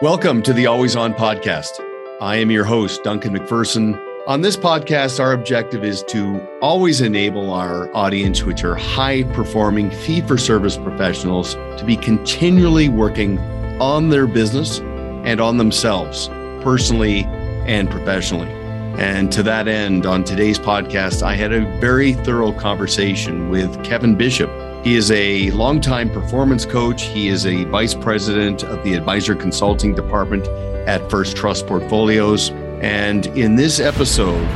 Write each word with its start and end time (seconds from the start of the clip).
Welcome 0.00 0.42
to 0.42 0.52
the 0.52 0.66
Always 0.66 0.94
On 0.94 1.12
podcast. 1.12 1.80
I 2.20 2.36
am 2.36 2.52
your 2.52 2.64
host, 2.64 3.02
Duncan 3.02 3.36
MacPherson. 3.36 4.00
On 4.28 4.42
this 4.42 4.56
podcast, 4.56 5.18
our 5.18 5.32
objective 5.32 5.82
is 5.82 6.04
to 6.04 6.40
always 6.60 7.00
enable 7.00 7.52
our 7.52 7.92
audience, 7.96 8.44
which 8.44 8.62
are 8.62 8.76
high 8.76 9.24
performing 9.32 9.90
fee 9.90 10.20
for 10.20 10.38
service 10.38 10.76
professionals, 10.76 11.54
to 11.54 11.82
be 11.84 11.96
continually 11.96 12.88
working 12.88 13.40
on 13.80 14.10
their 14.10 14.28
business 14.28 14.78
and 15.24 15.40
on 15.40 15.56
themselves, 15.56 16.28
personally 16.62 17.24
and 17.66 17.90
professionally. 17.90 18.46
And 19.02 19.32
to 19.32 19.42
that 19.42 19.66
end, 19.66 20.06
on 20.06 20.22
today's 20.22 20.60
podcast, 20.60 21.24
I 21.24 21.34
had 21.34 21.52
a 21.52 21.64
very 21.80 22.12
thorough 22.12 22.52
conversation 22.52 23.50
with 23.50 23.82
Kevin 23.82 24.14
Bishop. 24.14 24.50
He 24.84 24.94
is 24.94 25.10
a 25.10 25.50
longtime 25.50 26.10
performance 26.10 26.64
coach. 26.64 27.02
He 27.02 27.28
is 27.28 27.46
a 27.46 27.64
vice 27.64 27.94
president 27.94 28.62
of 28.62 28.82
the 28.84 28.94
advisor 28.94 29.34
consulting 29.34 29.94
department 29.94 30.46
at 30.86 31.10
First 31.10 31.36
Trust 31.36 31.66
Portfolios. 31.66 32.50
And 32.80 33.26
in 33.26 33.56
this 33.56 33.80
episode, 33.80 34.46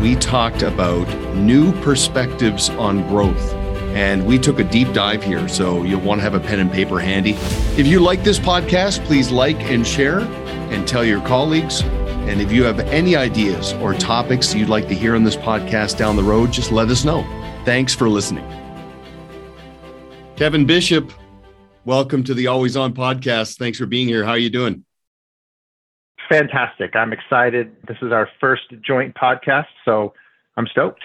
we 0.00 0.16
talked 0.16 0.62
about 0.62 1.06
new 1.34 1.72
perspectives 1.82 2.70
on 2.70 3.06
growth. 3.08 3.52
And 3.94 4.26
we 4.26 4.38
took 4.38 4.58
a 4.58 4.64
deep 4.64 4.92
dive 4.92 5.22
here, 5.22 5.46
so 5.48 5.82
you'll 5.82 6.00
want 6.00 6.18
to 6.18 6.22
have 6.22 6.34
a 6.34 6.40
pen 6.40 6.58
and 6.58 6.72
paper 6.72 6.98
handy. 6.98 7.32
If 7.78 7.86
you 7.86 8.00
like 8.00 8.24
this 8.24 8.38
podcast, 8.38 9.04
please 9.04 9.30
like 9.30 9.60
and 9.70 9.86
share 9.86 10.20
and 10.20 10.88
tell 10.88 11.04
your 11.04 11.20
colleagues. 11.20 11.82
And 11.82 12.40
if 12.40 12.50
you 12.50 12.64
have 12.64 12.80
any 12.80 13.14
ideas 13.14 13.72
or 13.74 13.94
topics 13.94 14.54
you'd 14.54 14.68
like 14.68 14.88
to 14.88 14.94
hear 14.94 15.14
on 15.14 15.22
this 15.22 15.36
podcast 15.36 15.96
down 15.96 16.16
the 16.16 16.24
road, 16.24 16.50
just 16.50 16.72
let 16.72 16.88
us 16.88 17.04
know. 17.04 17.22
Thanks 17.64 17.94
for 17.94 18.08
listening. 18.08 18.65
Kevin 20.36 20.66
Bishop, 20.66 21.14
welcome 21.86 22.22
to 22.24 22.34
the 22.34 22.48
Always 22.48 22.76
On 22.76 22.92
podcast. 22.92 23.56
Thanks 23.56 23.78
for 23.78 23.86
being 23.86 24.06
here. 24.06 24.22
How 24.22 24.32
are 24.32 24.38
you 24.38 24.50
doing? 24.50 24.84
Fantastic. 26.28 26.94
I'm 26.94 27.14
excited. 27.14 27.74
This 27.88 27.96
is 28.02 28.12
our 28.12 28.28
first 28.38 28.64
joint 28.86 29.14
podcast, 29.14 29.68
so 29.86 30.12
I'm 30.58 30.66
stoked. 30.66 31.00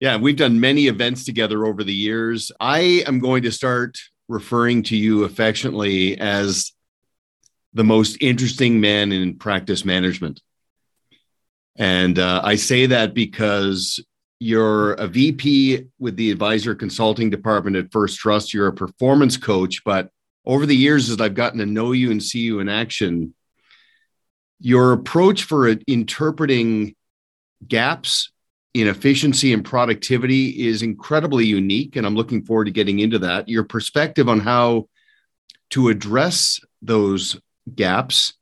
Yeah, 0.00 0.16
we've 0.16 0.38
done 0.38 0.58
many 0.58 0.86
events 0.86 1.26
together 1.26 1.66
over 1.66 1.84
the 1.84 1.92
years. 1.92 2.50
I 2.58 3.04
am 3.06 3.18
going 3.18 3.42
to 3.42 3.52
start 3.52 3.98
referring 4.26 4.84
to 4.84 4.96
you 4.96 5.24
affectionately 5.24 6.18
as 6.18 6.72
the 7.74 7.84
most 7.84 8.16
interesting 8.22 8.80
man 8.80 9.12
in 9.12 9.36
practice 9.36 9.84
management. 9.84 10.40
And 11.76 12.18
uh, 12.18 12.40
I 12.42 12.54
say 12.54 12.86
that 12.86 13.12
because 13.12 14.02
you're 14.44 14.92
a 14.92 15.06
VP 15.06 15.86
with 15.98 16.16
the 16.16 16.30
advisor 16.30 16.74
consulting 16.74 17.30
department 17.30 17.76
at 17.76 17.90
First 17.90 18.18
Trust. 18.18 18.52
You're 18.52 18.66
a 18.66 18.74
performance 18.74 19.38
coach, 19.38 19.82
but 19.86 20.10
over 20.44 20.66
the 20.66 20.76
years, 20.76 21.08
as 21.08 21.18
I've 21.18 21.32
gotten 21.32 21.60
to 21.60 21.66
know 21.66 21.92
you 21.92 22.10
and 22.10 22.22
see 22.22 22.40
you 22.40 22.60
in 22.60 22.68
action, 22.68 23.34
your 24.60 24.92
approach 24.92 25.44
for 25.44 25.68
interpreting 25.88 26.94
gaps 27.66 28.32
in 28.74 28.86
efficiency 28.86 29.54
and 29.54 29.64
productivity 29.64 30.68
is 30.68 30.82
incredibly 30.82 31.46
unique. 31.46 31.96
And 31.96 32.06
I'm 32.06 32.14
looking 32.14 32.44
forward 32.44 32.66
to 32.66 32.70
getting 32.70 32.98
into 32.98 33.20
that. 33.20 33.48
Your 33.48 33.64
perspective 33.64 34.28
on 34.28 34.40
how 34.40 34.90
to 35.70 35.88
address 35.88 36.60
those 36.82 37.40
gaps 37.74 38.34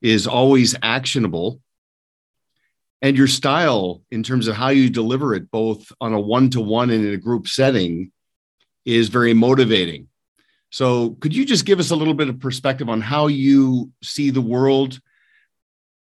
is 0.00 0.28
always 0.28 0.76
actionable 0.84 1.61
and 3.02 3.18
your 3.18 3.26
style 3.26 4.00
in 4.12 4.22
terms 4.22 4.46
of 4.46 4.54
how 4.54 4.68
you 4.68 4.88
deliver 4.88 5.34
it 5.34 5.50
both 5.50 5.90
on 6.00 6.12
a 6.12 6.20
one-to-one 6.20 6.88
and 6.88 7.04
in 7.04 7.12
a 7.12 7.18
group 7.18 7.48
setting 7.48 8.12
is 8.84 9.08
very 9.08 9.34
motivating. 9.34 10.08
So 10.70 11.10
could 11.20 11.34
you 11.34 11.44
just 11.44 11.66
give 11.66 11.80
us 11.80 11.90
a 11.90 11.96
little 11.96 12.14
bit 12.14 12.28
of 12.28 12.38
perspective 12.38 12.88
on 12.88 13.00
how 13.00 13.26
you 13.26 13.90
see 14.02 14.30
the 14.30 14.40
world? 14.40 15.00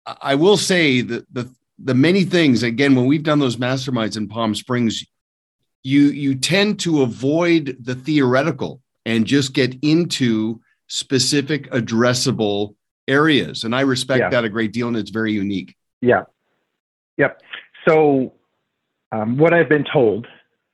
I 0.06 0.36
will 0.36 0.58
say 0.58 1.02
that 1.02 1.26
the 1.34 1.54
the 1.84 1.94
many 1.96 2.24
things 2.24 2.62
again 2.62 2.96
when 2.96 3.08
we've 3.08 3.24
done 3.24 3.40
those 3.40 3.58
masterminds 3.58 4.16
in 4.16 4.28
palm 4.28 4.54
springs 4.54 5.04
you 5.84 6.04
you 6.10 6.36
tend 6.36 6.80
to 6.82 7.02
avoid 7.02 7.76
the 7.82 7.96
theoretical 7.96 8.82
and 9.06 9.26
just 9.26 9.54
get 9.54 9.76
into 9.82 10.62
specific 10.88 11.70
addressable 11.72 12.76
areas. 13.08 13.64
And 13.64 13.76
i 13.76 13.82
respect 13.82 14.20
yeah. 14.20 14.30
that 14.30 14.46
a 14.46 14.50
great 14.50 14.74
deal 14.74 14.88
and 14.88 14.98
it's 14.98 15.10
very 15.10 15.34
unique. 15.34 15.76
Yeah 16.02 16.24
Yep. 17.22 17.40
So, 17.88 18.34
um, 19.12 19.38
what 19.38 19.54
I've 19.54 19.70
been 19.70 19.86
told, 19.86 20.26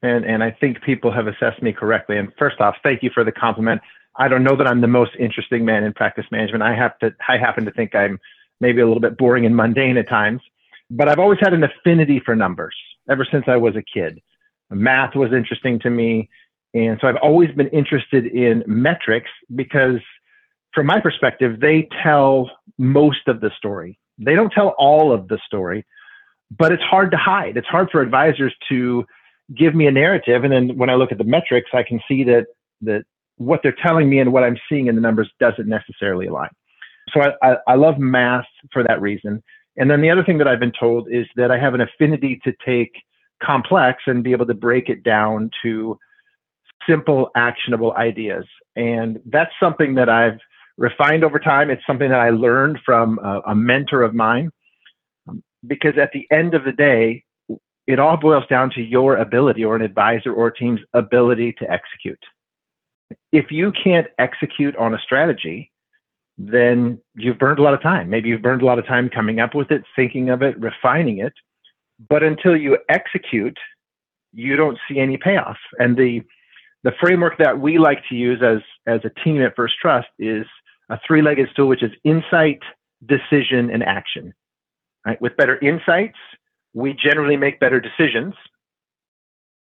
and, 0.01 0.23
and 0.23 0.41
I 0.41 0.51
think 0.51 0.81
people 0.81 1.11
have 1.11 1.27
assessed 1.27 1.61
me 1.61 1.73
correctly. 1.73 2.17
And 2.17 2.31
first 2.39 2.61
off, 2.61 2.75
thank 2.83 3.03
you 3.03 3.09
for 3.13 3.25
the 3.25 3.33
compliment. 3.33 3.81
I 4.17 4.29
don't 4.29 4.43
know 4.43 4.55
that 4.55 4.65
I'm 4.65 4.79
the 4.79 4.87
most 4.87 5.11
interesting 5.19 5.65
man 5.65 5.83
in 5.83 5.91
practice 5.91 6.25
management. 6.31 6.63
I 6.63 6.73
have 6.73 6.97
to, 6.99 7.13
I 7.27 7.37
happen 7.37 7.65
to 7.65 7.71
think 7.71 7.93
I'm 7.95 8.17
maybe 8.61 8.79
a 8.79 8.87
little 8.87 9.01
bit 9.01 9.17
boring 9.17 9.45
and 9.45 9.55
mundane 9.57 9.97
at 9.97 10.07
times, 10.07 10.41
but 10.89 11.09
I've 11.09 11.19
always 11.19 11.39
had 11.41 11.53
an 11.53 11.63
affinity 11.63 12.21
for 12.25 12.33
numbers 12.33 12.75
ever 13.09 13.27
since 13.29 13.43
I 13.47 13.57
was 13.57 13.75
a 13.75 13.83
kid. 13.83 14.21
Math 14.69 15.15
was 15.15 15.33
interesting 15.33 15.79
to 15.79 15.89
me. 15.89 16.29
And 16.73 16.97
so 17.01 17.07
I've 17.07 17.21
always 17.21 17.51
been 17.55 17.69
interested 17.69 18.25
in 18.27 18.63
metrics 18.67 19.29
because, 19.55 19.99
from 20.73 20.85
my 20.85 21.01
perspective, 21.01 21.59
they 21.59 21.89
tell 22.03 22.49
most 22.77 23.27
of 23.27 23.41
the 23.41 23.51
story. 23.57 23.99
They 24.17 24.35
don't 24.35 24.51
tell 24.51 24.69
all 24.77 25.11
of 25.11 25.27
the 25.27 25.39
story, 25.45 25.85
but 26.51 26.71
it's 26.71 26.83
hard 26.83 27.11
to 27.11 27.17
hide. 27.17 27.57
It's 27.57 27.67
hard 27.67 27.89
for 27.91 28.01
advisors 28.01 28.55
to 28.69 29.05
give 29.55 29.75
me 29.75 29.87
a 29.87 29.91
narrative, 29.91 30.43
and 30.43 30.51
then 30.51 30.77
when 30.77 30.89
I 30.89 30.95
look 30.95 31.11
at 31.11 31.17
the 31.17 31.23
metrics, 31.23 31.71
I 31.73 31.83
can 31.83 31.99
see 32.07 32.23
that 32.25 32.47
that 32.81 33.03
what 33.37 33.61
they're 33.63 33.75
telling 33.83 34.09
me 34.09 34.19
and 34.19 34.33
what 34.33 34.43
I'm 34.43 34.57
seeing 34.69 34.87
in 34.87 34.95
the 34.95 35.01
numbers 35.01 35.29
doesn't 35.39 35.67
necessarily 35.67 36.27
align. 36.27 36.49
So 37.13 37.21
I, 37.21 37.33
I, 37.41 37.57
I 37.67 37.75
love 37.75 37.99
math 37.99 38.45
for 38.73 38.83
that 38.83 38.99
reason. 38.99 39.43
And 39.77 39.89
then 39.89 40.01
the 40.01 40.09
other 40.09 40.23
thing 40.23 40.39
that 40.39 40.47
I've 40.47 40.59
been 40.59 40.73
told 40.77 41.07
is 41.11 41.25
that 41.35 41.51
I 41.51 41.59
have 41.59 41.73
an 41.75 41.81
affinity 41.81 42.41
to 42.43 42.53
take 42.65 42.91
complex 43.41 44.03
and 44.07 44.23
be 44.23 44.31
able 44.31 44.47
to 44.47 44.53
break 44.55 44.89
it 44.89 45.03
down 45.03 45.51
to 45.61 45.97
simple, 46.89 47.29
actionable 47.35 47.93
ideas. 47.93 48.45
And 48.75 49.19
that's 49.25 49.51
something 49.59 49.93
that 49.95 50.09
I've 50.09 50.39
refined 50.77 51.23
over 51.23 51.39
time. 51.39 51.69
It's 51.69 51.85
something 51.85 52.09
that 52.09 52.19
I 52.19 52.31
learned 52.31 52.79
from 52.85 53.19
a, 53.19 53.41
a 53.47 53.55
mentor 53.55 54.01
of 54.01 54.15
mine 54.15 54.51
because 55.67 55.97
at 55.97 56.11
the 56.13 56.27
end 56.31 56.53
of 56.53 56.63
the 56.63 56.71
day, 56.71 57.23
it 57.87 57.99
all 57.99 58.17
boils 58.17 58.43
down 58.49 58.69
to 58.71 58.81
your 58.81 59.17
ability 59.17 59.63
or 59.63 59.75
an 59.75 59.81
advisor 59.81 60.33
or 60.33 60.47
a 60.47 60.55
team's 60.55 60.81
ability 60.93 61.53
to 61.59 61.71
execute. 61.71 62.19
If 63.31 63.51
you 63.51 63.71
can't 63.71 64.07
execute 64.19 64.75
on 64.75 64.93
a 64.93 64.99
strategy, 64.99 65.71
then 66.37 66.99
you've 67.15 67.39
burned 67.39 67.59
a 67.59 67.63
lot 67.63 67.73
of 67.73 67.81
time. 67.81 68.09
Maybe 68.09 68.29
you've 68.29 68.41
burned 68.41 68.61
a 68.61 68.65
lot 68.65 68.77
of 68.77 68.85
time 68.85 69.09
coming 69.09 69.39
up 69.39 69.55
with 69.55 69.71
it, 69.71 69.83
thinking 69.95 70.29
of 70.29 70.41
it, 70.41 70.59
refining 70.59 71.19
it. 71.19 71.33
But 72.09 72.23
until 72.23 72.55
you 72.55 72.77
execute, 72.89 73.57
you 74.33 74.55
don't 74.55 74.77
see 74.87 74.99
any 74.99 75.17
payoff. 75.17 75.57
And 75.79 75.97
the 75.97 76.21
the 76.83 76.91
framework 76.99 77.37
that 77.39 77.59
we 77.59 77.79
like 77.79 78.03
to 78.09 78.15
use 78.15 78.41
as 78.43 78.59
as 78.85 79.01
a 79.03 79.09
team 79.23 79.41
at 79.41 79.55
First 79.55 79.75
Trust 79.81 80.07
is 80.19 80.45
a 80.89 80.99
three-legged 81.05 81.49
stool, 81.51 81.67
which 81.67 81.83
is 81.83 81.91
insight, 82.03 82.59
decision, 83.05 83.71
and 83.71 83.83
action. 83.83 84.33
Right? 85.07 85.21
With 85.21 85.37
better 85.37 85.57
insights, 85.59 86.17
we 86.73 86.93
generally 86.93 87.37
make 87.37 87.61
better 87.61 87.79
decisions. 87.79 88.33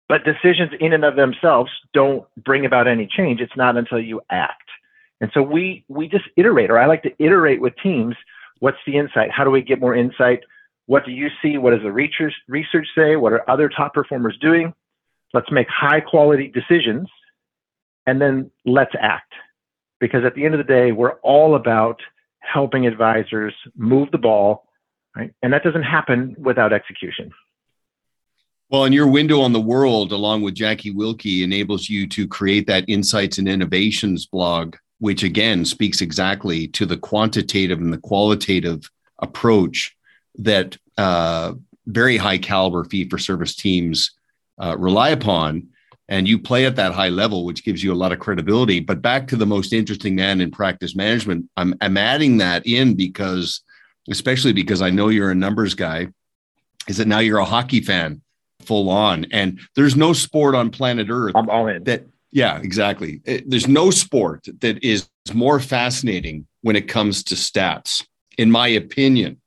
But 0.09 0.25
decisions 0.25 0.71
in 0.81 0.91
and 0.91 1.05
of 1.05 1.15
themselves 1.15 1.71
don't 1.93 2.25
bring 2.43 2.65
about 2.65 2.89
any 2.89 3.07
change. 3.07 3.39
It's 3.39 3.55
not 3.55 3.77
until 3.77 4.01
you 4.01 4.19
act. 4.29 4.69
And 5.21 5.31
so 5.33 5.41
we 5.41 5.85
we 5.87 6.09
just 6.09 6.25
iterate, 6.35 6.69
or 6.69 6.77
I 6.77 6.87
like 6.87 7.03
to 7.03 7.23
iterate 7.23 7.61
with 7.61 7.73
teams. 7.81 8.15
What's 8.59 8.79
the 8.85 8.97
insight? 8.97 9.31
How 9.31 9.45
do 9.45 9.49
we 9.49 9.61
get 9.61 9.79
more 9.79 9.95
insight? 9.95 10.41
What 10.87 11.05
do 11.05 11.11
you 11.11 11.29
see? 11.41 11.57
What 11.57 11.71
does 11.71 11.83
the 11.83 11.91
research 11.91 12.33
research 12.49 12.87
say? 12.93 13.15
What 13.15 13.31
are 13.31 13.49
other 13.49 13.69
top 13.69 13.93
performers 13.93 14.37
doing? 14.41 14.73
Let's 15.33 15.51
make 15.51 15.67
high 15.69 16.01
quality 16.01 16.47
decisions 16.47 17.07
and 18.05 18.19
then 18.19 18.51
let's 18.65 18.93
act. 18.99 19.31
Because 20.01 20.25
at 20.25 20.35
the 20.35 20.43
end 20.43 20.53
of 20.53 20.57
the 20.57 20.73
day, 20.73 20.91
we're 20.91 21.19
all 21.21 21.55
about 21.55 22.01
helping 22.39 22.87
advisors 22.87 23.53
move 23.77 24.11
the 24.11 24.17
ball 24.17 24.65
right? 25.19 25.33
And 25.41 25.53
that 25.53 25.63
doesn't 25.63 25.83
happen 25.83 26.35
without 26.39 26.73
execution. 26.73 27.31
Well, 28.69 28.85
and 28.85 28.93
your 28.93 29.07
window 29.07 29.41
on 29.41 29.53
the 29.53 29.59
world, 29.59 30.11
along 30.11 30.43
with 30.43 30.53
Jackie 30.53 30.91
Wilkie, 30.91 31.43
enables 31.43 31.89
you 31.89 32.07
to 32.09 32.27
create 32.27 32.67
that 32.67 32.85
insights 32.87 33.37
and 33.39 33.47
innovations 33.47 34.27
blog, 34.27 34.75
which 34.99 35.23
again 35.23 35.65
speaks 35.65 36.01
exactly 36.01 36.67
to 36.69 36.85
the 36.85 36.97
quantitative 36.97 37.79
and 37.79 37.91
the 37.91 37.97
qualitative 37.97 38.89
approach 39.19 39.95
that 40.35 40.77
uh, 40.97 41.53
very 41.87 42.17
high 42.17 42.37
caliber 42.37 42.83
fee 42.85 43.09
for 43.09 43.17
service 43.17 43.55
teams 43.55 44.11
uh, 44.59 44.75
rely 44.77 45.09
upon. 45.09 45.67
And 46.07 46.27
you 46.27 46.39
play 46.39 46.65
at 46.65 46.75
that 46.75 46.93
high 46.93 47.09
level, 47.09 47.45
which 47.45 47.63
gives 47.63 47.83
you 47.83 47.93
a 47.93 48.01
lot 48.01 48.11
of 48.11 48.19
credibility. 48.19 48.79
But 48.79 49.01
back 49.01 49.27
to 49.27 49.35
the 49.35 49.45
most 49.45 49.73
interesting 49.73 50.15
man 50.15 50.41
in 50.41 50.49
practice 50.49 50.95
management, 50.95 51.49
I'm, 51.55 51.75
I'm 51.81 51.97
adding 51.97 52.37
that 52.37 52.65
in 52.65 52.95
because 52.95 53.61
especially 54.09 54.53
because 54.53 54.81
I 54.81 54.89
know 54.89 55.09
you're 55.09 55.31
a 55.31 55.35
numbers 55.35 55.73
guy, 55.73 56.07
is 56.87 56.97
that 56.97 57.07
now 57.07 57.19
you're 57.19 57.39
a 57.39 57.45
hockey 57.45 57.81
fan 57.81 58.21
full 58.61 58.89
on. 58.89 59.25
And 59.31 59.59
there's 59.75 59.95
no 59.95 60.13
sport 60.13 60.55
on 60.55 60.69
planet 60.69 61.07
Earth 61.09 61.33
I'm 61.35 61.49
all 61.49 61.67
in. 61.67 61.83
that, 61.85 62.05
yeah, 62.31 62.59
exactly. 62.59 63.21
It, 63.25 63.49
there's 63.49 63.67
no 63.67 63.91
sport 63.91 64.47
that 64.59 64.83
is 64.83 65.09
more 65.33 65.59
fascinating 65.59 66.47
when 66.61 66.75
it 66.75 66.87
comes 66.87 67.23
to 67.25 67.35
stats, 67.35 68.05
in 68.37 68.51
my 68.51 68.67
opinion, 68.67 69.39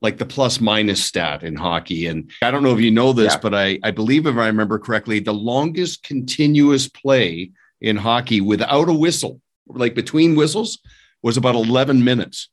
like 0.00 0.18
the 0.18 0.26
plus 0.26 0.60
minus 0.60 1.04
stat 1.04 1.42
in 1.42 1.56
hockey. 1.56 2.06
And 2.06 2.30
I 2.42 2.50
don't 2.50 2.62
know 2.62 2.74
if 2.74 2.80
you 2.80 2.90
know 2.90 3.12
this, 3.12 3.34
yeah. 3.34 3.40
but 3.40 3.54
I, 3.54 3.78
I 3.82 3.90
believe, 3.90 4.26
if 4.26 4.36
I 4.36 4.46
remember 4.46 4.78
correctly, 4.78 5.18
the 5.18 5.34
longest 5.34 6.02
continuous 6.02 6.88
play 6.88 7.50
in 7.80 7.96
hockey 7.96 8.40
without 8.40 8.88
a 8.88 8.94
whistle, 8.94 9.40
like 9.66 9.94
between 9.94 10.36
whistles, 10.36 10.78
was 11.22 11.36
about 11.36 11.54
11 11.54 12.04
minutes. 12.04 12.48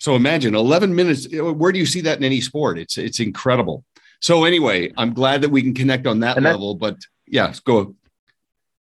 So 0.00 0.16
imagine 0.16 0.54
11 0.54 0.94
minutes. 0.94 1.28
Where 1.30 1.72
do 1.72 1.78
you 1.78 1.86
see 1.86 2.00
that 2.00 2.18
in 2.18 2.24
any 2.24 2.40
sport? 2.40 2.78
It's 2.78 2.98
it's 2.98 3.20
incredible. 3.20 3.84
So 4.20 4.44
anyway, 4.44 4.92
I'm 4.96 5.14
glad 5.14 5.42
that 5.42 5.50
we 5.50 5.62
can 5.62 5.74
connect 5.74 6.06
on 6.06 6.20
that 6.20 6.42
level. 6.42 6.74
But 6.74 6.96
yeah, 7.26 7.52
go. 7.64 7.94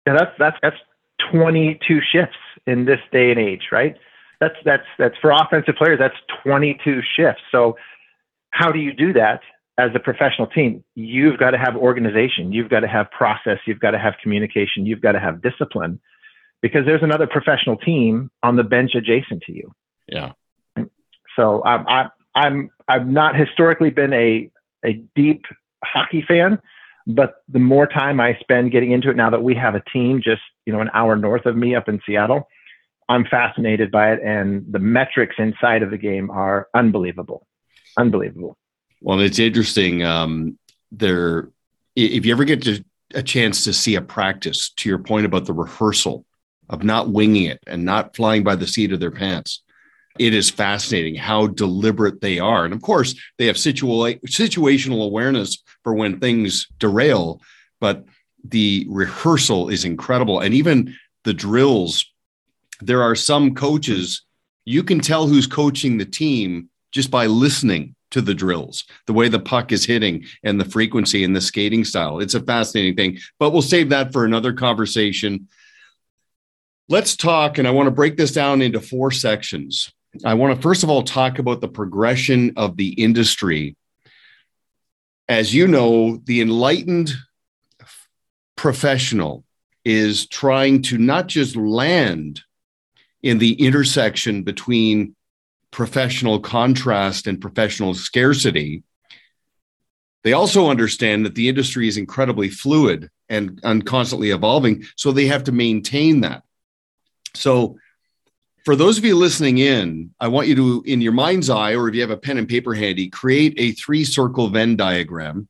Yeah, 0.08 0.16
that's 0.18 0.32
that's 0.40 0.58
that's 0.62 0.78
22 1.32 2.00
shifts 2.12 2.38
in 2.66 2.86
this 2.86 3.00
day 3.12 3.32
and 3.32 3.40
age, 3.40 3.68
right? 3.72 3.98
That's 4.40 4.56
that's 4.64 4.88
that's 4.98 5.16
for 5.22 5.32
offensive 5.32 5.76
players. 5.76 6.00
That's 6.00 6.16
22 6.44 7.02
shifts. 7.16 7.42
So 7.52 7.78
how 8.52 8.72
do 8.72 8.80
you 8.80 8.94
do 8.94 9.14
that 9.14 9.42
as 9.78 9.92
a 9.96 10.00
professional 10.00 10.48
team? 10.48 10.84
You've 10.96 11.38
got 11.38 11.52
to 11.52 11.58
have 11.58 11.76
organization. 11.76 12.54
You've 12.54 12.70
got 12.70 12.82
to 12.82 12.88
have 12.88 13.12
process. 13.12 13.60
You've 13.66 13.80
got 13.80 13.92
to 13.92 14.00
have 14.00 14.14
communication. 14.22 14.86
You've 14.86 15.02
got 15.02 15.14
to 15.14 15.20
have 15.20 15.42
discipline, 15.42 16.00
because 16.62 16.86
there's 16.86 17.04
another 17.04 17.28
professional 17.28 17.76
team 17.78 18.32
on 18.42 18.56
the 18.56 18.64
bench 18.64 18.92
adjacent 18.96 19.44
to 19.44 19.54
you. 19.54 19.74
Yeah. 20.08 20.32
So 21.36 21.64
I'm 21.64 21.88
I, 21.88 22.10
I'm 22.36 22.70
I've 22.88 23.08
not 23.08 23.36
historically 23.36 23.90
been 23.90 24.14
a 24.14 24.50
a 24.86 24.94
deep 25.16 25.46
hockey 25.84 26.24
fan, 26.28 26.60
but 27.08 27.36
the 27.48 27.60
more 27.60 27.88
time 27.88 28.20
I 28.20 28.38
spend 28.40 28.72
getting 28.72 28.92
into 28.92 29.10
it 29.10 29.16
now 29.16 29.30
that 29.30 29.44
we 29.44 29.56
have 29.56 29.76
a 29.76 29.84
team 29.92 30.22
just 30.22 30.42
you 30.66 30.74
know 30.74 30.82
an 30.82 30.90
hour 30.94 31.16
north 31.16 31.46
of 31.46 31.56
me 31.56 31.76
up 31.76 31.90
in 31.90 32.02
Seattle, 32.06 32.48
I'm 33.10 33.26
fascinated 33.26 33.92
by 33.92 34.14
it, 34.14 34.22
and 34.24 34.66
the 34.72 34.80
metrics 34.80 35.36
inside 35.38 35.84
of 35.84 35.92
the 35.92 35.98
game 35.98 36.30
are 36.30 36.68
unbelievable, 36.74 37.48
unbelievable. 37.98 38.58
Well, 39.02 39.20
it's 39.20 39.40
interesting. 39.40 40.04
Um, 40.04 40.58
there, 40.92 41.50
if 41.96 42.26
you 42.26 42.32
ever 42.32 42.46
get 42.46 42.62
to, 42.64 42.84
a 43.14 43.22
chance 43.22 43.64
to 43.66 43.74
see 43.74 43.96
a 43.96 44.02
practice, 44.02 44.70
to 44.78 44.90
your 44.90 44.98
point 44.98 45.26
about 45.26 45.46
the 45.46 45.54
rehearsal 45.54 46.26
of 46.70 46.84
not 46.84 47.10
winging 47.10 47.44
it 47.44 47.60
and 47.68 47.86
not 47.86 48.16
flying 48.16 48.44
by 48.44 48.56
the 48.56 48.68
seat 48.68 48.92
of 48.92 49.00
their 49.00 49.12
pants, 49.12 49.62
it 50.20 50.34
is 50.34 50.50
fascinating 50.50 51.16
how 51.16 51.48
deliberate 51.48 52.22
they 52.22 52.40
are. 52.40 52.66
And 52.66 52.74
of 52.74 52.82
course, 52.82 53.16
they 53.38 53.48
have 53.48 53.56
situa- 53.56 54.22
situational 54.24 55.04
awareness 55.04 55.64
for 55.84 55.94
when 55.94 56.20
things 56.20 56.68
derail, 56.80 57.42
but 57.80 58.06
the 58.44 58.86
rehearsal 58.90 59.70
is 59.70 59.86
incredible. 59.86 60.40
And 60.40 60.54
even 60.54 60.96
the 61.24 61.34
drills, 61.34 62.06
there 62.82 63.02
are 63.02 63.16
some 63.16 63.56
coaches, 63.56 64.24
you 64.66 64.84
can 64.84 65.00
tell 65.00 65.28
who's 65.28 65.48
coaching 65.48 65.98
the 65.98 66.06
team 66.06 66.70
just 66.92 67.10
by 67.10 67.26
listening 67.26 67.96
to 68.12 68.22
the 68.22 68.36
drills, 68.36 68.86
the 69.08 69.14
way 69.14 69.28
the 69.28 69.40
puck 69.40 69.72
is 69.72 69.86
hitting 69.86 70.24
and 70.44 70.60
the 70.60 70.66
frequency 70.66 71.24
and 71.24 71.36
the 71.36 71.42
skating 71.42 71.84
style. 71.84 72.20
It's 72.20 72.36
a 72.36 72.40
fascinating 72.40 72.96
thing, 72.96 73.18
but 73.40 73.50
we'll 73.50 73.64
save 73.64 73.90
that 73.90 74.14
for 74.14 74.24
another 74.24 74.54
conversation. 74.54 75.48
Let's 76.90 77.16
talk, 77.16 77.58
and 77.58 77.68
I 77.68 77.72
want 77.72 77.88
to 77.88 77.92
break 77.92 78.16
this 78.16 78.32
down 78.32 78.62
into 78.62 78.80
four 78.80 79.10
sections. 79.10 79.92
I 80.26 80.36
want 80.36 80.56
to 80.56 80.62
first 80.62 80.84
of 80.84 80.90
all 80.90 81.04
talk 81.04 81.40
about 81.40 81.62
the 81.62 81.68
progression 81.68 82.54
of 82.58 82.78
the 82.78 82.90
industry. 82.90 83.76
As 85.28 85.54
you 85.54 85.68
know, 85.68 86.18
the 86.26 86.42
enlightened 86.42 87.12
professional 88.56 89.44
is 89.86 90.28
trying 90.28 90.82
to 90.84 90.98
not 90.98 91.28
just 91.28 91.56
land 91.56 92.42
in 93.22 93.38
the 93.38 93.54
intersection 93.54 94.44
between 94.44 95.16
professional 95.72 96.40
contrast 96.40 97.26
and 97.26 97.42
professional 97.42 97.94
scarcity. 97.94 98.84
They 100.24 100.34
also 100.34 100.70
understand 100.70 101.26
that 101.26 101.36
the 101.36 101.50
industry 101.50 101.88
is 101.88 101.98
incredibly 101.98 102.50
fluid 102.50 103.10
and, 103.28 103.60
and 103.64 103.86
constantly 103.86 104.30
evolving, 104.30 104.86
so 104.96 105.12
they 105.12 105.26
have 105.28 105.46
to 105.46 105.52
maintain 105.52 106.22
that. 106.22 106.44
So, 107.34 107.78
for 108.64 108.76
those 108.76 108.98
of 108.98 109.06
you 109.06 109.16
listening 109.16 109.58
in, 109.58 110.12
I 110.20 110.30
want 110.30 110.48
you 110.48 110.56
to, 110.56 110.84
in 110.86 111.02
your 111.02 111.12
mind's 111.12 111.50
eye, 111.50 111.76
or 111.76 111.90
if 111.90 111.96
you 111.96 112.02
have 112.02 112.12
a 112.12 112.18
pen 112.18 112.38
and 112.38 112.48
paper 112.48 112.74
handy, 112.74 113.10
create 113.10 113.56
a 113.58 113.74
three 113.74 114.06
circle 114.06 114.48
Venn 114.48 114.78
diagram 114.78 115.48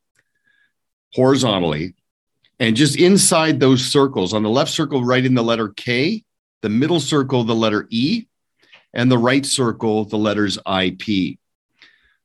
horizontally. 1.13 1.94
And 2.60 2.75
just 2.75 2.98
inside 2.98 3.60
those 3.60 3.86
circles, 3.86 4.33
on 4.33 4.42
the 4.42 4.50
left 4.50 4.71
circle, 4.71 5.04
write 5.04 5.25
in 5.25 5.36
the 5.36 5.44
letter 5.44 5.69
K, 5.69 6.24
the 6.62 6.69
middle 6.69 7.00
circle, 7.00 7.44
the 7.44 7.56
letter 7.56 7.88
E, 7.89 8.25
and 8.94 9.12
the 9.12 9.18
right 9.18 9.45
circle, 9.45 10.06
the 10.06 10.18
letters 10.18 10.57
IP. 10.57 11.38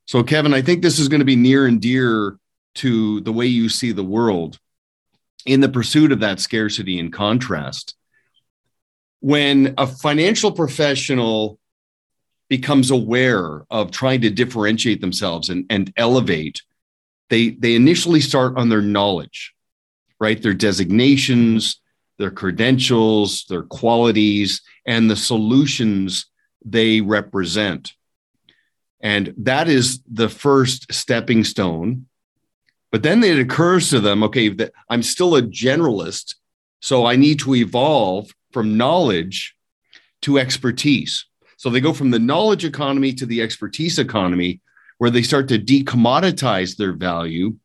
So, 0.07 0.23
Kevin, 0.23 0.55
I 0.55 0.63
think 0.63 0.81
this 0.83 0.99
is 0.99 1.09
going 1.09 1.21
to 1.21 1.27
be 1.27 1.37
near 1.37 1.67
and 1.67 1.83
dear 1.83 2.39
to 2.77 3.21
the 3.21 3.33
way 3.33 3.47
you 3.47 3.69
see 3.69 3.93
the 3.93 4.05
world 4.05 4.59
in 5.45 5.61
the 5.61 5.69
pursuit 5.69 6.13
of 6.13 6.21
that 6.21 6.41
scarcity 6.41 6.99
and 6.99 7.13
contrast 7.13 7.95
when 9.21 9.75
a 9.79 9.87
financial 9.87 10.53
professional 10.53 11.59
becomes 12.49 12.91
aware 12.91 13.65
of 13.71 13.91
trying 13.91 14.23
to 14.23 14.31
differentiate 14.31 15.01
themselves 15.01 15.51
and, 15.51 15.67
and 15.71 15.93
elevate, 15.97 16.63
they, 17.29 17.51
they 17.51 17.75
initially 17.75 18.21
start 18.21 18.57
on 18.57 18.69
their 18.69 18.81
knowledge, 18.81 19.55
right? 20.19 20.41
Their 20.41 20.55
designations, 20.55 21.81
their 22.19 22.31
credentials, 22.31 23.45
their 23.49 23.63
qualities, 23.63 24.63
and 24.87 25.11
the 25.11 25.17
solutions 25.17 26.27
they 26.65 27.01
represent. 27.01 27.93
And 29.01 29.35
that 29.39 29.69
is 29.69 30.03
the 30.11 30.29
first 30.29 30.93
stepping 30.93 31.45
stone. 31.45 32.07
But 32.91 33.03
then 33.03 33.23
it 33.23 33.39
occurs 33.39 33.91
to 33.91 34.01
them 34.01 34.23
okay, 34.25 34.49
that 34.49 34.73
I'm 34.89 35.03
still 35.03 35.37
a 35.37 35.43
generalist. 35.43 36.35
So 36.81 37.05
I 37.07 37.17
need 37.17 37.41
to 37.41 37.55
evolve 37.55 38.33
from 38.53 38.77
knowledge 38.77 39.55
to 40.23 40.39
expertise. 40.39 41.27
So 41.57 41.71
they 41.71 41.81
go 41.81 41.93
from 41.93 42.11
the 42.11 42.19
knowledge 42.19 42.65
economy 42.65 43.13
to 43.15 43.27
the 43.27 43.43
expertise 43.43 43.99
economy, 43.99 44.61
where 44.99 45.11
they 45.11 45.23
start 45.23 45.49
to 45.49 45.59
decommoditize 45.59 46.77
their 46.77 46.93
value 46.93 47.57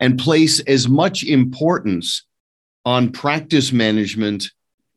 and 0.00 0.18
place 0.18 0.60
as 0.60 0.88
much 0.88 1.24
importance 1.24 2.24
on 2.84 3.12
practice 3.12 3.72
management 3.72 4.50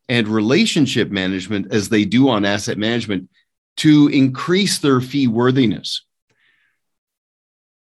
and 0.08 0.28
relationship 0.28 1.10
management 1.10 1.72
as 1.72 1.88
they 1.88 2.04
do 2.04 2.28
on 2.28 2.44
asset 2.44 2.78
management 2.78 3.28
to 3.76 4.08
increase 4.08 4.78
their 4.78 5.00
fee 5.00 5.26
worthiness 5.26 6.04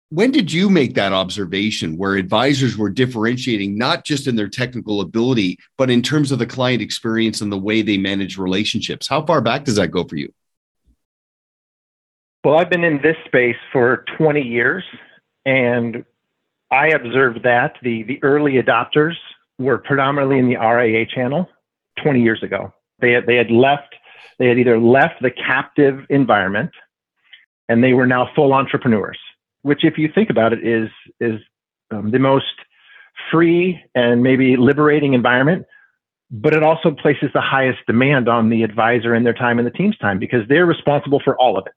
when 0.09 0.31
did 0.31 0.53
you 0.53 0.69
make 0.69 0.93
that 0.95 1.11
observation 1.11 1.97
where 1.97 2.15
advisors 2.15 2.77
were 2.77 2.89
differentiating 2.89 3.77
not 3.77 4.05
just 4.05 4.27
in 4.27 4.35
their 4.35 4.47
technical 4.47 5.01
ability 5.01 5.57
but 5.77 5.89
in 5.89 6.01
terms 6.01 6.31
of 6.31 6.39
the 6.39 6.45
client 6.45 6.81
experience 6.81 7.41
and 7.41 7.51
the 7.51 7.57
way 7.57 7.81
they 7.81 7.97
manage 7.97 8.37
relationships? 8.37 9.07
How 9.07 9.25
far 9.25 9.41
back 9.41 9.65
does 9.65 9.75
that 9.75 9.89
go 9.89 10.03
for 10.03 10.15
you? 10.15 10.33
Well 12.43 12.57
i've 12.57 12.69
been 12.69 12.85
in 12.85 13.01
this 13.01 13.17
space 13.25 13.57
for 13.73 14.05
20 14.17 14.41
years 14.41 14.83
and 15.45 16.05
i 16.71 16.87
observed 16.87 17.43
that 17.43 17.75
the, 17.81 18.03
the 18.03 18.23
early 18.23 18.53
adopters 18.53 19.15
were 19.59 19.77
predominantly 19.77 20.39
in 20.39 20.47
the 20.47 20.55
ria 20.55 21.05
channel 21.05 21.49
20 22.03 22.21
years 22.21 22.43
ago. 22.43 22.73
They 22.99 23.11
had, 23.11 23.25
they 23.25 23.35
had 23.35 23.51
left 23.51 23.95
they 24.39 24.47
had 24.47 24.59
either 24.59 24.79
left 24.79 25.21
the 25.21 25.31
captive 25.31 26.05
environment 26.09 26.71
and 27.67 27.83
they 27.83 27.93
were 27.93 28.07
now 28.07 28.29
full 28.35 28.53
entrepreneurs 28.53 29.17
which, 29.61 29.83
if 29.83 29.97
you 29.97 30.09
think 30.13 30.29
about 30.29 30.53
it, 30.53 30.65
is 30.65 30.89
is 31.19 31.39
um, 31.91 32.11
the 32.11 32.19
most 32.19 32.45
free 33.31 33.81
and 33.95 34.23
maybe 34.23 34.57
liberating 34.57 35.13
environment. 35.13 35.65
But 36.29 36.53
it 36.53 36.61
also 36.61 36.91
places 36.91 37.29
the 37.33 37.41
highest 37.41 37.79
demand 37.87 38.27
on 38.27 38.49
the 38.49 38.63
advisor 38.63 39.13
and 39.13 39.25
their 39.25 39.33
time 39.33 39.59
and 39.59 39.65
the 39.65 39.71
team's 39.71 39.97
time 39.97 40.19
because 40.19 40.45
they're 40.49 40.65
responsible 40.65 41.21
for 41.23 41.37
all 41.37 41.57
of 41.57 41.65
it. 41.67 41.73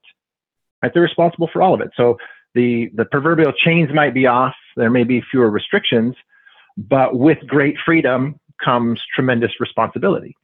Right? 0.82 0.92
They're 0.92 1.04
responsible 1.04 1.48
for 1.52 1.62
all 1.62 1.72
of 1.72 1.80
it. 1.80 1.90
So 1.96 2.16
the 2.54 2.90
the 2.94 3.04
proverbial 3.04 3.52
chains 3.52 3.90
might 3.94 4.14
be 4.14 4.26
off. 4.26 4.54
There 4.76 4.90
may 4.90 5.04
be 5.04 5.22
fewer 5.30 5.50
restrictions, 5.50 6.16
but 6.76 7.16
with 7.16 7.38
great 7.46 7.76
freedom 7.84 8.40
comes 8.62 9.00
tremendous 9.14 9.52
responsibility. 9.60 10.36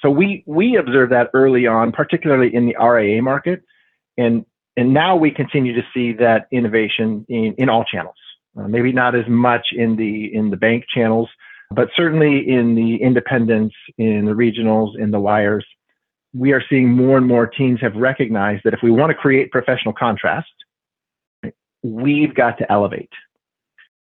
So 0.00 0.10
we 0.10 0.44
we 0.46 0.76
observed 0.76 1.12
that 1.12 1.30
early 1.34 1.66
on, 1.66 1.92
particularly 1.92 2.54
in 2.54 2.66
the 2.66 2.76
RIA 2.80 3.22
market, 3.22 3.62
and 4.16 4.44
and 4.78 4.94
now 4.94 5.16
we 5.16 5.32
continue 5.32 5.74
to 5.74 5.82
see 5.92 6.12
that 6.12 6.46
innovation 6.52 7.26
in, 7.28 7.52
in 7.58 7.68
all 7.68 7.84
channels. 7.84 8.14
Uh, 8.56 8.68
maybe 8.68 8.92
not 8.92 9.16
as 9.16 9.26
much 9.28 9.66
in 9.72 9.96
the 9.96 10.32
in 10.32 10.50
the 10.50 10.56
bank 10.56 10.84
channels, 10.94 11.28
but 11.72 11.88
certainly 11.96 12.48
in 12.48 12.76
the 12.76 12.96
independents, 13.02 13.74
in 13.98 14.24
the 14.24 14.32
regionals, 14.32 14.96
in 14.96 15.10
the 15.10 15.18
wires. 15.18 15.66
We 16.32 16.52
are 16.52 16.62
seeing 16.70 16.90
more 16.90 17.18
and 17.18 17.26
more 17.26 17.46
teams 17.46 17.80
have 17.80 17.96
recognized 17.96 18.62
that 18.64 18.72
if 18.72 18.80
we 18.80 18.92
want 18.92 19.10
to 19.10 19.14
create 19.14 19.50
professional 19.50 19.94
contrast, 19.94 20.52
we've 21.82 22.34
got 22.34 22.58
to 22.58 22.70
elevate. 22.70 23.10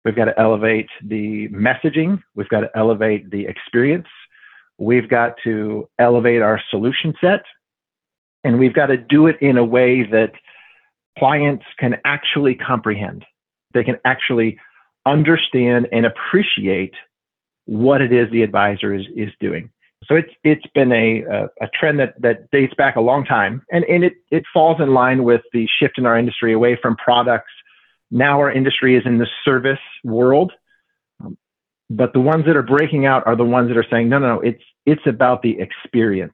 We've 0.03 0.15
got 0.15 0.25
to 0.25 0.39
elevate 0.39 0.89
the 1.03 1.49
messaging. 1.49 2.21
We've 2.35 2.49
got 2.49 2.61
to 2.61 2.71
elevate 2.75 3.29
the 3.29 3.45
experience. 3.45 4.07
We've 4.79 5.07
got 5.07 5.35
to 5.43 5.87
elevate 5.99 6.41
our 6.41 6.59
solution 6.71 7.13
set 7.21 7.43
and 8.43 8.59
we've 8.59 8.73
got 8.73 8.87
to 8.87 8.97
do 8.97 9.27
it 9.27 9.37
in 9.41 9.57
a 9.57 9.63
way 9.63 10.03
that 10.03 10.33
clients 11.17 11.65
can 11.79 11.97
actually 12.05 12.55
comprehend. 12.55 13.25
They 13.73 13.83
can 13.83 13.97
actually 14.05 14.57
understand 15.05 15.87
and 15.91 16.05
appreciate 16.05 16.93
what 17.65 18.01
it 18.01 18.11
is 18.11 18.29
the 18.31 18.43
advisor 18.43 18.93
is, 18.93 19.05
is 19.15 19.29
doing. 19.39 19.69
So 20.05 20.15
it's 20.15 20.31
it's 20.43 20.65
been 20.75 20.91
a, 20.91 21.21
a, 21.21 21.43
a 21.61 21.69
trend 21.73 21.99
that, 21.99 22.21
that 22.21 22.51
dates 22.51 22.73
back 22.73 22.97
a 22.97 23.01
long 23.01 23.23
time, 23.23 23.63
and, 23.71 23.85
and 23.85 24.03
it, 24.03 24.13
it 24.31 24.43
falls 24.53 24.81
in 24.81 24.93
line 24.93 25.23
with 25.23 25.41
the 25.53 25.65
shift 25.79 25.97
in 25.97 26.05
our 26.05 26.17
industry 26.17 26.51
away 26.51 26.77
from 26.81 26.97
products. 26.97 27.51
Now 28.11 28.39
our 28.39 28.51
industry 28.51 28.97
is 28.97 29.03
in 29.05 29.17
the 29.17 29.27
service 29.45 29.79
world, 30.03 30.51
but 31.89 32.11
the 32.13 32.19
ones 32.19 32.45
that 32.45 32.57
are 32.57 32.63
breaking 32.63 33.05
out 33.05 33.25
are 33.25 33.35
the 33.35 33.45
ones 33.45 33.69
that 33.69 33.77
are 33.77 33.85
saying, 33.89 34.09
no, 34.09 34.19
no, 34.19 34.35
no, 34.35 34.41
it's 34.41 34.63
it's 34.85 35.07
about 35.07 35.41
the 35.41 35.57
experience. 35.59 36.33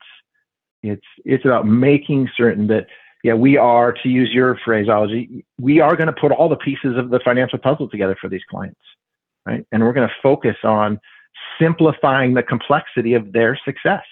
It's 0.81 1.05
it's 1.24 1.45
about 1.45 1.67
making 1.67 2.29
certain 2.36 2.67
that 2.67 2.88
yeah, 3.23 3.33
we 3.33 3.57
are, 3.57 3.91
to 3.91 4.09
use 4.09 4.29
your 4.31 4.57
phraseology, 4.63 5.45
we 5.59 5.81
are 5.81 5.95
going 5.95 6.07
to 6.07 6.13
put 6.19 6.31
all 6.31 6.47
the 6.47 6.55
pieces 6.55 6.97
of 6.97 7.09
the 7.09 7.19
financial 7.23 7.59
puzzle 7.59 7.89
together 7.89 8.15
for 8.19 8.29
these 8.29 8.43
clients, 8.49 8.79
right? 9.45 9.65
And 9.71 9.83
we're 9.83 9.93
going 9.93 10.07
to 10.07 10.15
focus 10.23 10.55
on 10.63 10.99
simplifying 11.59 12.33
the 12.33 12.43
complexity 12.43 13.13
of 13.13 13.33
their 13.33 13.59
success. 13.65 14.03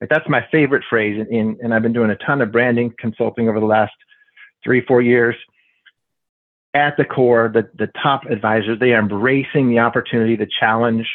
That's 0.00 0.28
my 0.28 0.46
favorite 0.50 0.84
phrase. 0.88 1.26
In, 1.30 1.58
and 1.62 1.74
I've 1.74 1.82
been 1.82 1.92
doing 1.92 2.10
a 2.10 2.16
ton 2.16 2.40
of 2.40 2.52
branding 2.52 2.94
consulting 2.98 3.48
over 3.48 3.60
the 3.60 3.66
last 3.66 3.92
three, 4.64 4.80
four 4.86 5.02
years. 5.02 5.34
At 6.74 6.96
the 6.96 7.04
core, 7.04 7.50
the, 7.52 7.68
the 7.76 7.90
top 8.02 8.26
advisors, 8.26 8.78
they 8.78 8.92
are 8.92 9.00
embracing 9.00 9.68
the 9.68 9.80
opportunity, 9.80 10.36
the 10.36 10.48
challenge 10.60 11.08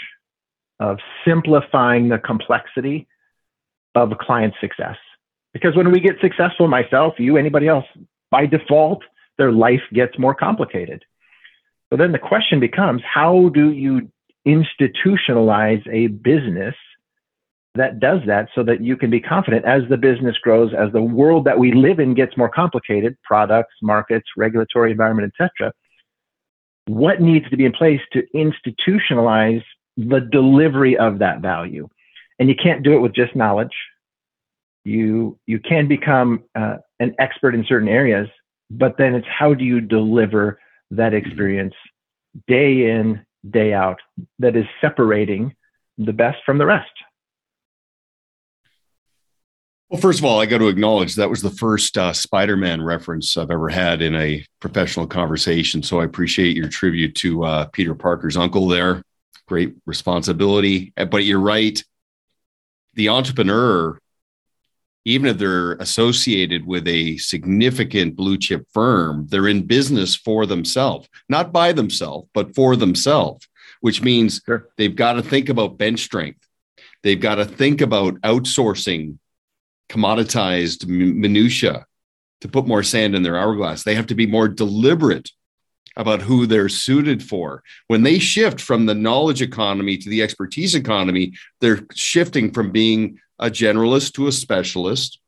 of 0.79 0.97
simplifying 1.25 2.09
the 2.09 2.17
complexity 2.17 3.07
of 3.95 4.11
client 4.19 4.53
success. 4.59 4.97
Because 5.53 5.75
when 5.75 5.91
we 5.91 5.99
get 5.99 6.15
successful, 6.19 6.67
myself, 6.67 7.13
you, 7.19 7.37
anybody 7.37 7.67
else, 7.67 7.85
by 8.31 8.45
default, 8.45 9.03
their 9.37 9.51
life 9.51 9.81
gets 9.93 10.17
more 10.17 10.33
complicated. 10.33 11.03
So 11.91 11.97
then 11.97 12.11
the 12.11 12.19
question 12.19 12.59
becomes 12.59 13.01
how 13.05 13.49
do 13.49 13.71
you 13.71 14.09
institutionalize 14.47 15.87
a 15.87 16.07
business 16.07 16.75
that 17.75 17.99
does 17.99 18.19
that 18.27 18.49
so 18.53 18.63
that 18.63 18.81
you 18.81 18.95
can 18.95 19.09
be 19.09 19.19
confident 19.19 19.65
as 19.65 19.81
the 19.89 19.97
business 19.97 20.37
grows, 20.37 20.73
as 20.73 20.91
the 20.91 21.01
world 21.01 21.45
that 21.45 21.57
we 21.57 21.71
live 21.71 21.99
in 21.99 22.13
gets 22.13 22.37
more 22.37 22.49
complicated, 22.49 23.17
products, 23.23 23.73
markets, 23.81 24.27
regulatory 24.37 24.91
environment, 24.91 25.33
etc. 25.33 25.71
What 26.85 27.21
needs 27.21 27.49
to 27.49 27.57
be 27.57 27.65
in 27.65 27.71
place 27.71 28.01
to 28.11 28.23
institutionalize 28.35 29.63
the 29.97 30.19
delivery 30.19 30.97
of 30.97 31.19
that 31.19 31.41
value? 31.41 31.87
And 32.39 32.49
you 32.49 32.55
can't 32.55 32.83
do 32.83 32.93
it 32.93 32.99
with 32.99 33.15
just 33.15 33.35
knowledge 33.35 33.73
you 34.83 35.37
you 35.45 35.59
can 35.59 35.87
become 35.87 36.43
uh, 36.55 36.77
an 36.99 37.15
expert 37.19 37.55
in 37.55 37.65
certain 37.65 37.87
areas 37.87 38.27
but 38.69 38.97
then 38.97 39.13
it's 39.13 39.27
how 39.27 39.53
do 39.53 39.63
you 39.63 39.79
deliver 39.79 40.59
that 40.91 41.13
experience 41.13 41.73
day 42.47 42.89
in 42.89 43.23
day 43.49 43.73
out 43.73 43.99
that 44.39 44.55
is 44.55 44.65
separating 44.81 45.53
the 45.97 46.13
best 46.13 46.37
from 46.45 46.57
the 46.57 46.65
rest? 46.65 46.89
Well 49.89 50.01
first 50.01 50.19
of 50.19 50.25
all 50.25 50.41
i 50.41 50.47
got 50.47 50.57
to 50.57 50.69
acknowledge 50.69 51.15
that 51.15 51.29
was 51.29 51.43
the 51.43 51.51
first 51.51 51.97
uh, 51.97 52.13
spider-man 52.13 52.81
reference 52.81 53.37
i've 53.37 53.51
ever 53.51 53.69
had 53.69 54.01
in 54.01 54.15
a 54.15 54.43
professional 54.59 55.05
conversation 55.05 55.83
so 55.83 55.99
i 55.99 56.03
appreciate 56.03 56.57
your 56.57 56.67
tribute 56.67 57.13
to 57.15 57.43
uh, 57.43 57.65
peter 57.65 57.93
parker's 57.93 58.37
uncle 58.37 58.67
there. 58.67 59.03
Great 59.47 59.75
responsibility 59.85 60.93
but 60.95 61.25
you're 61.25 61.39
right. 61.39 61.83
The 62.95 63.09
entrepreneur 63.09 63.99
even 65.05 65.27
if 65.27 65.37
they're 65.37 65.73
associated 65.73 66.65
with 66.65 66.87
a 66.87 67.17
significant 67.17 68.15
blue 68.15 68.37
chip 68.37 68.65
firm, 68.73 69.27
they're 69.29 69.47
in 69.47 69.65
business 69.65 70.15
for 70.15 70.45
themselves, 70.45 71.09
not 71.27 71.51
by 71.51 71.71
themselves, 71.71 72.27
but 72.33 72.55
for 72.55 72.75
themselves, 72.75 73.47
which 73.81 74.01
means 74.01 74.41
sure. 74.45 74.69
they've 74.77 74.95
got 74.95 75.13
to 75.13 75.21
think 75.21 75.49
about 75.49 75.77
bench 75.77 75.99
strength. 75.99 76.47
They've 77.03 77.19
got 77.19 77.35
to 77.35 77.45
think 77.45 77.81
about 77.81 78.21
outsourcing 78.21 79.17
commoditized 79.89 80.87
minutia 80.87 81.85
to 82.41 82.47
put 82.47 82.67
more 82.67 82.83
sand 82.83 83.15
in 83.15 83.23
their 83.23 83.37
hourglass. 83.37 83.83
They 83.83 83.95
have 83.95 84.07
to 84.07 84.15
be 84.15 84.25
more 84.25 84.47
deliberate 84.47 85.29
about 85.95 86.21
who 86.21 86.45
they're 86.45 86.69
suited 86.69 87.21
for. 87.21 87.63
When 87.87 88.03
they 88.03 88.19
shift 88.19 88.59
from 88.59 88.85
the 88.85 88.95
knowledge 88.95 89.41
economy 89.41 89.97
to 89.97 90.09
the 90.09 90.23
expertise 90.23 90.75
economy, 90.75 91.33
they're 91.61 91.85
shifting 91.93 92.51
from 92.51 92.71
being 92.71 93.19
a 93.39 93.49
generalist 93.49 94.13
to 94.13 94.27
a 94.27 94.31
specialist 94.31 95.19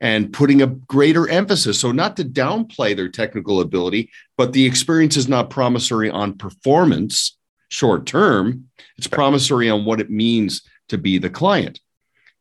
and 0.00 0.32
putting 0.32 0.62
a 0.62 0.66
greater 0.66 1.28
emphasis. 1.28 1.78
So, 1.78 1.92
not 1.92 2.16
to 2.16 2.24
downplay 2.24 2.94
their 2.96 3.08
technical 3.08 3.60
ability, 3.60 4.10
but 4.36 4.52
the 4.52 4.66
experience 4.66 5.16
is 5.16 5.28
not 5.28 5.50
promissory 5.50 6.10
on 6.10 6.36
performance 6.36 7.36
short 7.68 8.04
term. 8.04 8.68
It's 8.98 9.06
promissory 9.06 9.70
on 9.70 9.84
what 9.84 10.00
it 10.00 10.10
means 10.10 10.62
to 10.88 10.98
be 10.98 11.18
the 11.18 11.30
client. 11.30 11.80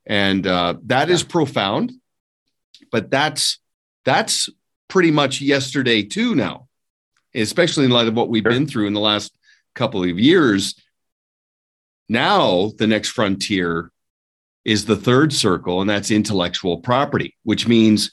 And 0.05 0.45
uh, 0.45 0.75
that 0.85 1.07
yeah. 1.07 1.13
is 1.13 1.23
profound, 1.23 1.93
but 2.91 3.09
that's 3.09 3.59
that's 4.03 4.49
pretty 4.87 5.11
much 5.11 5.39
yesterday 5.39 6.03
too 6.03 6.35
now, 6.35 6.67
especially 7.33 7.85
in 7.85 7.91
light 7.91 8.07
of 8.07 8.15
what 8.15 8.27
we've 8.27 8.43
sure. 8.43 8.51
been 8.51 8.67
through 8.67 8.87
in 8.87 8.93
the 8.93 8.99
last 8.99 9.37
couple 9.75 10.03
of 10.03 10.19
years. 10.19 10.75
Now, 12.09 12.71
the 12.77 12.87
next 12.87 13.09
frontier 13.09 13.89
is 14.63 14.85
the 14.85 14.95
third 14.95 15.33
circle, 15.33 15.81
and 15.81 15.89
that's 15.89 16.11
intellectual 16.11 16.77
property, 16.79 17.35
which 17.43 17.67
means 17.67 18.11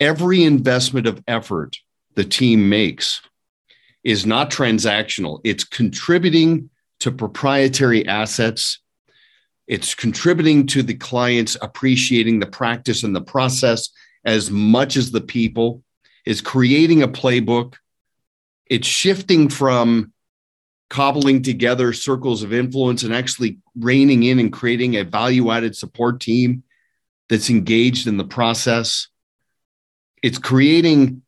every 0.00 0.44
investment 0.44 1.06
of 1.06 1.22
effort 1.26 1.76
the 2.14 2.24
team 2.24 2.68
makes 2.68 3.20
is 4.04 4.26
not 4.26 4.50
transactional. 4.50 5.40
It's 5.44 5.64
contributing 5.64 6.70
to 7.00 7.10
proprietary 7.10 8.06
assets. 8.06 8.80
It's 9.66 9.94
contributing 9.94 10.66
to 10.68 10.82
the 10.82 10.94
clients 10.94 11.56
appreciating 11.60 12.40
the 12.40 12.46
practice 12.46 13.02
and 13.02 13.14
the 13.14 13.20
process 13.20 13.90
as 14.24 14.50
much 14.50 14.96
as 14.96 15.10
the 15.10 15.20
people. 15.20 15.82
Is 16.26 16.42
creating 16.42 17.02
a 17.02 17.08
playbook. 17.08 17.76
It's 18.66 18.86
shifting 18.86 19.48
from 19.48 20.12
cobbling 20.88 21.42
together 21.42 21.92
circles 21.92 22.42
of 22.42 22.52
influence 22.52 23.02
and 23.02 23.14
actually 23.14 23.58
reining 23.78 24.22
in 24.22 24.38
and 24.38 24.52
creating 24.52 24.96
a 24.96 25.04
value 25.04 25.50
added 25.50 25.76
support 25.76 26.20
team 26.20 26.62
that's 27.28 27.50
engaged 27.50 28.06
in 28.06 28.16
the 28.16 28.24
process. 28.24 29.08
It's 30.22 30.38
creating 30.38 31.22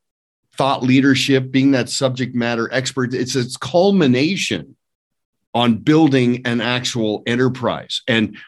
thought 0.57 0.83
leadership, 0.83 1.51
being 1.51 1.73
that 1.73 1.89
subject 1.89 2.35
matter 2.35 2.73
expert. 2.73 3.15
It's 3.15 3.37
its 3.37 3.57
culmination 3.57 4.77
on 5.55 5.79
building 5.79 6.47
an 6.47 6.61
actual 6.61 7.23
enterprise. 7.27 8.03
And 8.09 8.39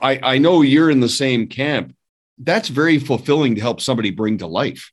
I, 0.00 0.20
I 0.22 0.38
know 0.38 0.62
you're 0.62 0.90
in 0.90 1.00
the 1.00 1.08
same 1.08 1.48
camp. 1.48 1.94
That's 2.38 2.68
very 2.68 2.98
fulfilling 2.98 3.56
to 3.56 3.60
help 3.60 3.80
somebody 3.80 4.10
bring 4.10 4.38
to 4.38 4.46
life. 4.46 4.90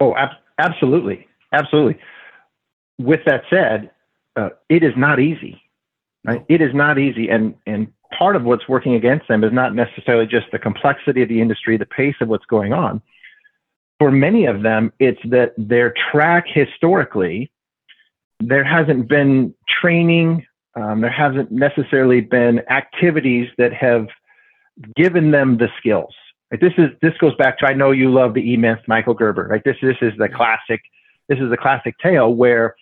Oh, 0.00 0.14
ab- 0.16 0.36
absolutely. 0.58 1.28
Absolutely 1.52 2.00
with 2.98 3.20
that 3.26 3.42
said, 3.50 3.90
uh, 4.36 4.50
it 4.68 4.82
is 4.82 4.92
not 4.96 5.20
easy. 5.20 5.60
Right? 6.24 6.44
It 6.48 6.62
is 6.62 6.74
not 6.74 6.98
easy, 6.98 7.28
and 7.28 7.54
and 7.66 7.92
part 8.16 8.34
of 8.34 8.44
what's 8.44 8.66
working 8.66 8.94
against 8.94 9.28
them 9.28 9.44
is 9.44 9.52
not 9.52 9.74
necessarily 9.74 10.26
just 10.26 10.46
the 10.52 10.58
complexity 10.58 11.22
of 11.22 11.28
the 11.28 11.40
industry, 11.40 11.76
the 11.76 11.84
pace 11.84 12.14
of 12.22 12.28
what's 12.28 12.46
going 12.46 12.72
on. 12.72 13.02
For 13.98 14.10
many 14.10 14.46
of 14.46 14.62
them, 14.62 14.92
it's 14.98 15.20
that 15.26 15.52
their 15.58 15.92
track 16.10 16.46
historically, 16.48 17.50
there 18.40 18.64
hasn't 18.64 19.06
been 19.08 19.54
training, 19.68 20.46
um, 20.74 21.02
there 21.02 21.10
hasn't 21.10 21.52
necessarily 21.52 22.20
been 22.22 22.60
activities 22.70 23.48
that 23.58 23.72
have 23.74 24.06
given 24.96 25.30
them 25.30 25.58
the 25.58 25.68
skills. 25.78 26.14
Right? 26.50 26.60
This 26.60 26.72
is 26.78 26.88
this 27.02 27.12
goes 27.18 27.34
back 27.36 27.58
to 27.58 27.66
I 27.66 27.74
know 27.74 27.90
you 27.90 28.10
love 28.10 28.34
the 28.34 28.40
E 28.40 28.56
Myth, 28.56 28.80
Michael 28.86 29.14
Gerber. 29.14 29.46
Right? 29.46 29.62
This 29.62 29.76
this 29.82 29.96
is 30.00 30.12
the 30.16 30.28
classic. 30.28 30.80
This 31.28 31.38
is 31.38 31.50
the 31.50 31.56
classic 31.56 31.96
tale 32.02 32.34
where 32.34 32.76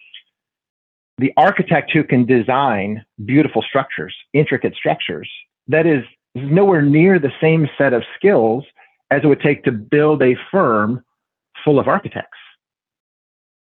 the 1.23 1.33
architect 1.37 1.93
who 1.93 2.03
can 2.03 2.27
design 2.27 3.05
beautiful 3.25 3.63
structures, 3.63 4.13
intricate 4.33 4.75
structures, 4.75 5.31
that 5.69 5.87
is 5.87 6.03
nowhere 6.35 6.83
near 6.83 7.21
the 7.21 7.31
same 7.41 7.69
set 7.79 7.93
of 7.93 8.03
skills 8.17 8.65
as 9.13 9.21
it 9.23 9.29
would 9.29 9.41
take 9.41 9.63
to 9.63 9.71
build 9.71 10.21
a 10.21 10.35
firm 10.51 11.05
full 11.65 11.79
of 11.79 11.87
architects. 11.87 12.39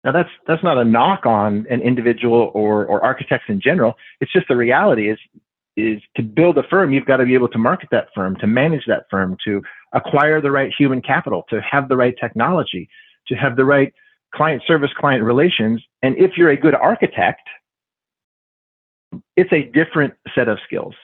Now 0.02 0.10
that's 0.10 0.28
that's 0.48 0.64
not 0.64 0.76
a 0.76 0.84
knock 0.84 1.24
on 1.24 1.64
an 1.70 1.80
individual 1.82 2.50
or 2.52 2.84
or 2.84 3.04
architects 3.04 3.46
in 3.48 3.60
general. 3.60 3.94
It's 4.20 4.32
just 4.32 4.48
the 4.48 4.56
reality 4.56 5.08
is 5.08 5.18
is 5.76 6.02
to 6.16 6.22
build 6.22 6.58
a 6.58 6.64
firm, 6.64 6.92
you've 6.92 7.06
got 7.06 7.18
to 7.18 7.24
be 7.24 7.34
able 7.34 7.48
to 7.48 7.58
market 7.58 7.90
that 7.92 8.08
firm, 8.12 8.36
to 8.40 8.48
manage 8.48 8.84
that 8.88 9.04
firm, 9.08 9.36
to 9.46 9.62
acquire 9.92 10.40
the 10.40 10.50
right 10.50 10.72
human 10.76 11.00
capital, 11.00 11.44
to 11.48 11.60
have 11.62 11.88
the 11.88 11.96
right 11.96 12.14
technology, 12.20 12.88
to 13.28 13.36
have 13.36 13.54
the 13.54 13.64
right 13.64 13.94
client 14.34 14.62
service, 14.66 14.90
client 14.96 15.22
relations. 15.24 15.82
And 16.02 16.16
if 16.16 16.32
you're 16.36 16.50
a 16.50 16.56
good 16.56 16.74
architect, 16.74 17.46
it's 19.36 19.52
a 19.52 19.62
different 19.64 20.14
set 20.34 20.48
of 20.48 20.58
skills. 20.66 20.94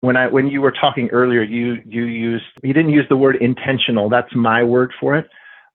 when 0.00 0.16
I 0.16 0.28
when 0.28 0.46
you 0.48 0.60
were 0.60 0.72
talking 0.72 1.08
earlier, 1.10 1.42
you 1.42 1.82
you 1.86 2.04
used 2.04 2.44
you 2.62 2.72
didn't 2.72 2.92
use 2.92 3.06
the 3.08 3.16
word 3.16 3.36
intentional. 3.36 4.08
That's 4.08 4.34
my 4.34 4.62
word 4.62 4.92
for 5.00 5.16
it. 5.16 5.28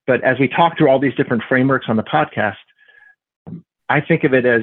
But 0.08 0.24
as 0.24 0.40
we 0.40 0.48
talk 0.48 0.78
through 0.78 0.90
all 0.90 1.00
these 1.00 1.16
different 1.16 1.44
frameworks 1.50 1.88
on 1.90 1.98
the 1.98 2.04
podcast, 2.04 2.56
I 3.90 4.01
think 4.01 4.24
of 4.24 4.34
it 4.34 4.46
as 4.46 4.62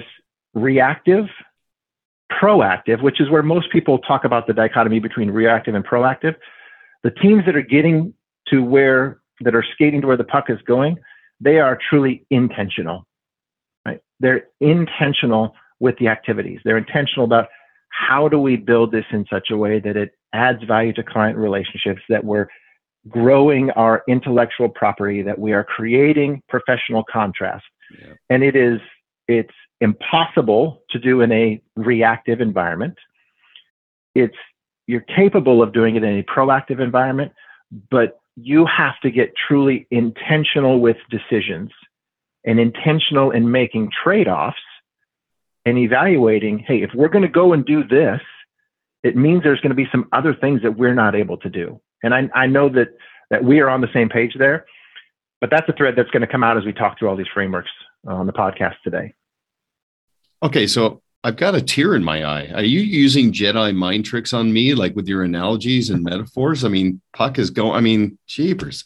reactive, 0.54 1.26
proactive, 2.32 3.02
which 3.02 3.20
is 3.20 3.30
where 3.30 3.42
most 3.42 3.70
people 3.70 3.98
talk 3.98 4.24
about 4.24 4.46
the 4.46 4.54
dichotomy 4.54 5.00
between 5.00 5.30
reactive 5.30 5.74
and 5.74 5.84
proactive. 5.84 6.36
The 7.04 7.10
teams 7.10 7.44
that 7.46 7.56
are 7.56 7.62
getting 7.62 8.14
to 8.48 8.62
where 8.64 9.20
that 9.40 9.54
are 9.54 9.64
skating 9.74 10.00
to 10.00 10.06
where 10.06 10.16
the 10.16 10.24
puck 10.24 10.46
is 10.48 10.58
going, 10.66 10.98
they 11.40 11.58
are 11.60 11.78
truly 11.88 12.26
intentional. 12.30 13.06
Right? 13.86 14.00
They're 14.20 14.46
intentional 14.60 15.54
with 15.80 15.96
the 15.98 16.08
activities. 16.08 16.60
They're 16.64 16.78
intentional 16.78 17.24
about 17.24 17.48
how 17.90 18.28
do 18.28 18.38
we 18.38 18.56
build 18.56 18.92
this 18.92 19.04
in 19.10 19.24
such 19.30 19.50
a 19.50 19.56
way 19.56 19.80
that 19.80 19.96
it 19.96 20.12
adds 20.32 20.62
value 20.64 20.92
to 20.94 21.02
client 21.02 21.38
relationships, 21.38 22.02
that 22.08 22.24
we're 22.24 22.48
growing 23.08 23.70
our 23.72 24.02
intellectual 24.08 24.68
property, 24.68 25.22
that 25.22 25.38
we 25.38 25.52
are 25.52 25.64
creating 25.64 26.42
professional 26.48 27.04
contrast. 27.10 27.64
Yeah. 27.98 28.14
And 28.28 28.42
it 28.42 28.54
is, 28.54 28.80
it's 29.28 29.54
impossible 29.80 30.82
to 30.90 30.98
do 30.98 31.20
in 31.20 31.32
a 31.32 31.62
reactive 31.76 32.40
environment. 32.40 32.94
It's, 34.14 34.36
you're 34.86 35.00
capable 35.02 35.62
of 35.62 35.72
doing 35.72 35.96
it 35.96 36.02
in 36.02 36.18
a 36.18 36.22
proactive 36.24 36.80
environment, 36.80 37.32
but 37.90 38.20
you 38.42 38.66
have 38.66 38.98
to 39.02 39.10
get 39.10 39.32
truly 39.48 39.86
intentional 39.90 40.80
with 40.80 40.96
decisions 41.10 41.70
and 42.44 42.60
intentional 42.60 43.30
in 43.30 43.50
making 43.50 43.90
trade 44.02 44.28
offs 44.28 44.56
and 45.64 45.78
evaluating, 45.78 46.58
hey, 46.58 46.82
if 46.82 46.90
we're 46.94 47.08
going 47.08 47.22
to 47.22 47.28
go 47.28 47.52
and 47.52 47.64
do 47.64 47.84
this, 47.86 48.20
it 49.02 49.16
means 49.16 49.42
there's 49.42 49.60
going 49.60 49.70
to 49.70 49.76
be 49.76 49.88
some 49.90 50.08
other 50.12 50.34
things 50.34 50.62
that 50.62 50.76
we're 50.76 50.94
not 50.94 51.14
able 51.14 51.36
to 51.38 51.50
do. 51.50 51.80
And 52.02 52.14
I, 52.14 52.28
I 52.34 52.46
know 52.46 52.68
that 52.70 52.88
that 53.30 53.44
we 53.44 53.60
are 53.60 53.68
on 53.68 53.82
the 53.82 53.88
same 53.92 54.08
page 54.08 54.32
there, 54.38 54.64
but 55.40 55.50
that's 55.50 55.68
a 55.68 55.72
thread 55.72 55.94
that's 55.96 56.10
going 56.10 56.22
to 56.22 56.26
come 56.26 56.42
out 56.42 56.56
as 56.56 56.64
we 56.64 56.72
talk 56.72 56.98
through 56.98 57.08
all 57.08 57.16
these 57.16 57.26
frameworks 57.34 57.70
uh, 58.06 58.14
on 58.14 58.26
the 58.26 58.32
podcast 58.32 58.76
today. 58.82 59.14
Okay, 60.42 60.66
so 60.66 61.02
I've 61.24 61.36
got 61.36 61.54
a 61.54 61.60
tear 61.60 61.94
in 61.94 62.04
my 62.04 62.24
eye. 62.24 62.50
Are 62.54 62.62
you 62.62 62.80
using 62.80 63.32
Jedi 63.32 63.74
mind 63.74 64.04
tricks 64.04 64.32
on 64.32 64.52
me, 64.52 64.74
like 64.74 64.94
with 64.94 65.08
your 65.08 65.24
analogies 65.24 65.90
and 65.90 66.04
metaphors? 66.04 66.64
I 66.64 66.68
mean, 66.68 67.00
Puck 67.12 67.38
is 67.38 67.50
going. 67.50 67.72
I 67.72 67.80
mean, 67.80 68.18
jeepers. 68.26 68.84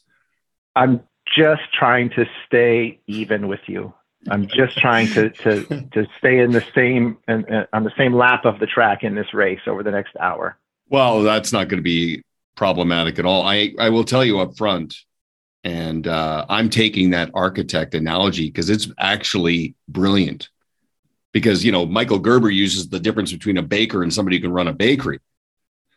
I'm 0.74 1.02
just 1.36 1.62
trying 1.72 2.10
to 2.10 2.26
stay 2.46 3.00
even 3.06 3.48
with 3.48 3.60
you. 3.66 3.92
I'm 4.30 4.46
just 4.46 4.78
trying 4.78 5.08
to 5.08 5.30
to 5.30 5.64
to 5.92 6.06
stay 6.18 6.38
in 6.38 6.52
the 6.52 6.64
same 6.74 7.18
and 7.26 7.48
uh, 7.50 7.66
on 7.72 7.84
the 7.84 7.92
same 7.98 8.14
lap 8.14 8.44
of 8.44 8.60
the 8.60 8.66
track 8.66 9.02
in 9.02 9.14
this 9.14 9.34
race 9.34 9.60
over 9.66 9.82
the 9.82 9.90
next 9.90 10.16
hour. 10.18 10.56
Well, 10.88 11.22
that's 11.22 11.52
not 11.52 11.68
going 11.68 11.78
to 11.78 11.82
be 11.82 12.22
problematic 12.56 13.18
at 13.18 13.26
all. 13.26 13.42
I 13.42 13.74
I 13.78 13.90
will 13.90 14.04
tell 14.04 14.24
you 14.24 14.38
up 14.40 14.56
front, 14.56 14.96
and 15.64 16.06
uh, 16.06 16.46
I'm 16.48 16.70
taking 16.70 17.10
that 17.10 17.30
architect 17.34 17.94
analogy 17.94 18.46
because 18.46 18.70
it's 18.70 18.88
actually 18.98 19.74
brilliant. 19.88 20.48
Because 21.32 21.64
you 21.64 21.72
know 21.72 21.86
Michael 21.86 22.18
Gerber 22.18 22.50
uses 22.50 22.88
the 22.88 23.00
difference 23.00 23.32
between 23.32 23.56
a 23.56 23.62
baker 23.62 24.02
and 24.02 24.12
somebody 24.12 24.36
who 24.36 24.42
can 24.42 24.52
run 24.52 24.68
a 24.68 24.72
bakery, 24.72 25.18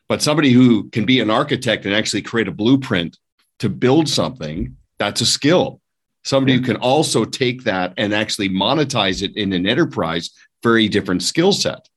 but 0.07 0.21
somebody 0.21 0.51
who 0.51 0.89
can 0.89 1.05
be 1.05 1.19
an 1.19 1.29
architect 1.29 1.85
and 1.85 1.93
actually 1.93 2.21
create 2.21 2.47
a 2.47 2.51
blueprint 2.51 3.17
to 3.59 3.69
build 3.69 4.07
something 4.07 4.77
that's 4.97 5.21
a 5.21 5.25
skill. 5.25 5.81
Somebody 6.23 6.53
who 6.53 6.61
can 6.61 6.77
also 6.77 7.25
take 7.25 7.65
that 7.65 7.93
and 7.97 8.13
actually 8.13 8.49
monetize 8.49 9.21
it 9.21 9.35
in 9.35 9.53
an 9.53 9.67
enterprise 9.67 10.31
very 10.63 10.87
different 10.87 11.21
skill 11.21 11.51
set. 11.51 11.87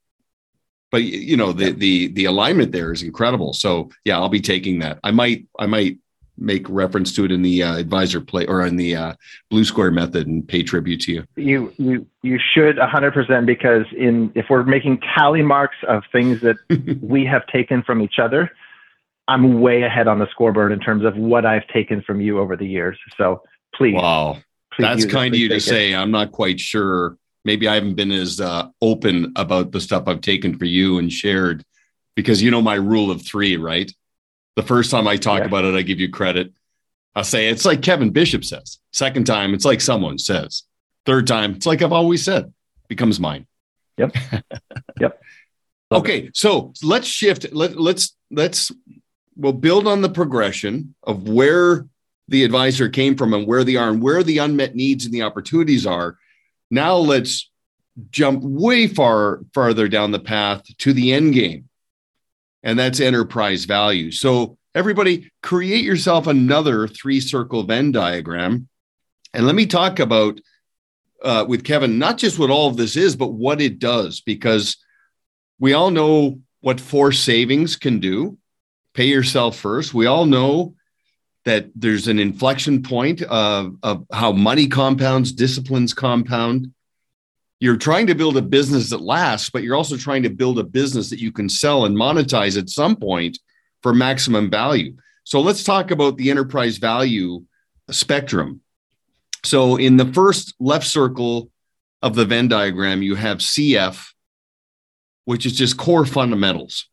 But 0.91 1.03
you 1.05 1.37
know 1.37 1.53
the 1.53 1.73
the 1.73 2.09
the 2.09 2.27
alignment 2.27 2.73
there 2.73 2.93
is 2.93 3.03
incredible. 3.03 3.53
So 3.53 3.91
yeah 4.05 4.19
i'll 4.19 4.29
be 4.29 4.41
taking 4.41 4.81
that. 4.81 4.99
I 5.03 5.11
might 5.11 5.47
i 5.59 5.67
might 5.67 5.99
make 6.39 6.69
reference 6.69 7.15
to 7.15 7.25
it 7.25 7.33
in 7.33 7.43
the 7.43 7.63
uh, 7.63 7.77
advisor 7.77 8.21
play 8.21 8.47
or 8.47 8.65
in 8.65 8.77
the 8.77 8.95
uh, 8.95 9.15
blue 9.51 9.65
square 9.65 9.91
method 9.91 10.27
and 10.27 10.47
pay 10.47 10.63
tribute 10.63 11.01
to 11.01 11.13
you 11.13 11.25
you 11.37 11.73
you 11.77 12.07
you 12.23 12.39
should 12.55 12.77
100% 12.77 13.47
because 13.47 13.87
in 13.97 14.33
if 14.35 14.47
we're 14.49 14.65
making 14.65 15.01
tally 15.17 15.43
marks 15.43 15.77
of 15.87 16.03
things 16.13 16.41
that 16.41 16.57
we 17.03 17.25
have 17.25 17.47
taken 17.47 17.83
from 17.83 18.03
each 18.03 18.19
other 18.19 18.51
i'm 19.29 19.61
way 19.61 19.83
ahead 19.83 20.09
on 20.09 20.19
the 20.19 20.27
scoreboard 20.31 20.73
in 20.73 20.81
terms 20.81 21.05
of 21.05 21.17
what 21.17 21.45
i've 21.45 21.67
taken 21.69 22.03
from 22.03 22.21
you 22.21 22.39
over 22.39 22.57
the 22.57 22.67
years 22.67 22.99
so 23.17 23.43
Please. 23.75 23.95
Wow. 23.95 24.39
Please 24.73 24.85
That's 24.85 25.07
kind 25.07 25.35
of 25.35 25.41
you 25.41 25.49
to 25.49 25.61
say. 25.61 25.95
I'm 25.95 26.11
not 26.11 26.33
quite 26.33 26.61
sure. 26.61 27.17
Maybe 27.45 27.69
I 27.69 27.75
haven't 27.75 27.95
been 27.95 28.11
as 28.11 28.41
uh, 28.41 28.69
open 28.83 29.33
about 29.37 29.73
the 29.73 29.81
stuff 29.81 30.05
I've 30.07 30.21
taken 30.21 30.59
for 30.59 30.65
you 30.65 30.99
and 30.99 31.13
shared 31.13 31.65
because 32.17 32.43
you 32.43 32.51
know 32.51 32.61
my 32.61 32.75
rule 32.75 33.11
of 33.11 33.25
three, 33.25 33.57
right? 33.57 33.91
The 34.59 34.65
first 34.65 34.91
time 34.91 35.07
I 35.07 35.15
talk 35.17 35.39
yeah. 35.39 35.45
about 35.45 35.65
it, 35.65 35.77
I 35.77 35.83
give 35.83 36.01
you 36.01 36.11
credit. 36.11 36.53
I 37.15 37.23
say 37.23 37.49
it's 37.49 37.65
like 37.65 37.81
Kevin 37.81 38.11
Bishop 38.11 38.45
says. 38.45 38.81
Second 38.93 39.25
time, 39.25 39.55
it's 39.55 39.65
like 39.65 39.81
someone 39.81 40.19
says. 40.19 40.65
Third 41.07 41.29
time, 41.29 41.53
it's 41.53 41.65
like 41.65 41.81
I've 41.81 41.93
always 41.93 42.25
said, 42.25 42.53
becomes 42.89 43.21
mine. 43.21 43.47
Yep. 43.99 44.17
yep. 45.01 45.23
okay, 45.93 46.31
so 46.35 46.73
let's 46.83 47.07
shift. 47.07 47.53
Let, 47.53 47.79
let's 47.79 48.17
let's 48.33 48.73
we'll 49.37 49.53
build 49.53 49.87
on 49.87 50.01
the 50.01 50.09
progression 50.09 50.97
of 51.05 51.29
where 51.29 51.87
the 52.27 52.43
advisor 52.43 52.89
came 52.89 53.17
from 53.17 53.35
and 53.35 53.47
where 53.47 53.63
they 53.63 53.77
are 53.77 53.91
and 53.91 54.03
where 54.03 54.25
the 54.25 54.39
unmet 54.39 54.75
needs 54.75 55.05
and 55.05 55.15
the 55.15 55.23
opportunities 55.23 55.87
are. 55.87 56.19
Now 56.69 56.97
let's 56.97 57.49
jump 58.11 58.43
way 58.43 58.89
far 58.89 59.43
farther 59.55 59.87
down 59.87 60.11
the 60.11 60.19
path 60.19 60.65
to 60.79 60.93
the 60.93 61.13
end 61.13 61.35
game. 61.35 61.68
And 62.69 62.79
that's 62.79 63.01
enterprise 63.01 63.65
value. 63.65 64.11
So 64.11 64.59
everybody 64.75 65.31
create 65.43 65.87
yourself 65.87 66.27
another 66.27 66.87
three 66.87 67.19
circle 67.19 67.63
Venn 67.63 67.93
diagram. 67.93 68.69
And 69.33 69.47
let 69.47 69.55
me 69.55 69.65
talk 69.65 70.01
about 70.01 70.39
uh, 71.25 71.47
with 71.49 71.65
Kevin, 71.65 71.99
not 71.99 72.19
just 72.19 72.39
what 72.39 72.51
all 72.51 72.69
of 72.69 72.77
this 72.77 72.95
is, 72.95 73.17
but 73.17 73.29
what 73.29 73.63
it 73.63 73.79
does, 73.79 74.21
because 74.21 74.77
we 75.59 75.73
all 75.73 75.91
know 75.91 76.41
what 76.61 76.79
force 76.79 77.19
savings 77.19 77.75
can 77.75 78.01
do. 78.01 78.37
Pay 78.93 79.07
yourself 79.07 79.57
first. 79.57 79.95
We 79.95 80.05
all 80.05 80.27
know 80.27 80.75
that 81.47 81.71
there's 81.75 82.07
an 82.07 82.19
inflection 82.19 82.83
point 82.83 83.23
of, 83.23 83.77
of 83.83 84.05
how 84.13 84.33
money 84.33 84.69
compounds, 84.69 85.33
disciplines 85.33 85.95
compound. 85.95 86.75
You're 87.61 87.77
trying 87.77 88.07
to 88.07 88.15
build 88.15 88.37
a 88.37 88.43
business 88.43 88.91
that 88.91 89.01
lasts, 89.01 89.51
but 89.51 89.63
you're 89.63 89.77
also 89.77 89.97
trying 89.97 90.23
to 90.23 90.31
build 90.31 90.59
a 90.59 90.65
business 90.65 91.11
that 91.11 91.21
you 91.21 91.33
can 91.33 91.49
sell 91.49 91.85
and 91.85 91.97
monetize 91.97 92.57
at 92.59 92.69
some 92.71 92.95
point 92.97 93.39
for 93.83 93.93
maximum 93.93 94.51
value. 94.51 94.97
So 95.25 95.41
let's 95.41 95.65
talk 95.65 95.91
about 95.91 96.17
the 96.17 96.31
enterprise 96.31 96.79
value 96.79 97.45
spectrum. 97.91 98.61
So 99.45 99.77
in 99.77 99.97
the 99.97 100.13
first 100.13 100.55
left 100.61 100.87
circle 100.87 101.51
of 102.01 102.15
the 102.15 102.25
Venn 102.25 102.49
diagram, 102.49 103.03
you 103.03 103.15
have 103.15 103.39
CF, 103.39 104.09
which 105.25 105.47
is 105.47 105.53
just 105.53 105.77
core 105.77 106.07
fundamentals. 106.07 106.89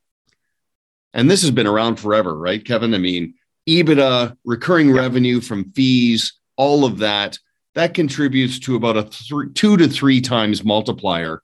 And 1.13 1.30
this 1.30 1.41
has 1.43 1.51
been 1.51 1.67
around 1.67 1.95
forever, 1.95 2.38
right, 2.38 2.63
Kevin? 2.63 2.93
I 2.93 2.97
mean, 2.97 3.36
EBITDA, 3.69 4.36
recurring 4.43 4.91
revenue 4.91 5.41
from 5.41 5.71
fees, 5.71 6.34
all 6.58 6.86
of 6.86 6.99
that, 6.99 7.39
that 7.76 7.94
contributes 7.94 8.60
to 8.60 8.76
about 8.76 8.98
a 8.98 9.04
th- 9.04 9.54
two 9.54 9.78
to 9.78 9.88
three 9.88 10.22
times 10.22 10.64
multiplier 10.64 11.42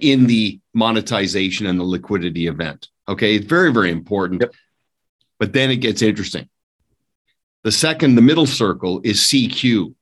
in 0.00 0.26
the 0.26 0.60
monetization 0.74 1.66
and 1.66 1.78
the 1.78 1.84
liquidity 1.84 2.46
event. 2.46 2.88
Okay. 3.08 3.36
It's 3.36 3.46
very, 3.46 3.72
very 3.72 3.90
important. 3.90 4.40
Yep. 4.42 4.54
But 5.38 5.52
then 5.52 5.70
it 5.70 5.76
gets 5.76 6.02
interesting. 6.02 6.48
The 7.62 7.72
second, 7.72 8.14
the 8.14 8.22
middle 8.22 8.46
circle 8.46 9.00
is 9.04 9.20
CQ. 9.20 9.94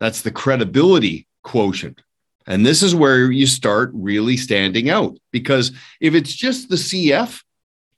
That's 0.00 0.22
the 0.22 0.30
credibility 0.30 1.26
quotient. 1.42 2.02
And 2.46 2.64
this 2.64 2.82
is 2.82 2.94
where 2.94 3.30
you 3.30 3.46
start 3.46 3.90
really 3.92 4.36
standing 4.36 4.88
out 4.88 5.18
because 5.32 5.72
if 6.00 6.14
it's 6.14 6.32
just 6.32 6.68
the 6.68 6.76
CF, 6.76 7.42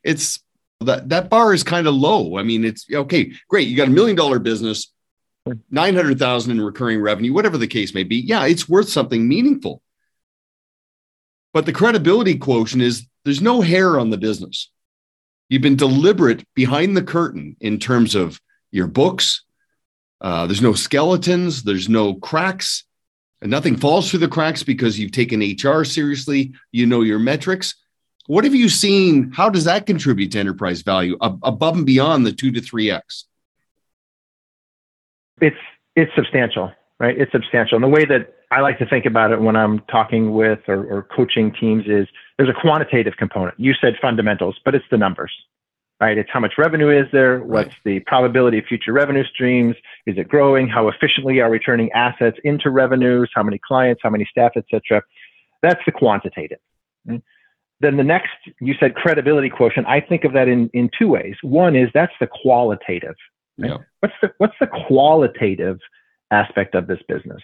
it's 0.03 0.41
that 0.81 1.09
that 1.09 1.29
bar 1.29 1.53
is 1.53 1.63
kind 1.63 1.87
of 1.87 1.95
low. 1.95 2.39
I 2.39 2.43
mean, 2.43 2.65
it's 2.65 2.87
okay, 2.91 3.33
great. 3.49 3.69
You 3.69 3.77
got 3.77 3.89
a 3.89 3.93
million 3.93 4.17
dollar 4.17 4.39
business, 4.39 4.93
900,000 5.71 6.51
in 6.51 6.61
recurring 6.61 7.01
revenue, 7.01 7.33
whatever 7.33 7.59
the 7.59 7.67
case 7.67 7.95
may 7.95 8.05
be. 8.05 8.17
Yeah, 8.17 8.47
it's 8.47 8.69
worth 8.69 8.89
something 8.89 9.27
meaningful. 9.27 9.83
But 11.53 11.67
the 11.67 11.73
credibility 11.73 12.37
quotient 12.37 12.83
is 12.83 13.07
there's 13.25 13.43
no 13.43 13.61
hair 13.61 13.99
on 13.99 14.11
the 14.11 14.19
business. 14.19 14.71
You've 15.49 15.63
been 15.63 15.77
deliberate 15.77 16.45
behind 16.55 16.97
the 16.97 17.03
curtain 17.03 17.57
in 17.61 17.79
terms 17.79 18.15
of 18.15 18.41
your 18.71 18.87
books. 18.87 19.45
Uh, 20.21 20.47
there's 20.47 20.63
no 20.63 20.75
skeletons, 20.75 21.63
there's 21.63 21.89
no 21.89 22.15
cracks, 22.15 22.85
and 23.41 23.51
nothing 23.51 23.77
falls 23.77 24.11
through 24.11 24.19
the 24.21 24.29
cracks 24.29 24.63
because 24.63 24.99
you've 24.99 25.13
taken 25.13 25.41
HR 25.41 25.85
seriously. 25.85 26.53
You 26.73 26.87
know 26.87 27.03
your 27.03 27.19
metrics. 27.19 27.75
What 28.27 28.45
have 28.45 28.55
you 28.55 28.69
seen? 28.69 29.31
How 29.33 29.49
does 29.49 29.65
that 29.65 29.87
contribute 29.87 30.33
to 30.33 30.39
enterprise 30.39 30.83
value 30.83 31.17
above 31.21 31.77
and 31.77 31.87
beyond 31.87 32.27
the 32.27 32.33
two 32.33 32.53
to 32.53 32.61
three 32.61 32.91
x? 32.91 33.25
It's 35.41 35.57
it's 35.97 36.13
substantial, 36.15 36.73
right? 37.01 37.19
It's 37.19 37.33
substantial. 37.33 37.77
And 37.77 37.85
the 37.85 37.89
way 37.89 38.05
that 38.05 38.35
I 38.51 38.61
like 38.61 38.79
to 38.79 38.87
think 38.87 39.05
about 39.05 39.33
it 39.33 39.41
when 39.41 39.57
I'm 39.57 39.81
talking 39.91 40.33
with 40.33 40.61
or, 40.69 40.85
or 40.87 41.03
coaching 41.15 41.53
teams 41.53 41.85
is 41.87 42.07
there's 42.37 42.49
a 42.49 42.61
quantitative 42.61 43.15
component. 43.19 43.59
You 43.59 43.75
said 43.81 43.95
fundamentals, 44.01 44.59
but 44.65 44.75
it's 44.75 44.85
the 44.91 44.97
numbers, 44.97 45.33
right? 46.01 46.17
It's 46.17 46.31
how 46.33 46.41
much 46.41 46.53
revenue 46.57 46.89
is 46.89 47.07
there? 47.13 47.41
What's 47.41 47.75
the 47.85 48.01
probability 48.01 48.59
of 48.59 48.65
future 48.65 48.93
revenue 48.93 49.25
streams? 49.25 49.75
Is 50.07 50.17
it 50.17 50.29
growing? 50.29 50.69
How 50.69 50.89
efficiently 50.89 51.41
are 51.41 51.51
we 51.51 51.59
turning 51.59 51.91
assets 51.93 52.39
into 52.45 52.71
revenues? 52.71 53.31
How 53.35 53.43
many 53.43 53.61
clients? 53.67 54.01
How 54.03 54.11
many 54.11 54.27
staff, 54.31 54.53
etc. 54.57 55.03
That's 55.63 55.81
the 55.85 55.93
quantitative. 55.93 56.59
Mm-hmm. 57.07 57.19
Then 57.81 57.97
the 57.97 58.05
next, 58.05 58.31
you 58.61 58.75
said 58.81 58.95
credibility 58.95 59.51
quotient. 59.51 59.87
I 59.87 60.01
think 60.01 60.25
of 60.25 60.33
that 60.33 60.49
in, 60.49 60.69
in 60.73 60.91
two 60.99 61.09
ways. 61.09 61.37
One 61.43 61.77
is 61.77 61.89
that's 61.95 62.13
the 62.21 62.27
qualitative. 62.27 63.15
Right? 63.59 63.71
Yeah. 63.71 63.79
What's 64.01 64.15
the 64.23 64.33
what's 64.39 64.55
the 64.61 64.69
qualitative 64.87 65.79
aspect 66.31 66.75
of 66.75 66.87
this 66.87 67.01
business? 67.09 67.43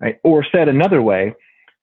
Right? 0.00 0.18
Or 0.22 0.44
said 0.50 0.68
another 0.68 1.02
way, 1.02 1.34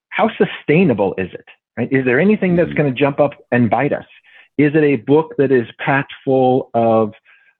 how 0.09 0.29
sustainable 0.38 1.13
is 1.17 1.29
it? 1.33 1.45
Right? 1.77 1.91
Is 1.91 2.05
there 2.05 2.19
anything 2.19 2.55
that's 2.55 2.69
mm-hmm. 2.69 2.77
going 2.77 2.93
to 2.93 2.99
jump 2.99 3.19
up 3.19 3.31
and 3.51 3.69
bite 3.69 3.93
us? 3.93 4.05
Is 4.57 4.71
it 4.73 4.83
a 4.83 4.95
book 4.97 5.33
that 5.38 5.51
is 5.51 5.67
packed 5.79 6.13
full 6.23 6.69
of 6.73 7.13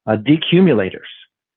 uh, 0.08 0.16
decumulators? 0.16 1.08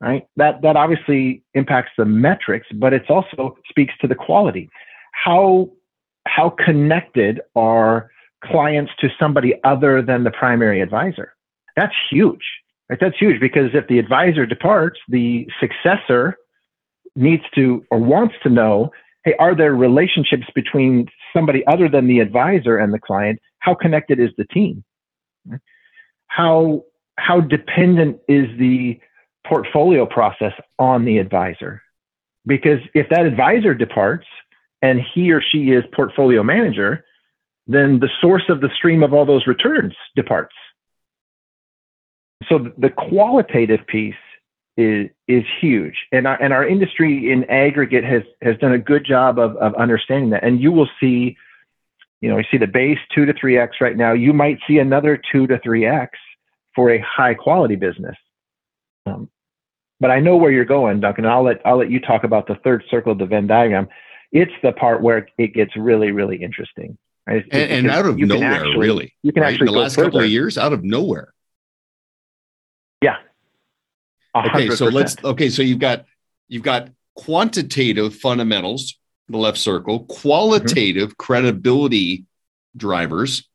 Right? 0.00 0.26
That 0.36 0.62
that 0.62 0.76
obviously 0.76 1.42
impacts 1.54 1.92
the 1.96 2.04
metrics, 2.04 2.66
but 2.74 2.92
it 2.92 3.08
also 3.08 3.56
speaks 3.68 3.94
to 4.00 4.06
the 4.06 4.14
quality. 4.14 4.68
How 5.12 5.70
how 6.26 6.50
connected 6.50 7.40
are 7.56 8.10
clients 8.44 8.92
to 9.00 9.08
somebody 9.18 9.54
other 9.64 10.02
than 10.02 10.24
the 10.24 10.30
primary 10.30 10.80
advisor? 10.80 11.34
That's 11.76 11.94
huge. 12.10 12.44
Right? 12.88 12.98
That's 13.00 13.18
huge 13.18 13.40
because 13.40 13.70
if 13.74 13.86
the 13.88 13.98
advisor 13.98 14.46
departs, 14.46 14.98
the 15.08 15.46
successor 15.60 16.36
needs 17.16 17.42
to 17.54 17.84
or 17.90 17.98
wants 17.98 18.34
to 18.42 18.48
know 18.48 18.90
hey, 19.24 19.34
are 19.38 19.54
there 19.54 19.74
relationships 19.74 20.46
between 20.54 21.06
somebody 21.34 21.66
other 21.66 21.88
than 21.88 22.06
the 22.06 22.20
advisor 22.20 22.78
and 22.78 22.94
the 22.94 22.98
client? 22.98 23.38
How 23.58 23.74
connected 23.74 24.18
is 24.18 24.30
the 24.38 24.44
team? 24.44 24.84
How 26.28 26.84
how 27.18 27.40
dependent 27.40 28.18
is 28.28 28.46
the 28.58 28.98
portfolio 29.46 30.06
process 30.06 30.52
on 30.78 31.04
the 31.04 31.18
advisor? 31.18 31.82
Because 32.46 32.78
if 32.94 33.08
that 33.10 33.26
advisor 33.26 33.74
departs 33.74 34.26
and 34.82 35.00
he 35.14 35.32
or 35.32 35.42
she 35.42 35.70
is 35.72 35.84
portfolio 35.92 36.42
manager, 36.42 37.04
then 37.66 37.98
the 37.98 38.08
source 38.20 38.44
of 38.48 38.60
the 38.60 38.70
stream 38.76 39.02
of 39.02 39.12
all 39.12 39.26
those 39.26 39.46
returns 39.46 39.94
departs. 40.14 40.54
So 42.48 42.72
the 42.78 42.90
qualitative 42.90 43.86
piece 43.86 44.14
is 44.76 45.10
is 45.26 45.44
huge, 45.60 45.96
and 46.12 46.26
our, 46.26 46.40
and 46.40 46.52
our 46.52 46.66
industry 46.66 47.30
in 47.30 47.44
aggregate 47.44 48.04
has 48.04 48.22
has 48.42 48.56
done 48.58 48.72
a 48.72 48.78
good 48.78 49.04
job 49.04 49.38
of 49.38 49.56
of 49.56 49.74
understanding 49.74 50.30
that. 50.30 50.44
And 50.44 50.60
you 50.60 50.72
will 50.72 50.88
see, 51.00 51.36
you 52.20 52.30
know, 52.30 52.38
you 52.38 52.44
see 52.50 52.58
the 52.58 52.66
base 52.66 52.98
two 53.14 53.26
to 53.26 53.32
three 53.34 53.58
x 53.58 53.76
right 53.80 53.96
now. 53.96 54.12
You 54.12 54.32
might 54.32 54.58
see 54.66 54.78
another 54.78 55.20
two 55.32 55.46
to 55.48 55.58
three 55.58 55.84
x 55.84 56.18
for 56.74 56.90
a 56.90 57.00
high 57.00 57.34
quality 57.34 57.76
business. 57.76 58.16
Um, 59.04 59.28
but 60.00 60.10
I 60.10 60.20
know 60.20 60.36
where 60.36 60.52
you're 60.52 60.64
going, 60.64 61.00
Duncan. 61.00 61.26
I'll 61.26 61.42
let 61.42 61.60
I'll 61.66 61.78
let 61.78 61.90
you 61.90 62.00
talk 62.00 62.24
about 62.24 62.46
the 62.46 62.54
third 62.62 62.84
circle 62.88 63.12
of 63.12 63.18
the 63.18 63.26
Venn 63.26 63.48
diagram. 63.48 63.88
It's 64.30 64.52
the 64.62 64.72
part 64.72 65.02
where 65.02 65.28
it 65.38 65.54
gets 65.54 65.76
really 65.76 66.12
really 66.12 66.36
interesting. 66.36 66.96
Right? 67.26 67.44
And, 67.50 67.86
and 67.86 67.90
out 67.90 68.06
of 68.06 68.16
nowhere, 68.16 68.52
actually, 68.52 68.78
really. 68.78 69.14
You 69.22 69.32
can 69.32 69.42
right? 69.42 69.52
actually 69.52 69.68
in 69.68 69.74
the 69.74 69.80
last 69.80 69.96
further. 69.96 70.06
couple 70.06 70.20
of 70.20 70.30
years, 70.30 70.56
out 70.56 70.72
of 70.72 70.82
nowhere. 70.82 71.34
Yeah, 73.02 73.16
Okay, 74.34 74.70
so 74.70 74.86
let's 74.86 75.16
okay, 75.24 75.48
so 75.48 75.62
you've 75.62 75.78
got 75.78 76.04
you've 76.48 76.62
got 76.62 76.90
quantitative 77.14 78.14
fundamentals, 78.14 78.98
the 79.28 79.38
left 79.38 79.58
circle, 79.58 80.04
qualitative 80.04 81.10
mm-hmm. 81.10 81.16
credibility 81.16 82.26
drivers, 82.76 83.48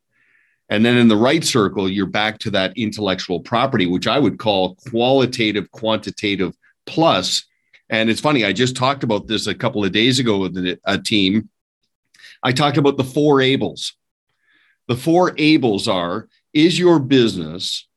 and 0.70 0.86
then 0.86 0.98
in 0.98 1.08
the 1.08 1.18
right 1.18 1.44
circle, 1.44 1.90
you're 1.90 2.06
back 2.06 2.40
to 2.40 2.52
that 2.52 2.78
intellectual 2.78 3.40
property, 3.40 3.86
which 3.86 4.08
I 4.08 4.20
would 4.20 4.40
call 4.40 4.76
qualitative, 4.90 5.72
quantitative 5.72 6.56
plus. 6.86 7.46
And 7.90 8.10
it's 8.10 8.22
funny, 8.22 8.44
I 8.44 8.54
just 8.54 8.76
talked 8.76 9.04
about 9.04 9.28
this 9.28 9.46
a 9.46 9.54
couple 9.54 9.86
of 9.86 9.92
days 9.92 10.20
ago 10.20 10.40
with 10.40 10.58
a 10.86 10.98
team. 10.98 11.50
I 12.42 12.52
talked 12.52 12.78
about 12.78 12.98
the 12.98 13.04
four 13.04 13.38
ables. 13.38 13.92
The 14.88 14.96
four 14.96 15.32
ables 15.36 15.88
are 15.88 16.28
is 16.54 16.80
your 16.80 17.00
business 17.00 17.88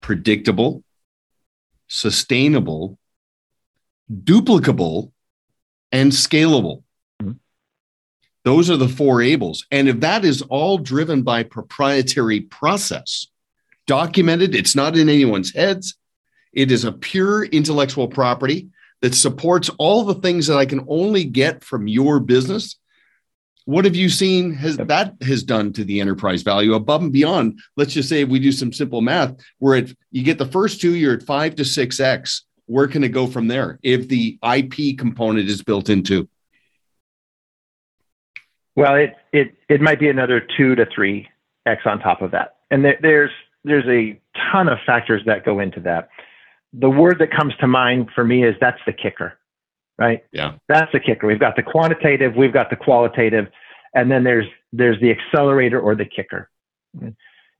predictable, 0.00 0.82
sustainable, 1.88 2.98
duplicable, 4.12 5.12
and 5.92 6.12
scalable. 6.12 6.82
Mm-hmm. 7.22 7.32
Those 8.44 8.70
are 8.70 8.76
the 8.76 8.88
four 8.88 9.18
ables. 9.18 9.64
And 9.70 9.88
if 9.88 10.00
that 10.00 10.24
is 10.24 10.42
all 10.42 10.78
driven 10.78 11.22
by 11.22 11.42
proprietary 11.42 12.40
process, 12.40 13.26
documented, 13.86 14.54
it's 14.54 14.76
not 14.76 14.96
in 14.96 15.08
anyone's 15.08 15.54
heads, 15.54 15.96
it 16.52 16.70
is 16.70 16.84
a 16.84 16.92
pure 16.92 17.44
intellectual 17.44 18.08
property 18.08 18.68
that 19.00 19.14
supports 19.14 19.70
all 19.78 20.04
the 20.04 20.14
things 20.14 20.46
that 20.46 20.56
I 20.56 20.66
can 20.66 20.84
only 20.88 21.24
get 21.24 21.62
from 21.62 21.86
your 21.86 22.20
business 22.20 22.76
what 23.68 23.84
have 23.84 23.94
you 23.94 24.08
seen 24.08 24.54
has 24.54 24.78
that 24.78 25.12
has 25.20 25.42
done 25.42 25.74
to 25.74 25.84
the 25.84 26.00
enterprise 26.00 26.40
value 26.40 26.72
above 26.72 27.02
and 27.02 27.12
beyond? 27.12 27.60
Let's 27.76 27.92
just 27.92 28.08
say 28.08 28.22
if 28.22 28.28
we 28.30 28.38
do 28.38 28.50
some 28.50 28.72
simple 28.72 29.02
math, 29.02 29.36
where 29.58 29.76
it 29.76 29.94
you 30.10 30.22
get 30.22 30.38
the 30.38 30.46
first 30.46 30.80
two, 30.80 30.94
you're 30.94 31.12
at 31.12 31.22
five 31.22 31.54
to 31.56 31.66
six 31.66 32.00
x. 32.00 32.46
Where 32.64 32.88
can 32.88 33.04
it 33.04 33.10
go 33.10 33.26
from 33.26 33.46
there 33.46 33.78
if 33.82 34.08
the 34.08 34.38
IP 34.42 34.96
component 34.96 35.50
is 35.50 35.62
built 35.62 35.90
into? 35.90 36.30
Well, 38.74 38.94
it 38.94 39.14
it 39.34 39.54
it 39.68 39.82
might 39.82 40.00
be 40.00 40.08
another 40.08 40.40
two 40.56 40.74
to 40.74 40.86
three 40.86 41.28
x 41.66 41.82
on 41.84 41.98
top 41.98 42.22
of 42.22 42.30
that, 42.30 42.56
and 42.70 42.82
there, 42.82 42.98
there's 43.02 43.32
there's 43.64 43.86
a 43.86 44.18
ton 44.50 44.68
of 44.68 44.78
factors 44.86 45.20
that 45.26 45.44
go 45.44 45.60
into 45.60 45.80
that. 45.80 46.08
The 46.72 46.88
word 46.88 47.18
that 47.18 47.30
comes 47.36 47.52
to 47.60 47.66
mind 47.66 48.08
for 48.14 48.24
me 48.24 48.46
is 48.46 48.54
that's 48.62 48.80
the 48.86 48.94
kicker 48.94 49.38
right? 49.98 50.24
Yeah. 50.32 50.54
That's 50.68 50.90
the 50.92 51.00
kicker. 51.00 51.26
We've 51.26 51.40
got 51.40 51.56
the 51.56 51.62
quantitative, 51.62 52.34
we've 52.36 52.52
got 52.52 52.70
the 52.70 52.76
qualitative, 52.76 53.48
and 53.94 54.10
then 54.10 54.24
there's 54.24 54.46
there's 54.72 55.00
the 55.00 55.10
accelerator 55.10 55.80
or 55.80 55.94
the 55.94 56.04
kicker. 56.04 56.50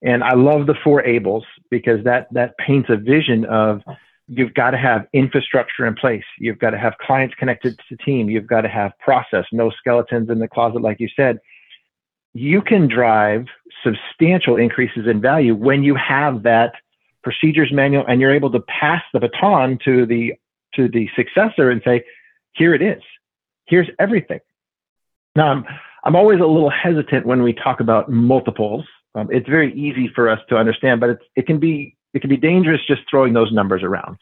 And 0.02 0.22
I 0.22 0.34
love 0.34 0.66
the 0.66 0.74
four 0.84 1.02
ables 1.02 1.42
because 1.70 2.04
that 2.04 2.28
that 2.32 2.56
paints 2.58 2.88
a 2.90 2.96
vision 2.96 3.44
of 3.46 3.82
you've 4.28 4.54
got 4.54 4.70
to 4.70 4.78
have 4.78 5.06
infrastructure 5.12 5.86
in 5.86 5.94
place. 5.94 6.24
You've 6.38 6.58
got 6.58 6.70
to 6.70 6.78
have 6.78 6.94
clients 6.98 7.34
connected 7.34 7.76
to 7.78 7.84
the 7.90 7.96
team. 7.96 8.28
You've 8.28 8.46
got 8.46 8.60
to 8.60 8.68
have 8.68 8.92
process, 9.00 9.44
no 9.52 9.70
skeletons 9.70 10.30
in 10.30 10.38
the 10.38 10.48
closet, 10.48 10.82
like 10.82 11.00
you 11.00 11.08
said. 11.16 11.38
You 12.34 12.60
can 12.60 12.88
drive 12.88 13.46
substantial 13.82 14.56
increases 14.56 15.06
in 15.08 15.20
value 15.20 15.54
when 15.54 15.82
you 15.82 15.94
have 15.94 16.42
that 16.42 16.74
procedures 17.22 17.72
manual 17.72 18.04
and 18.06 18.20
you're 18.20 18.34
able 18.34 18.50
to 18.52 18.60
pass 18.60 19.02
the 19.12 19.20
baton 19.20 19.78
to 19.84 20.06
the 20.06 20.34
to 20.74 20.88
the 20.88 21.08
successor 21.16 21.70
and 21.70 21.80
say, 21.84 22.04
here 22.54 22.74
it 22.74 22.82
is. 22.82 23.02
Here's 23.66 23.88
everything. 23.98 24.40
Now, 25.36 25.48
I'm, 25.48 25.64
I'm 26.04 26.16
always 26.16 26.40
a 26.40 26.46
little 26.46 26.70
hesitant 26.70 27.26
when 27.26 27.42
we 27.42 27.52
talk 27.52 27.80
about 27.80 28.10
multiples. 28.10 28.84
Um, 29.14 29.28
it's 29.30 29.48
very 29.48 29.72
easy 29.74 30.10
for 30.14 30.28
us 30.28 30.40
to 30.48 30.56
understand, 30.56 31.00
but 31.00 31.10
it's, 31.10 31.24
it 31.36 31.46
can 31.46 31.58
be 31.58 31.96
it 32.14 32.20
can 32.20 32.30
be 32.30 32.36
dangerous 32.36 32.80
just 32.86 33.02
throwing 33.10 33.32
those 33.32 33.52
numbers 33.52 33.82
around 33.82 34.16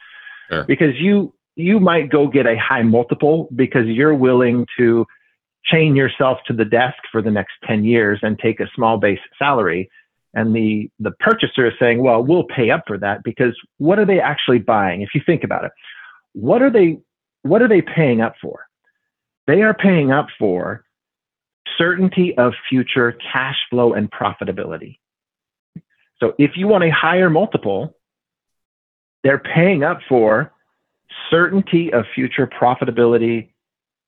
sure. 0.50 0.64
because 0.64 0.94
you 0.98 1.32
you 1.54 1.80
might 1.80 2.10
go 2.10 2.26
get 2.26 2.46
a 2.46 2.56
high 2.58 2.82
multiple 2.82 3.48
because 3.54 3.86
you're 3.86 4.14
willing 4.14 4.66
to 4.78 5.06
chain 5.64 5.96
yourself 5.96 6.38
to 6.46 6.52
the 6.52 6.64
desk 6.64 6.98
for 7.10 7.22
the 7.22 7.30
next 7.30 7.54
10 7.66 7.84
years 7.84 8.20
and 8.22 8.38
take 8.38 8.60
a 8.60 8.68
small 8.74 8.98
base 8.98 9.18
salary 9.38 9.88
and 10.34 10.54
the 10.54 10.90
the 11.00 11.10
purchaser 11.12 11.66
is 11.66 11.72
saying 11.78 12.02
well 12.02 12.22
we'll 12.22 12.44
pay 12.44 12.70
up 12.70 12.84
for 12.86 12.98
that 12.98 13.22
because 13.24 13.56
what 13.78 13.98
are 13.98 14.04
they 14.04 14.20
actually 14.20 14.58
buying 14.58 15.02
if 15.02 15.10
you 15.14 15.20
think 15.24 15.42
about 15.42 15.64
it 15.64 15.72
what 16.32 16.62
are 16.62 16.70
they 16.70 16.98
what 17.48 17.62
are 17.62 17.68
they 17.68 17.82
paying 17.82 18.20
up 18.20 18.34
for? 18.40 18.66
They 19.46 19.62
are 19.62 19.74
paying 19.74 20.10
up 20.10 20.26
for 20.38 20.84
certainty 21.78 22.36
of 22.36 22.52
future 22.68 23.16
cash 23.32 23.56
flow 23.70 23.92
and 23.92 24.10
profitability. 24.10 24.98
So 26.18 26.34
if 26.38 26.52
you 26.56 26.66
want 26.66 26.84
a 26.84 26.90
higher 26.90 27.28
multiple, 27.28 27.96
they're 29.22 29.38
paying 29.38 29.84
up 29.84 30.00
for 30.08 30.52
certainty 31.30 31.92
of 31.92 32.04
future 32.14 32.46
profitability, 32.46 33.50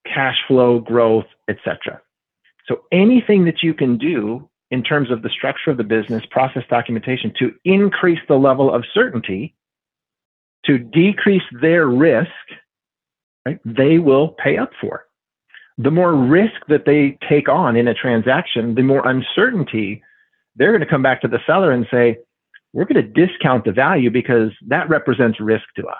cash 0.07 0.37
flow, 0.47 0.81
growth, 0.81 1.27
etc. 1.49 2.01
So 2.67 2.83
anything 2.93 3.45
that 3.45 3.63
you 3.63 3.75
can 3.75 3.99
do 3.99 4.49
in 4.71 4.83
terms 4.83 5.11
of 5.11 5.23
the 5.23 5.31
structure 5.31 5.71
of 5.71 5.77
the 5.77 5.85
business, 5.85 6.23
process 6.31 6.63
documentation 6.69 7.33
to 7.39 7.55
increase 7.65 8.21
the 8.29 8.37
level 8.37 8.73
of 8.73 8.85
certainty, 8.93 9.55
to 10.67 10.79
decrease 10.79 11.43
their 11.61 11.87
risk 11.87 12.31
right, 13.47 13.59
they 13.65 13.99
will 13.99 14.29
pay 14.29 14.57
up 14.57 14.71
for. 14.81 15.05
The 15.79 15.91
more 15.91 16.15
risk 16.15 16.55
that 16.69 16.87
they 16.87 17.19
take 17.29 17.49
on 17.49 17.77
in 17.77 17.87
a 17.87 17.95
transaction, 17.95 18.75
the 18.75 18.83
more 18.83 19.07
uncertainty 19.09 20.03
they're 20.59 20.73
going 20.73 20.81
to 20.81 20.87
come 20.87 21.03
back 21.03 21.21
to 21.23 21.29
the 21.29 21.39
seller 21.47 21.73
and 21.73 21.87
say, 21.91 22.19
we're 22.73 22.85
going 22.85 23.03
to 23.03 23.27
discount 23.27 23.65
the 23.65 23.73
value 23.73 24.11
because 24.11 24.51
that 24.67 24.89
represents 24.89 25.41
risk 25.41 25.65
to 25.77 25.87
us. 25.87 25.97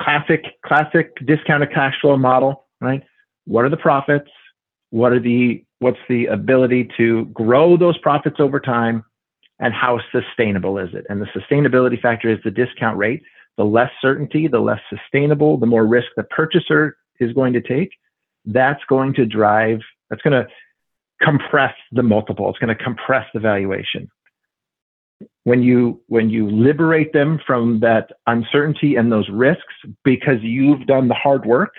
Classic, 0.00 0.44
classic 0.64 1.14
discounted 1.26 1.72
cash 1.72 1.94
flow 2.00 2.16
model. 2.16 2.66
right? 2.80 3.02
What 3.44 3.64
are 3.64 3.68
the 3.68 3.76
profits? 3.76 4.30
What 4.90 5.12
are 5.12 5.20
the 5.20 5.62
what's 5.78 5.98
the 6.08 6.26
ability 6.26 6.88
to 6.96 7.26
grow 7.26 7.76
those 7.76 7.98
profits 7.98 8.36
over 8.38 8.58
time 8.58 9.04
and 9.58 9.74
how 9.74 10.00
sustainable 10.10 10.78
is 10.78 10.88
it? 10.94 11.04
And 11.10 11.20
the 11.20 11.26
sustainability 11.26 12.00
factor 12.00 12.30
is 12.30 12.38
the 12.44 12.50
discount 12.50 12.96
rate. 12.96 13.22
The 13.56 13.64
less 13.64 13.90
certainty, 14.00 14.48
the 14.48 14.60
less 14.60 14.80
sustainable, 14.90 15.56
the 15.56 15.66
more 15.66 15.86
risk 15.86 16.08
the 16.16 16.24
purchaser 16.24 16.96
is 17.20 17.32
going 17.32 17.52
to 17.54 17.60
take. 17.60 17.90
That's 18.44 18.82
going 18.88 19.14
to 19.14 19.26
drive, 19.26 19.80
that's 20.10 20.22
going 20.22 20.44
to 20.44 20.48
compress 21.20 21.74
the 21.92 22.02
multiple. 22.02 22.48
It's 22.50 22.58
going 22.58 22.76
to 22.76 22.82
compress 22.82 23.26
the 23.32 23.40
valuation. 23.40 24.08
When 25.44 25.62
you 25.62 26.02
when 26.08 26.28
you 26.28 26.50
liberate 26.50 27.12
them 27.12 27.40
from 27.46 27.80
that 27.80 28.10
uncertainty 28.26 28.96
and 28.96 29.10
those 29.10 29.28
risks 29.30 29.62
because 30.04 30.42
you've 30.42 30.86
done 30.86 31.08
the 31.08 31.14
hard 31.14 31.46
work, 31.46 31.72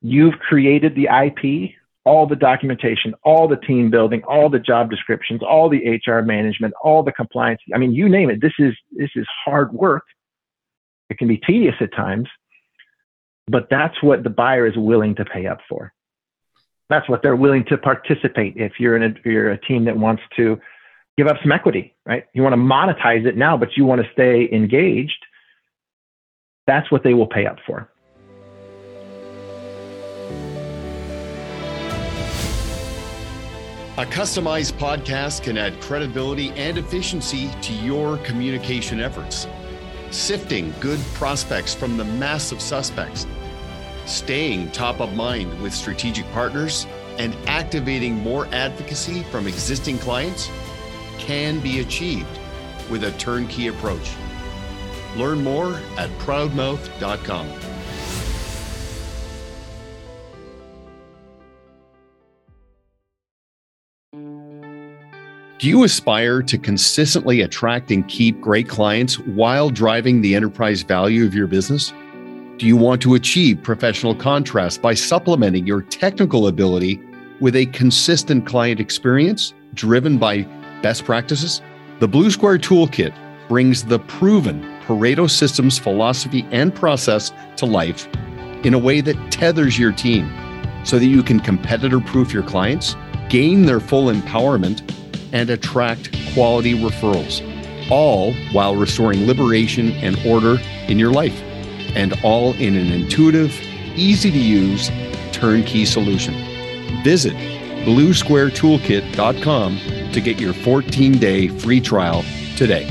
you've 0.00 0.38
created 0.40 0.96
the 0.96 1.04
IP, 1.04 1.70
all 2.04 2.26
the 2.26 2.34
documentation, 2.34 3.14
all 3.22 3.46
the 3.46 3.56
team 3.56 3.90
building, 3.90 4.22
all 4.24 4.48
the 4.48 4.58
job 4.58 4.90
descriptions, 4.90 5.40
all 5.42 5.68
the 5.68 6.00
HR 6.04 6.22
management, 6.22 6.74
all 6.82 7.02
the 7.02 7.12
compliance. 7.12 7.60
I 7.72 7.78
mean, 7.78 7.92
you 7.92 8.08
name 8.08 8.28
it. 8.28 8.40
This 8.40 8.54
is 8.58 8.74
this 8.90 9.10
is 9.14 9.26
hard 9.44 9.72
work. 9.72 10.04
It 11.12 11.18
can 11.18 11.28
be 11.28 11.36
tedious 11.36 11.74
at 11.82 11.92
times, 11.92 12.26
but 13.46 13.66
that's 13.68 14.02
what 14.02 14.22
the 14.22 14.30
buyer 14.30 14.66
is 14.66 14.78
willing 14.78 15.14
to 15.16 15.26
pay 15.26 15.46
up 15.46 15.58
for. 15.68 15.92
That's 16.88 17.06
what 17.06 17.22
they're 17.22 17.36
willing 17.36 17.66
to 17.66 17.76
participate. 17.76 18.54
If 18.56 18.80
you're 18.80 18.96
in 18.96 19.02
a, 19.02 19.28
you're 19.28 19.50
a 19.50 19.60
team 19.60 19.84
that 19.84 19.94
wants 19.94 20.22
to 20.36 20.58
give 21.18 21.26
up 21.26 21.36
some 21.42 21.52
equity, 21.52 21.94
right? 22.06 22.24
You 22.32 22.42
want 22.42 22.54
to 22.54 22.56
monetize 22.56 23.26
it 23.26 23.36
now, 23.36 23.58
but 23.58 23.76
you 23.76 23.84
want 23.84 24.00
to 24.00 24.10
stay 24.14 24.48
engaged. 24.50 25.22
That's 26.66 26.90
what 26.90 27.04
they 27.04 27.12
will 27.12 27.26
pay 27.26 27.44
up 27.44 27.58
for. 27.66 27.90
A 33.98 34.06
customized 34.06 34.78
podcast 34.78 35.42
can 35.42 35.58
add 35.58 35.78
credibility 35.82 36.52
and 36.52 36.78
efficiency 36.78 37.50
to 37.60 37.74
your 37.74 38.16
communication 38.16 38.98
efforts. 38.98 39.46
Sifting 40.12 40.74
good 40.78 41.00
prospects 41.14 41.72
from 41.74 41.96
the 41.96 42.04
mass 42.04 42.52
of 42.52 42.60
suspects, 42.60 43.26
staying 44.04 44.70
top 44.70 45.00
of 45.00 45.14
mind 45.14 45.58
with 45.62 45.72
strategic 45.72 46.30
partners, 46.32 46.86
and 47.16 47.34
activating 47.46 48.16
more 48.16 48.46
advocacy 48.52 49.22
from 49.24 49.46
existing 49.46 49.96
clients 49.98 50.50
can 51.16 51.60
be 51.60 51.80
achieved 51.80 52.38
with 52.90 53.04
a 53.04 53.12
turnkey 53.12 53.68
approach. 53.68 54.12
Learn 55.16 55.42
more 55.42 55.80
at 55.96 56.10
proudmouth.com. 56.18 57.71
Do 65.62 65.68
you 65.68 65.84
aspire 65.84 66.42
to 66.42 66.58
consistently 66.58 67.42
attract 67.42 67.92
and 67.92 68.08
keep 68.08 68.40
great 68.40 68.68
clients 68.68 69.20
while 69.20 69.70
driving 69.70 70.20
the 70.20 70.34
enterprise 70.34 70.82
value 70.82 71.24
of 71.24 71.36
your 71.36 71.46
business? 71.46 71.92
Do 72.56 72.66
you 72.66 72.76
want 72.76 73.00
to 73.02 73.14
achieve 73.14 73.62
professional 73.62 74.12
contrast 74.12 74.82
by 74.82 74.94
supplementing 74.94 75.64
your 75.64 75.82
technical 75.82 76.48
ability 76.48 77.00
with 77.38 77.54
a 77.54 77.66
consistent 77.66 78.44
client 78.44 78.80
experience 78.80 79.54
driven 79.72 80.18
by 80.18 80.42
best 80.82 81.04
practices? 81.04 81.62
The 82.00 82.08
Blue 82.08 82.32
Square 82.32 82.58
Toolkit 82.58 83.14
brings 83.46 83.84
the 83.84 84.00
proven 84.00 84.64
Pareto 84.84 85.30
Systems 85.30 85.78
philosophy 85.78 86.44
and 86.50 86.74
process 86.74 87.30
to 87.58 87.66
life 87.66 88.08
in 88.64 88.74
a 88.74 88.78
way 88.78 89.00
that 89.00 89.30
tethers 89.30 89.78
your 89.78 89.92
team 89.92 90.28
so 90.82 90.98
that 90.98 91.06
you 91.06 91.22
can 91.22 91.38
competitor 91.38 92.00
proof 92.00 92.32
your 92.32 92.42
clients, 92.42 92.96
gain 93.28 93.64
their 93.64 93.78
full 93.78 94.12
empowerment, 94.12 94.82
and 95.32 95.50
attract 95.50 96.16
quality 96.34 96.74
referrals, 96.74 97.42
all 97.90 98.32
while 98.52 98.76
restoring 98.76 99.26
liberation 99.26 99.90
and 99.92 100.16
order 100.24 100.58
in 100.88 100.98
your 100.98 101.12
life, 101.12 101.40
and 101.94 102.14
all 102.22 102.52
in 102.54 102.76
an 102.76 102.92
intuitive, 102.92 103.58
easy 103.96 104.30
to 104.30 104.38
use, 104.38 104.90
turnkey 105.32 105.84
solution. 105.84 106.34
Visit 107.02 107.34
bluesquaretoolkit.com 107.84 109.78
to 110.12 110.20
get 110.20 110.40
your 110.40 110.52
14 110.52 111.18
day 111.18 111.48
free 111.48 111.80
trial 111.80 112.24
today. 112.56 112.86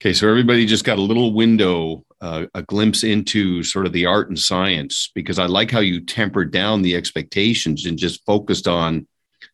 Okay, 0.00 0.12
so 0.12 0.28
everybody 0.28 0.66
just 0.66 0.84
got 0.84 0.98
a 0.98 1.00
little 1.00 1.32
window 1.32 2.04
a 2.54 2.62
glimpse 2.62 3.04
into 3.04 3.62
sort 3.62 3.86
of 3.86 3.92
the 3.92 4.06
art 4.06 4.28
and 4.28 4.38
science 4.38 5.10
because 5.14 5.38
I 5.38 5.46
like 5.46 5.70
how 5.70 5.80
you 5.80 6.00
tempered 6.00 6.52
down 6.52 6.82
the 6.82 6.96
expectations 6.96 7.84
and 7.84 7.98
just 7.98 8.24
focused 8.24 8.66
on 8.66 9.06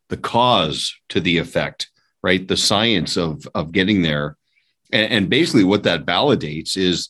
the 0.09 0.17
cause 0.17 0.95
to 1.09 1.21
the 1.21 1.39
effect, 1.39 1.91
right? 2.23 2.47
The 2.47 2.57
science 2.57 3.17
of 3.17 3.47
of 3.55 3.73
getting 3.73 4.03
there, 4.03 4.37
and, 4.93 5.13
and 5.13 5.31
basically 5.31 5.65
what 5.65 5.83
that 5.83 6.07
validates 6.07 6.77
is 6.77 7.09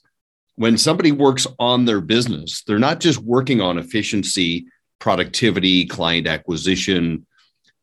when 0.57 0.77
somebody 0.79 1.13
works 1.13 1.47
on 1.59 1.85
their 1.85 2.01
business, 2.01 2.63
they're 2.67 2.79
not 2.79 3.01
just 3.01 3.19
working 3.19 3.61
on 3.61 3.79
efficiency, 3.79 4.67
productivity, 4.99 5.87
client 5.87 6.27
acquisition. 6.27 7.27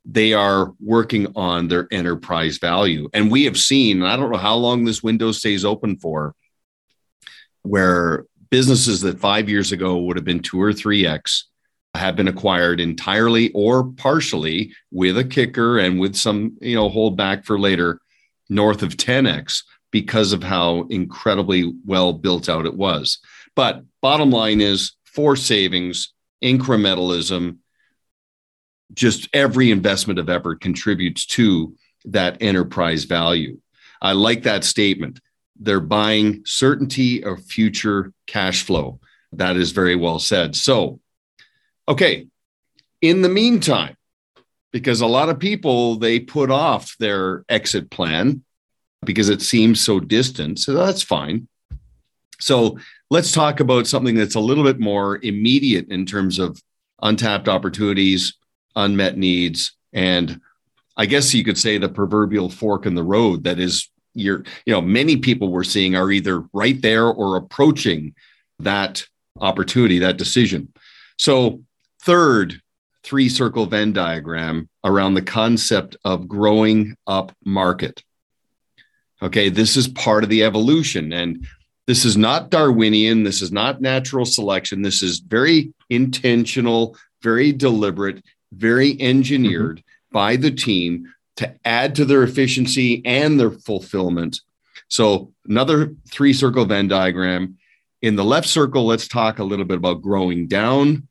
They 0.06 0.34
are 0.34 0.74
working 0.80 1.28
on 1.36 1.68
their 1.68 1.88
enterprise 1.92 2.60
value. 2.60 3.10
And 3.14 3.32
we 3.32 3.46
have 3.46 3.58
seen, 3.58 4.04
I 4.04 4.16
don't 4.16 4.32
know 4.32 4.38
how 4.38 4.56
long 4.56 4.86
this 4.86 5.04
window 5.04 5.32
stays 5.32 5.66
open 5.66 5.98
for, 5.98 6.34
where 7.68 8.26
businesses 8.50 9.02
that 9.02 9.20
five 9.20 9.50
years 9.50 9.72
ago 9.72 9.98
would 9.98 10.18
have 10.18 10.26
been 10.26 10.42
two 10.42 10.62
or 10.62 10.74
three 10.74 11.06
X 11.06 11.50
have 11.94 12.16
been 12.16 12.28
acquired 12.28 12.80
entirely 12.80 13.52
or 13.54 13.86
partially 13.94 14.72
with 14.92 15.18
a 15.18 15.24
kicker 15.24 15.80
and 15.80 16.00
with 16.00 16.16
some, 16.16 16.56
you 16.62 16.76
know, 16.76 16.90
hold 16.90 17.18
back 17.18 17.44
for 17.44 17.60
later 17.60 18.00
north 18.50 18.84
of 18.84 18.96
10X 18.96 19.64
because 19.92 20.34
of 20.34 20.44
how 20.44 20.86
incredibly 20.90 21.74
well 21.86 22.14
built 22.14 22.50
out 22.50 22.66
it 22.66 22.76
was. 22.76 23.20
But 23.56 23.84
bottom 24.02 24.30
line 24.30 24.62
is 24.62 24.94
for 25.06 25.36
savings, 25.36 26.14
incrementalism, 26.44 27.58
just 28.94 29.28
every 29.34 29.72
investment 29.72 30.20
of 30.20 30.30
effort 30.30 30.62
contributes 30.62 31.26
to 31.26 31.76
that 32.06 32.38
enterprise 32.42 33.04
value. 33.06 33.60
I 34.02 34.14
like 34.14 34.44
that 34.44 34.64
statement. 34.64 35.20
They're 35.60 35.80
buying 35.80 36.44
certainty 36.46 37.24
of 37.24 37.44
future 37.44 38.14
cash 38.26 38.64
flow. 38.64 39.00
That 39.34 39.58
is 39.58 39.72
very 39.72 39.96
well 39.96 40.20
said. 40.20 40.56
So, 40.56 41.00
okay, 41.88 42.28
in 43.02 43.22
the 43.22 43.30
meantime, 43.30 43.96
because 44.72 45.02
a 45.02 45.08
lot 45.08 45.30
of 45.30 45.40
people 45.40 45.98
they 45.98 46.20
put 46.20 46.52
off 46.52 46.96
their 47.00 47.44
exit 47.50 47.90
plan 47.90 48.44
because 49.06 49.30
it 49.30 49.42
seems 49.42 49.80
so 49.82 50.00
distant. 50.00 50.60
So 50.60 50.74
that's 50.74 51.04
fine. 51.04 51.48
So 52.40 52.78
let's 53.10 53.32
talk 53.32 53.60
about 53.60 53.88
something 53.88 54.16
that's 54.16 54.36
a 54.36 54.40
little 54.40 54.64
bit 54.64 54.80
more 54.80 55.20
immediate 55.24 55.90
in 55.90 56.06
terms 56.06 56.40
of 56.40 56.62
untapped 57.02 57.48
opportunities, 57.48 58.36
unmet 58.76 59.18
needs, 59.18 59.74
and 59.94 60.42
I 60.98 61.06
guess 61.06 61.34
you 61.34 61.44
could 61.44 61.60
say 61.60 61.78
the 61.78 61.90
proverbial 61.90 62.50
fork 62.50 62.88
in 62.88 62.96
the 62.96 63.04
road 63.04 63.44
that 63.44 63.60
is 63.60 63.90
you're, 64.18 64.44
you 64.66 64.74
know, 64.74 64.82
many 64.82 65.18
people 65.18 65.52
we're 65.52 65.64
seeing 65.64 65.96
are 65.96 66.12
either 66.12 66.44
right 66.54 66.82
there 66.82 67.06
or 67.06 67.38
approaching 67.38 68.16
that 68.60 69.06
opportunity, 69.40 70.00
that 70.00 70.18
decision. 70.18 70.74
So, 71.18 71.62
third 72.02 72.62
three 73.04 73.30
circle 73.30 73.66
Venn 73.66 73.94
diagram 73.94 74.68
around 74.84 75.14
the 75.14 75.22
concept 75.22 75.96
of 76.04 76.28
growing 76.28 76.96
up 77.08 77.32
market. 77.46 78.04
Okay, 79.22 79.50
this 79.50 79.78
is 79.78 79.88
part 79.88 80.24
of 80.24 80.30
the 80.30 80.44
evolution. 80.44 81.14
And 81.14 81.48
this 81.88 82.04
is 82.04 82.18
not 82.18 82.50
Darwinian. 82.50 83.24
This 83.24 83.42
is 83.42 83.52
not 83.52 83.82
natural 83.82 84.26
selection. 84.26 84.82
This 84.82 85.02
is 85.02 85.20
very 85.20 85.74
intentional, 85.90 86.98
very 87.22 87.54
deliberate, 87.54 88.24
very 88.52 89.02
engineered 89.02 89.78
mm-hmm. 89.78 90.14
by 90.14 90.36
the 90.36 90.52
team 90.52 91.14
to 91.38 91.56
add 91.66 91.96
to 91.96 92.06
their 92.06 92.24
efficiency 92.24 93.02
and 93.06 93.40
their 93.40 93.52
fulfillment. 93.52 94.42
So, 94.90 95.34
another 95.46 95.96
three 96.10 96.34
circle 96.34 96.66
Venn 96.66 96.88
diagram. 96.88 97.58
In 98.02 98.16
the 98.16 98.24
left 98.24 98.48
circle, 98.48 98.86
let's 98.86 99.08
talk 99.08 99.40
a 99.40 99.44
little 99.44 99.66
bit 99.66 99.78
about 99.78 100.02
growing 100.02 100.48
down. 100.48 101.08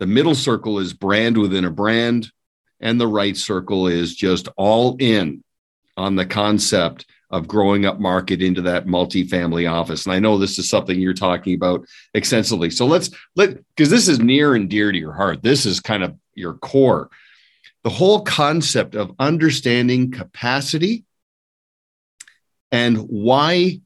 The 0.00 0.06
middle 0.06 0.34
circle 0.34 0.80
is 0.80 0.92
brand 0.92 1.38
within 1.38 1.64
a 1.64 1.70
brand. 1.70 2.30
And 2.80 3.00
the 3.00 3.06
right 3.06 3.36
circle 3.36 3.86
is 3.86 4.14
just 4.14 4.48
all 4.56 4.96
in 4.98 5.44
on 5.96 6.16
the 6.16 6.26
concept 6.26 7.06
of 7.30 7.48
growing 7.48 7.86
up 7.86 7.98
market 7.98 8.42
into 8.42 8.62
that 8.62 8.86
multifamily 8.86 9.70
office. 9.70 10.04
And 10.04 10.14
I 10.14 10.18
know 10.18 10.36
this 10.36 10.58
is 10.58 10.68
something 10.68 11.00
you're 11.00 11.14
talking 11.14 11.54
about 11.54 11.86
extensively. 12.12 12.70
So 12.70 12.86
let's 12.86 13.10
let 13.36 13.56
because 13.74 13.88
this 13.88 14.08
is 14.08 14.18
near 14.18 14.54
and 14.54 14.68
dear 14.68 14.92
to 14.92 14.98
your 14.98 15.12
heart. 15.12 15.42
This 15.42 15.64
is 15.64 15.80
kind 15.80 16.02
of 16.02 16.16
your 16.34 16.54
core 16.54 17.08
the 17.84 17.90
whole 17.90 18.22
concept 18.22 18.94
of 18.94 19.12
understanding 19.18 20.10
capacity 20.10 21.04
and 22.70 22.96
why 22.98 23.80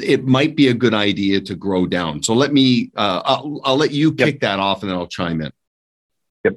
it 0.00 0.24
might 0.24 0.56
be 0.56 0.68
a 0.68 0.74
good 0.74 0.94
idea 0.94 1.40
to 1.40 1.54
grow 1.54 1.86
down. 1.86 2.22
So 2.22 2.34
let 2.34 2.52
me, 2.52 2.90
uh, 2.96 3.22
I'll, 3.24 3.60
I'll 3.64 3.76
let 3.76 3.92
you 3.92 4.12
kick 4.12 4.34
yep. 4.34 4.40
that 4.40 4.58
off 4.58 4.82
and 4.82 4.90
then 4.90 4.98
I'll 4.98 5.06
chime 5.06 5.40
in. 5.40 5.52
Yep. 6.44 6.56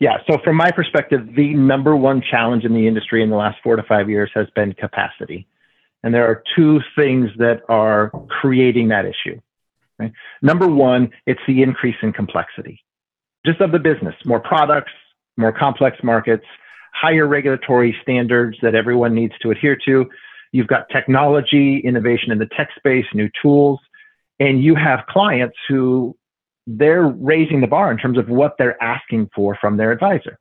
Yeah. 0.00 0.18
So 0.28 0.38
from 0.44 0.56
my 0.56 0.70
perspective, 0.70 1.34
the 1.34 1.54
number 1.54 1.96
one 1.96 2.22
challenge 2.22 2.64
in 2.64 2.74
the 2.74 2.86
industry 2.86 3.22
in 3.22 3.30
the 3.30 3.36
last 3.36 3.58
four 3.62 3.76
to 3.76 3.82
five 3.82 4.08
years 4.08 4.30
has 4.34 4.46
been 4.54 4.72
capacity. 4.72 5.46
And 6.02 6.14
there 6.14 6.26
are 6.26 6.42
two 6.54 6.80
things 6.96 7.30
that 7.38 7.62
are 7.68 8.10
creating 8.40 8.88
that 8.88 9.04
issue. 9.04 9.40
Right? 9.98 10.12
Number 10.42 10.68
one, 10.68 11.10
it's 11.26 11.40
the 11.46 11.62
increase 11.62 11.96
in 12.02 12.12
complexity, 12.12 12.84
just 13.44 13.60
of 13.60 13.72
the 13.72 13.80
business, 13.80 14.14
more 14.24 14.38
products, 14.38 14.92
more 15.38 15.52
complex 15.52 15.96
markets, 16.02 16.44
higher 16.92 17.26
regulatory 17.26 17.96
standards 18.02 18.58
that 18.60 18.74
everyone 18.74 19.14
needs 19.14 19.32
to 19.40 19.50
adhere 19.50 19.78
to. 19.86 20.06
You've 20.52 20.66
got 20.66 20.88
technology, 20.90 21.78
innovation 21.78 22.32
in 22.32 22.38
the 22.38 22.48
tech 22.56 22.68
space, 22.76 23.06
new 23.14 23.30
tools, 23.40 23.80
and 24.40 24.62
you 24.62 24.74
have 24.74 25.00
clients 25.08 25.56
who 25.68 26.16
they're 26.66 27.06
raising 27.06 27.60
the 27.60 27.66
bar 27.66 27.90
in 27.90 27.98
terms 27.98 28.18
of 28.18 28.28
what 28.28 28.56
they're 28.58 28.82
asking 28.82 29.30
for 29.34 29.56
from 29.60 29.76
their 29.76 29.92
advisor. 29.92 30.38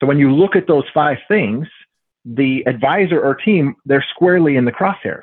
So 0.00 0.06
when 0.06 0.18
you 0.18 0.32
look 0.32 0.56
at 0.56 0.66
those 0.66 0.84
five 0.92 1.18
things, 1.26 1.66
the 2.24 2.62
advisor 2.66 3.20
or 3.20 3.34
team, 3.34 3.74
they're 3.86 4.04
squarely 4.14 4.56
in 4.56 4.64
the 4.64 4.72
crosshairs. 4.72 5.22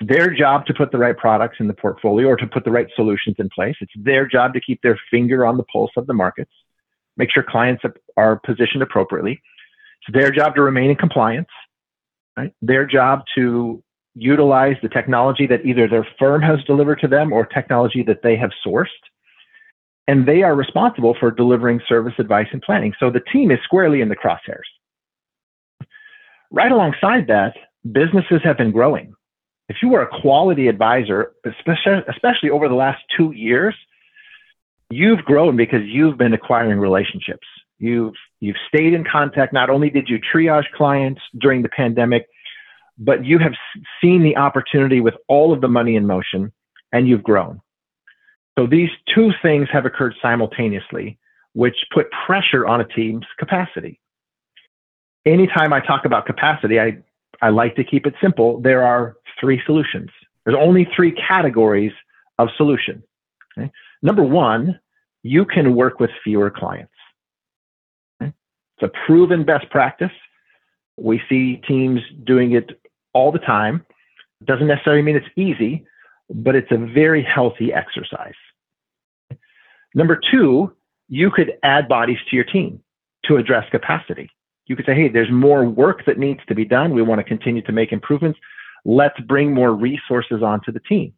Their 0.00 0.30
job 0.34 0.66
to 0.66 0.74
put 0.74 0.92
the 0.92 0.98
right 0.98 1.16
products 1.16 1.56
in 1.60 1.68
the 1.68 1.74
portfolio 1.74 2.28
or 2.28 2.36
to 2.36 2.46
put 2.46 2.64
the 2.64 2.70
right 2.70 2.88
solutions 2.96 3.36
in 3.38 3.48
place. 3.54 3.76
It's 3.80 3.92
their 3.96 4.26
job 4.26 4.54
to 4.54 4.60
keep 4.60 4.80
their 4.82 4.98
finger 5.10 5.44
on 5.44 5.56
the 5.56 5.64
pulse 5.64 5.92
of 5.96 6.06
the 6.06 6.14
markets, 6.14 6.50
make 7.20 7.30
sure 7.32 7.44
clients 7.48 7.82
are 8.16 8.40
positioned 8.44 8.82
appropriately. 8.82 9.40
It's 10.02 10.18
their 10.18 10.30
job 10.30 10.54
to 10.56 10.62
remain 10.62 10.90
in 10.90 10.96
compliance 10.96 11.48
right? 12.36 12.52
Their 12.62 12.86
job 12.86 13.22
to 13.34 13.82
utilize 14.14 14.76
the 14.82 14.88
technology 14.88 15.46
that 15.46 15.64
either 15.64 15.88
their 15.88 16.06
firm 16.18 16.42
has 16.42 16.62
delivered 16.64 17.00
to 17.00 17.08
them 17.08 17.32
or 17.32 17.46
technology 17.46 18.02
that 18.04 18.22
they 18.22 18.36
have 18.36 18.50
sourced. 18.66 18.86
And 20.08 20.26
they 20.26 20.42
are 20.42 20.54
responsible 20.56 21.16
for 21.20 21.30
delivering 21.30 21.80
service 21.88 22.14
advice 22.18 22.48
and 22.52 22.60
planning. 22.62 22.92
So 22.98 23.10
the 23.10 23.20
team 23.32 23.50
is 23.50 23.58
squarely 23.64 24.00
in 24.00 24.08
the 24.08 24.16
crosshairs. 24.16 24.68
Right 26.50 26.72
alongside 26.72 27.28
that, 27.28 27.54
businesses 27.92 28.40
have 28.42 28.56
been 28.56 28.72
growing. 28.72 29.14
If 29.68 29.76
you 29.82 29.88
were 29.88 30.02
a 30.02 30.20
quality 30.20 30.66
advisor, 30.66 31.32
especially, 31.46 32.02
especially 32.08 32.50
over 32.50 32.68
the 32.68 32.74
last 32.74 33.00
two 33.16 33.30
years, 33.30 33.76
you've 34.90 35.24
grown 35.24 35.56
because 35.56 35.82
you've 35.84 36.18
been 36.18 36.34
acquiring 36.34 36.78
relationships. 36.78 37.46
You've 37.78 38.14
you've 38.40 38.56
stayed 38.68 38.92
in 38.92 39.04
contact. 39.10 39.52
Not 39.52 39.70
only 39.70 39.88
did 39.90 40.08
you 40.08 40.18
triage 40.18 40.70
clients 40.76 41.20
during 41.40 41.62
the 41.62 41.68
pandemic, 41.68 42.26
but 42.98 43.24
you 43.24 43.38
have 43.38 43.52
seen 44.02 44.22
the 44.22 44.36
opportunity 44.36 45.00
with 45.00 45.14
all 45.28 45.52
of 45.52 45.60
the 45.60 45.68
money 45.68 45.96
in 45.96 46.06
motion, 46.06 46.52
and 46.92 47.08
you've 47.08 47.22
grown. 47.22 47.60
So 48.58 48.66
these 48.66 48.90
two 49.14 49.30
things 49.40 49.68
have 49.72 49.86
occurred 49.86 50.14
simultaneously, 50.20 51.18
which 51.54 51.76
put 51.94 52.08
pressure 52.26 52.66
on 52.66 52.80
a 52.80 52.84
team's 52.84 53.24
capacity. 53.38 53.98
Anytime 55.24 55.72
I 55.72 55.80
talk 55.80 56.04
about 56.04 56.26
capacity, 56.26 56.78
I, 56.78 56.98
I 57.40 57.50
like 57.50 57.76
to 57.76 57.84
keep 57.84 58.06
it 58.06 58.14
simple. 58.20 58.60
There 58.60 58.82
are 58.82 59.16
three 59.40 59.62
solutions. 59.64 60.10
There's 60.44 60.58
only 60.58 60.86
three 60.94 61.12
categories 61.12 61.92
of 62.38 62.48
solution. 62.56 63.02
Okay? 63.56 63.70
Number 64.02 64.22
one, 64.22 64.80
you 65.22 65.44
can 65.44 65.74
work 65.74 66.00
with 66.00 66.10
fewer 66.24 66.50
clients. 66.50 66.92
Hmm. 68.20 68.28
It's 68.78 68.92
a 68.94 69.06
proven 69.06 69.44
best 69.44 69.68
practice. 69.70 70.12
We 70.96 71.20
see 71.28 71.56
teams 71.68 72.00
doing 72.24 72.52
it 72.52 72.80
all 73.12 73.32
the 73.32 73.38
time. 73.38 73.84
Doesn't 74.44 74.66
necessarily 74.66 75.02
mean 75.02 75.16
it's 75.16 75.26
easy, 75.36 75.86
but 76.30 76.54
it's 76.54 76.70
a 76.70 76.78
very 76.78 77.22
healthy 77.22 77.72
exercise. 77.72 78.34
Number 79.94 80.20
two, 80.30 80.72
you 81.08 81.30
could 81.30 81.54
add 81.62 81.88
bodies 81.88 82.18
to 82.30 82.36
your 82.36 82.44
team 82.44 82.80
to 83.24 83.36
address 83.36 83.64
capacity. 83.70 84.30
You 84.66 84.76
could 84.76 84.86
say, 84.86 84.94
hey, 84.94 85.08
there's 85.08 85.30
more 85.30 85.64
work 85.64 86.04
that 86.06 86.18
needs 86.18 86.40
to 86.46 86.54
be 86.54 86.64
done. 86.64 86.94
We 86.94 87.02
want 87.02 87.18
to 87.18 87.24
continue 87.24 87.62
to 87.62 87.72
make 87.72 87.92
improvements. 87.92 88.38
Let's 88.84 89.18
bring 89.20 89.52
more 89.52 89.72
resources 89.72 90.42
onto 90.42 90.70
the 90.70 90.80
team. 90.80 91.12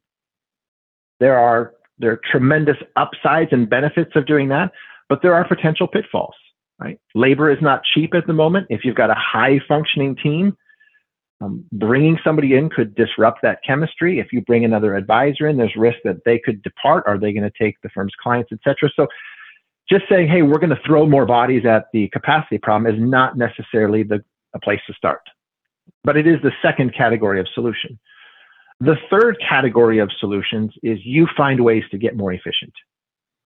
There 1.21 1.39
are 1.39 1.75
there 1.99 2.13
are 2.13 2.21
tremendous 2.31 2.77
upsides 2.97 3.51
and 3.53 3.69
benefits 3.69 4.13
of 4.15 4.27
doing 4.27 4.49
that, 4.49 4.73
but 5.09 5.21
there 5.23 5.35
are 5.35 5.47
potential 5.47 5.87
pitfalls 5.87 6.35
right? 6.83 6.99
Labor 7.15 7.51
is 7.51 7.59
not 7.61 7.83
cheap 7.95 8.15
at 8.15 8.27
the 8.27 8.33
moment. 8.33 8.67
If 8.71 8.85
you've 8.85 8.97
got 8.97 9.11
a 9.11 9.17
high 9.17 9.61
functioning 9.69 10.17
team, 10.17 10.57
um, 11.41 11.65
bringing 11.73 12.19
somebody 12.25 12.55
in 12.55 12.71
could 12.71 12.95
disrupt 12.95 13.41
that 13.43 13.59
chemistry. 13.67 14.19
If 14.19 14.33
you 14.33 14.43
bring 14.43 14.65
another 14.65 14.95
advisor 14.95 15.49
in, 15.49 15.57
there's 15.57 15.75
risk 15.77 15.99
that 16.05 16.25
they 16.25 16.39
could 16.39 16.63
depart. 16.63 17.05
Are 17.07 17.19
they 17.19 17.33
going 17.33 17.49
to 17.49 17.53
take 17.61 17.77
the 17.83 17.89
firm's 17.89 18.15
clients, 18.21 18.53
etc.? 18.53 18.91
So, 18.95 19.07
just 19.91 20.05
saying, 20.09 20.29
hey, 20.29 20.43
we're 20.43 20.61
going 20.61 20.71
to 20.71 20.81
throw 20.87 21.07
more 21.07 21.27
bodies 21.27 21.67
at 21.67 21.87
the 21.93 22.09
capacity 22.13 22.59
problem 22.59 22.93
is 22.93 23.01
not 23.01 23.37
necessarily 23.37 24.03
the 24.03 24.25
a 24.55 24.61
place 24.61 24.81
to 24.87 24.93
start, 24.93 25.23
but 26.05 26.17
it 26.17 26.27
is 26.27 26.37
the 26.43 26.53
second 26.61 26.95
category 26.95 27.41
of 27.41 27.47
solution. 27.55 27.99
The 28.83 28.97
third 29.09 29.37
category 29.49 30.01
of 30.01 30.11
solutions 30.19 30.73
is 30.83 30.99
you 31.05 31.29
find 31.37 31.63
ways 31.63 31.85
to 31.93 31.99
get 31.99 32.17
more 32.17 32.33
efficient. 32.33 32.73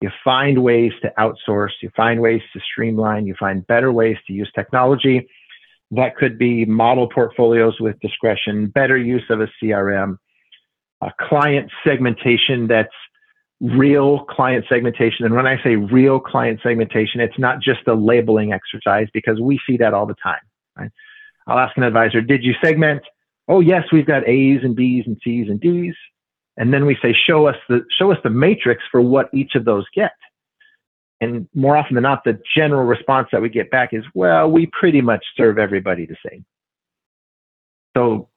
You 0.02 0.10
find 0.22 0.62
ways 0.62 0.92
to 1.02 1.14
outsource, 1.18 1.70
you 1.82 1.90
find 1.96 2.20
ways 2.20 2.42
to 2.52 2.60
streamline, 2.60 3.26
you 3.26 3.34
find 3.40 3.66
better 3.66 3.94
ways 3.94 4.18
to 4.28 4.34
use 4.34 4.52
technology. 4.54 5.26
That 5.92 6.18
could 6.18 6.38
be 6.38 6.66
model 6.66 7.08
portfolios 7.08 7.80
with 7.80 7.98
discretion, 8.02 8.68
better 8.68 8.98
use 8.98 9.24
of 9.30 9.40
a 9.40 9.48
CRM, 9.62 10.18
a 11.00 11.12
client 11.22 11.72
segmentation 11.88 12.68
that's 12.68 12.90
real 13.62 14.26
client 14.26 14.66
segmentation. 14.68 15.26
And 15.26 15.34
when 15.34 15.48
I 15.48 15.56
say 15.64 15.78
real 15.78 16.20
client 16.20 16.60
segmentation, 16.62 17.22
it's 17.22 17.40
not 17.40 17.62
just 17.62 17.88
a 17.88 17.94
labeling 17.94 18.52
exercise 18.52 19.08
because 19.14 19.40
we 19.40 19.58
see 19.66 19.78
that 19.78 19.94
all 19.94 20.06
the 20.06 20.18
time. 20.22 20.42
Right? 20.78 20.92
I'll 21.48 21.60
ask 21.60 21.78
an 21.78 21.84
advisor, 21.84 22.20
did 22.20 22.44
you 22.44 22.56
segment? 22.62 23.04
Oh, 23.48 23.60
yes, 23.60 23.84
we've 23.92 24.06
got 24.06 24.28
A's 24.28 24.62
and 24.64 24.76
B's 24.76 25.04
and 25.06 25.18
C's 25.24 25.48
and 25.50 25.60
D's. 25.60 25.96
And 26.58 26.74
then 26.74 26.86
we 26.86 26.98
say 27.02 27.14
show 27.14 27.48
us 27.48 27.56
the 27.68 27.84
show 27.98 28.12
us 28.12 28.18
the 28.24 28.30
matrix 28.30 28.84
for 28.92 29.02
what 29.02 29.30
each 29.34 29.56
of 29.56 29.66
those 29.66 29.86
get. 29.94 30.12
And 31.20 31.48
more 31.54 31.76
often 31.76 31.96
than 31.96 32.04
not 32.04 32.24
the 32.24 32.40
general 32.56 32.84
response 32.84 33.30
that 33.32 33.42
we 33.42 33.50
get 33.50 33.72
back 33.72 33.94
is 33.94 34.04
well 34.14 34.50
we 34.50 34.68
pretty 34.68 35.02
much 35.02 35.26
serve 35.36 35.58
everybody 35.58 36.06
the 36.06 36.16
same. 36.30 36.46
So 37.98 38.30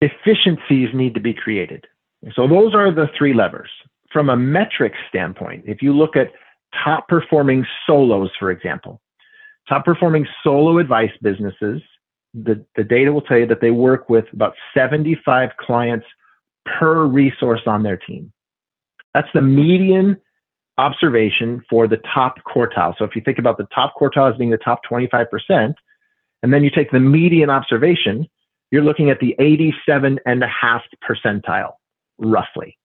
efficiencies 0.00 0.90
need 0.94 1.14
to 1.14 1.20
be 1.20 1.34
created. 1.34 1.86
So 2.34 2.46
those 2.46 2.74
are 2.74 2.92
the 2.92 3.08
three 3.16 3.34
levers. 3.34 3.70
From 4.12 4.30
a 4.30 4.36
metric 4.36 4.92
standpoint 5.08 5.64
if 5.66 5.82
you 5.82 5.92
look 5.92 6.16
at 6.16 6.30
top 6.84 7.08
performing 7.08 7.66
solos 7.86 8.30
for 8.38 8.50
example 8.50 9.00
top 9.68 9.84
performing 9.84 10.26
solo 10.42 10.78
advice 10.78 11.10
businesses 11.22 11.80
the, 12.34 12.64
the 12.76 12.84
data 12.84 13.12
will 13.12 13.22
tell 13.22 13.38
you 13.38 13.46
that 13.46 13.60
they 13.60 13.70
work 13.70 14.08
with 14.08 14.24
about 14.32 14.54
75 14.74 15.50
clients 15.58 16.06
per 16.66 17.04
resource 17.06 17.62
on 17.66 17.82
their 17.82 17.96
team. 17.96 18.32
That's 19.14 19.28
the 19.32 19.42
median 19.42 20.16
observation 20.76 21.62
for 21.70 21.86
the 21.86 21.98
top 22.12 22.38
quartile. 22.44 22.94
So 22.98 23.04
if 23.04 23.14
you 23.14 23.22
think 23.24 23.38
about 23.38 23.58
the 23.58 23.68
top 23.72 23.94
quartile 24.00 24.32
as 24.32 24.36
being 24.36 24.50
the 24.50 24.58
top 24.58 24.80
25%, 24.90 25.74
and 26.42 26.52
then 26.52 26.64
you 26.64 26.70
take 26.70 26.90
the 26.90 27.00
median 27.00 27.48
observation, 27.48 28.28
you're 28.70 28.82
looking 28.82 29.08
at 29.08 29.20
the 29.20 29.36
87 29.38 30.18
and 30.26 30.42
a 30.42 30.48
half 30.48 30.82
percentile, 31.08 31.74
roughly. 32.18 32.76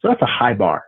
So 0.00 0.08
that's 0.08 0.22
a 0.22 0.26
high 0.26 0.54
bar. 0.54 0.84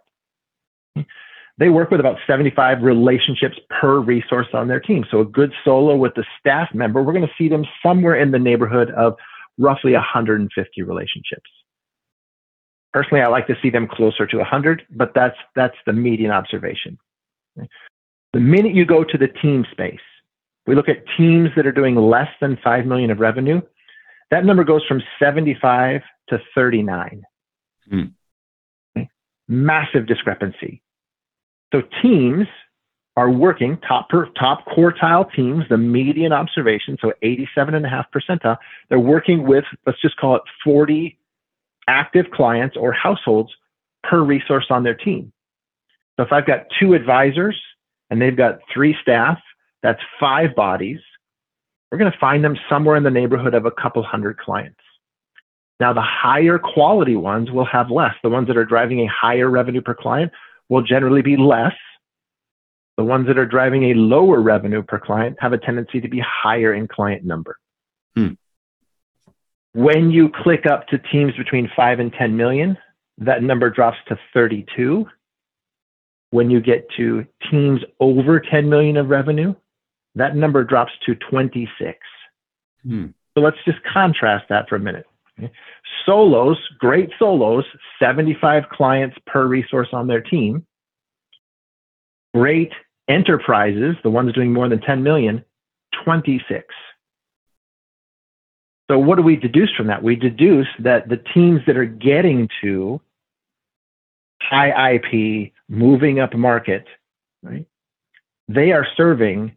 They 1.59 1.71
work 1.71 1.91
with 1.91 1.99
about 1.99 2.19
75 2.27 2.83
relationships 2.83 3.57
per 3.69 3.99
resource 3.99 4.47
on 4.53 4.69
their 4.69 4.79
team. 4.79 5.05
So 5.11 5.21
a 5.21 5.25
good 5.25 5.53
solo 5.65 5.97
with 5.97 6.15
the 6.15 6.25
staff 6.39 6.69
member, 6.73 7.03
we're 7.03 7.13
going 7.13 7.27
to 7.27 7.35
see 7.37 7.49
them 7.49 7.65
somewhere 7.85 8.15
in 8.15 8.31
the 8.31 8.39
neighborhood 8.39 8.91
of 8.93 9.17
roughly 9.59 9.93
150 9.93 10.83
relationships. 10.83 11.51
Personally, 12.93 13.23
I 13.23 13.29
like 13.29 13.49
to 13.49 13.57
see 13.61 13.71
them 13.71 13.89
closer 13.91 14.27
to 14.27 14.37
100, 14.39 14.83
but 14.91 15.13
that's 15.15 15.37
that's 15.55 15.77
the 15.85 15.93
median 15.93 16.31
observation. 16.31 16.97
The 18.33 18.41
minute 18.41 18.75
you 18.75 18.87
go 18.87 19.05
to 19.05 19.19
the 19.19 19.29
team 19.29 19.67
space, 19.73 19.99
we 20.67 20.75
look 20.75 20.89
at 20.89 21.05
teams 21.17 21.51
that 21.57 21.67
are 21.67 21.73
doing 21.73 21.97
less 21.97 22.29
than 22.41 22.57
5 22.63 22.87
million 22.87 23.11
of 23.11 23.19
revenue. 23.19 23.61
That 24.31 24.45
number 24.45 24.65
goes 24.65 24.83
from 24.87 25.03
75 25.19 26.03
to 26.29 26.39
39. 26.55 27.23
Hmm. 27.91 28.03
Massive 29.49 30.07
discrepancy. 30.07 30.83
So 31.73 31.83
teams 32.03 32.47
are 33.17 33.31
working 33.31 33.79
top 33.79 34.09
per, 34.09 34.27
top 34.39 34.65
quartile 34.67 35.31
teams, 35.35 35.65
the 35.69 35.77
median 35.77 36.33
observation, 36.33 36.97
so 37.01 37.13
87.5 37.23 38.05
percentile. 38.15 38.57
They're 38.89 39.01
working 39.01 39.47
with, 39.47 39.65
let's 39.87 40.01
just 40.01 40.17
call 40.19 40.37
it 40.37 40.43
40 40.63 41.19
active 41.89 42.27
clients 42.33 42.77
or 42.77 42.93
households 42.93 43.51
per 44.05 44.23
resource 44.23 44.67
on 44.71 44.85
their 44.85 44.95
team. 44.95 45.33
So 46.17 46.25
if 46.25 46.33
I've 46.33 46.47
got 46.47 46.67
two 46.79 46.95
advisors 46.95 47.61
and 48.11 48.23
they've 48.23 48.37
got 48.37 48.61
three 48.73 48.97
staff, 49.03 49.39
that's 49.83 50.01
five 50.21 50.55
bodies. 50.55 51.01
we're 51.91 51.99
going 51.99 52.13
to 52.13 52.19
find 52.19 52.45
them 52.45 52.57
somewhere 52.69 52.97
in 52.97 53.03
the 53.03 53.11
neighborhood 53.11 53.55
of 53.55 53.67
a 53.67 53.71
couple 53.71 54.03
hundred 54.03 54.39
clients. 54.39 54.79
Now, 55.81 55.93
the 55.93 56.03
higher 56.03 56.59
quality 56.59 57.17
ones 57.17 57.51
will 57.51 57.65
have 57.65 57.91
less. 57.91 58.15
The 58.23 58.29
ones 58.29 58.49
that 58.49 58.57
are 58.57 58.65
driving 58.65 59.01
a 59.01 59.07
higher 59.07 59.49
revenue 59.49 59.81
per 59.81 59.95
client 59.95 60.33
will 60.69 60.83
generally 60.83 61.23
be 61.23 61.37
less. 61.37 61.75
The 62.97 63.05
ones 63.05 63.27
that 63.29 63.39
are 63.39 63.47
driving 63.47 63.91
a 63.91 63.95
lower 63.95 64.41
revenue 64.41 64.83
per 64.83 64.99
client 64.99 65.37
have 65.41 65.53
a 65.53 65.59
tendency 65.59 66.01
to 66.01 66.09
be 66.09 66.21
higher 66.21 66.75
in 66.75 66.89
client 66.89 67.25
number. 67.25 67.57
Hmm. 68.17 68.33
When 69.73 70.11
you 70.11 70.31
click 70.31 70.67
up 70.67 70.89
to 70.89 70.99
teams 70.99 71.35
between 71.37 71.71
5 71.77 72.01
and 72.01 72.13
10 72.13 72.37
million, 72.37 72.77
that 73.19 73.43
number 73.43 73.71
drops 73.71 73.99
to 74.09 74.19
32. 74.35 75.07
When 76.31 76.51
you 76.51 76.61
get 76.61 76.89
to 76.97 77.25
teams 77.51 77.81
over 78.01 78.41
10 78.41 78.69
million 78.69 78.97
of 78.97 79.09
revenue, 79.09 79.55
that 80.15 80.35
number 80.35 80.65
drops 80.65 80.93
to 81.07 81.15
26. 81.31 81.99
Hmm. 82.83 83.07
So 83.35 83.41
let's 83.41 83.57
just 83.65 83.79
contrast 83.85 84.47
that 84.49 84.69
for 84.69 84.77
a 84.77 84.81
minute. 84.81 85.07
Solos, 86.05 86.59
great 86.79 87.11
solos, 87.19 87.65
75 88.01 88.65
clients 88.71 89.17
per 89.27 89.47
resource 89.47 89.89
on 89.93 90.07
their 90.07 90.21
team. 90.21 90.67
Great 92.35 92.73
enterprises, 93.09 93.97
the 94.03 94.11
ones 94.11 94.33
doing 94.33 94.53
more 94.53 94.69
than 94.69 94.81
10 94.81 95.03
million, 95.03 95.45
26. 96.05 96.65
So 98.91 98.99
what 98.99 99.17
do 99.17 99.23
we 99.23 99.37
deduce 99.37 99.71
from 99.77 99.87
that? 99.89 100.03
We 100.03 100.17
deduce 100.17 100.69
that 100.79 101.09
the 101.09 101.19
teams 101.35 101.61
that 101.67 101.77
are 101.77 101.85
getting 101.85 102.49
to 102.63 103.01
high 104.41 104.95
IP, 104.95 105.53
moving 105.69 106.21
up 106.21 106.35
market, 106.35 106.87
right? 107.43 107.67
They 108.49 108.73
are 108.73 108.87
serving 108.97 109.53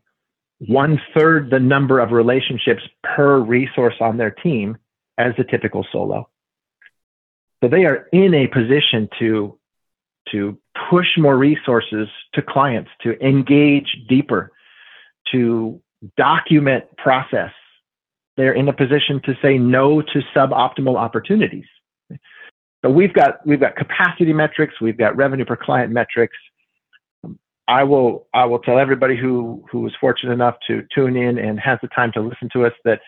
one 0.67 1.01
third 1.15 1.49
the 1.49 1.59
number 1.59 1.99
of 1.99 2.11
relationships 2.11 2.83
per 3.03 3.39
resource 3.39 3.95
on 4.01 4.17
their 4.17 4.31
team 4.31 4.77
as 5.17 5.33
a 5.37 5.43
typical 5.43 5.85
solo. 5.91 6.29
So 7.63 7.69
they 7.69 7.85
are 7.85 8.07
in 8.11 8.33
a 8.33 8.47
position 8.47 9.09
to, 9.19 9.57
to 10.31 10.57
push 10.89 11.07
more 11.17 11.37
resources 11.37 12.07
to 12.33 12.41
clients, 12.41 12.89
to 13.03 13.19
engage 13.25 13.87
deeper, 14.09 14.51
to 15.31 15.81
document 16.17 16.85
process. 16.97 17.51
They're 18.37 18.53
in 18.53 18.67
a 18.67 18.73
position 18.73 19.21
to 19.25 19.35
say 19.41 19.57
no 19.57 20.01
to 20.01 20.21
suboptimal 20.35 20.95
opportunities. 20.95 21.65
So 22.83 22.89
we've 22.89 23.13
got 23.13 23.45
we've 23.45 23.59
got 23.59 23.75
capacity 23.75 24.33
metrics, 24.33 24.81
we've 24.81 24.97
got 24.97 25.15
revenue 25.15 25.45
per 25.45 25.55
client 25.55 25.91
metrics. 25.91 26.35
I 27.67 27.83
will 27.83 28.27
I 28.33 28.45
will 28.45 28.59
tell 28.59 28.79
everybody 28.79 29.15
who 29.15 29.63
who 29.71 29.85
is 29.85 29.93
fortunate 30.01 30.33
enough 30.33 30.55
to 30.67 30.83
tune 30.93 31.15
in 31.15 31.37
and 31.37 31.59
has 31.59 31.77
the 31.81 31.89
time 31.89 32.11
to 32.13 32.21
listen 32.21 32.49
to 32.53 32.65
us 32.65 32.73
that 32.85 33.01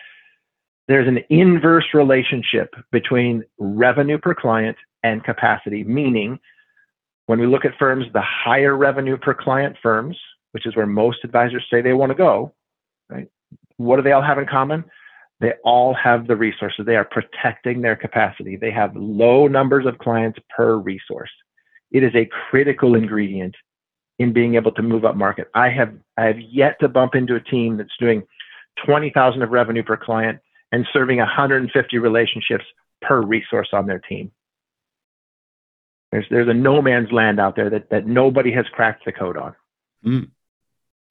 there's 0.88 1.08
an 1.08 1.20
inverse 1.30 1.86
relationship 1.94 2.74
between 2.92 3.44
revenue 3.58 4.18
per 4.18 4.34
client 4.34 4.76
and 5.02 5.24
capacity, 5.24 5.84
meaning 5.84 6.38
when 7.26 7.40
we 7.40 7.46
look 7.46 7.64
at 7.64 7.72
firms, 7.78 8.04
the 8.12 8.22
higher 8.22 8.76
revenue 8.76 9.16
per 9.16 9.34
client 9.34 9.76
firms, 9.82 10.18
which 10.52 10.66
is 10.66 10.76
where 10.76 10.86
most 10.86 11.18
advisors 11.24 11.64
say 11.70 11.80
they 11.80 11.94
want 11.94 12.10
to 12.10 12.16
go, 12.16 12.52
right? 13.08 13.28
What 13.76 13.96
do 13.96 14.02
they 14.02 14.12
all 14.12 14.22
have 14.22 14.38
in 14.38 14.46
common? 14.46 14.84
They 15.40 15.52
all 15.64 15.94
have 15.94 16.26
the 16.26 16.36
resources. 16.36 16.86
They 16.86 16.96
are 16.96 17.04
protecting 17.04 17.80
their 17.80 17.96
capacity. 17.96 18.56
They 18.56 18.70
have 18.70 18.94
low 18.94 19.48
numbers 19.48 19.86
of 19.86 19.98
clients 19.98 20.38
per 20.54 20.76
resource. 20.76 21.30
It 21.90 22.02
is 22.02 22.14
a 22.14 22.28
critical 22.50 22.94
ingredient 22.94 23.54
in 24.18 24.32
being 24.32 24.54
able 24.54 24.72
to 24.72 24.82
move 24.82 25.04
up 25.04 25.16
market. 25.16 25.48
I 25.54 25.70
have 25.70 25.94
I 26.16 26.26
have 26.26 26.40
yet 26.40 26.78
to 26.80 26.88
bump 26.88 27.14
into 27.14 27.34
a 27.34 27.40
team 27.40 27.76
that's 27.76 27.96
doing 27.98 28.22
20,000 28.84 29.42
of 29.42 29.50
revenue 29.50 29.82
per 29.82 29.96
client 29.96 30.38
and 30.74 30.84
serving 30.92 31.18
150 31.18 31.98
relationships 31.98 32.64
per 33.00 33.22
resource 33.22 33.68
on 33.72 33.86
their 33.86 34.00
team. 34.00 34.32
There's 36.10 36.26
there's 36.30 36.48
a 36.48 36.54
no 36.54 36.82
man's 36.82 37.12
land 37.12 37.38
out 37.38 37.54
there 37.54 37.70
that 37.70 37.90
that 37.90 38.06
nobody 38.06 38.52
has 38.52 38.66
cracked 38.72 39.04
the 39.04 39.12
code 39.12 39.36
on. 39.36 39.54
Mm. 40.04 40.30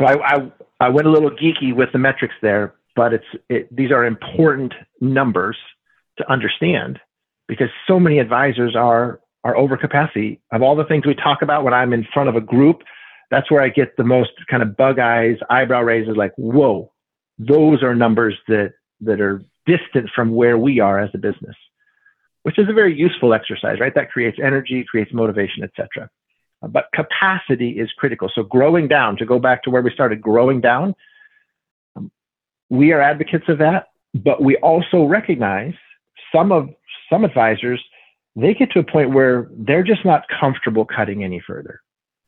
So 0.02 0.08
I, 0.08 0.36
I 0.36 0.52
I 0.82 0.90
went 0.90 1.08
a 1.08 1.12
little 1.12 1.32
geeky 1.32 1.74
with 1.74 1.90
the 1.94 1.98
metrics 1.98 2.36
there, 2.42 2.76
but 2.94 3.14
it's 3.14 3.26
it, 3.50 3.74
these 3.74 3.92
are 3.92 4.06
important 4.06 4.74
numbers 5.00 5.58
to 6.18 6.30
understand 6.30 7.00
because 7.48 7.70
so 7.88 8.02
many 8.02 8.20
advisors 8.20 8.76
are 8.76 9.22
are 9.46 9.56
over 9.56 9.78
capacity. 9.78 10.42
Of 10.52 10.62
all 10.62 10.76
the 10.76 10.86
things 10.86 11.06
we 11.06 11.16
talk 11.16 11.42
about 11.42 11.64
when 11.64 11.74
I'm 11.74 11.94
in 11.94 12.06
front 12.14 12.28
of 12.28 12.36
a 12.36 12.42
group, 12.42 12.82
that's 13.32 13.50
where 13.50 13.62
I 13.62 13.70
get 13.70 13.96
the 13.96 14.04
most 14.04 14.32
kind 14.50 14.62
of 14.62 14.76
bug 14.76 15.00
eyes, 15.00 15.38
eyebrow 15.50 15.82
raises, 15.82 16.18
like, 16.18 16.34
whoa, 16.38 16.92
those 17.40 17.82
are 17.82 17.96
numbers 17.96 18.38
that 18.50 18.74
that 19.02 19.20
are 19.22 19.42
distant 19.66 20.10
from 20.16 20.32
where 20.32 20.58
we 20.58 20.80
are 20.80 21.00
as 21.00 21.10
a 21.14 21.18
business, 21.18 21.56
which 22.44 22.60
is 22.60 22.70
a 22.70 22.74
very 22.74 22.96
useful 22.96 23.34
exercise, 23.34 23.80
right? 23.80 23.96
That 23.96 24.12
creates 24.12 24.38
energy, 24.42 24.86
creates 24.90 25.14
motivation, 25.14 25.64
etc. 25.64 26.10
But 26.62 26.86
capacity 26.94 27.72
is 27.72 27.92
critical. 27.98 28.30
So 28.34 28.44
growing 28.44 28.88
down, 28.88 29.18
to 29.18 29.26
go 29.26 29.40
back 29.40 29.64
to 29.64 29.70
where 29.70 29.82
we 29.82 29.92
started, 29.92 30.22
growing 30.22 30.62
down, 30.62 30.96
um, 31.96 32.12
we 32.70 32.92
are 32.94 33.02
advocates 33.02 33.46
of 33.50 33.58
that, 33.58 33.88
but 34.14 34.42
we 34.42 34.56
also 34.58 35.04
recognize 35.04 35.74
some 36.34 36.52
of 36.52 36.70
some 37.10 37.26
advisors 37.26 37.84
they 38.36 38.54
get 38.54 38.72
to 38.72 38.80
a 38.80 38.84
point 38.84 39.12
where 39.12 39.48
they're 39.52 39.84
just 39.84 40.04
not 40.06 40.24
comfortable 40.40 40.86
cutting 40.86 41.24
any 41.24 41.42
further. 41.46 41.82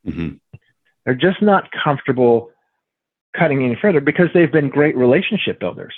Mm-hmm. 0.06 0.36
They're 1.04 1.16
just 1.16 1.42
not 1.42 1.70
comfortable 1.84 2.52
cutting 3.38 3.64
any 3.64 3.78
further 3.82 4.02
because 4.02 4.28
they've 4.34 4.52
been 4.52 4.70
great 4.70 4.96
relationship 4.96 5.60
builders. 5.60 5.96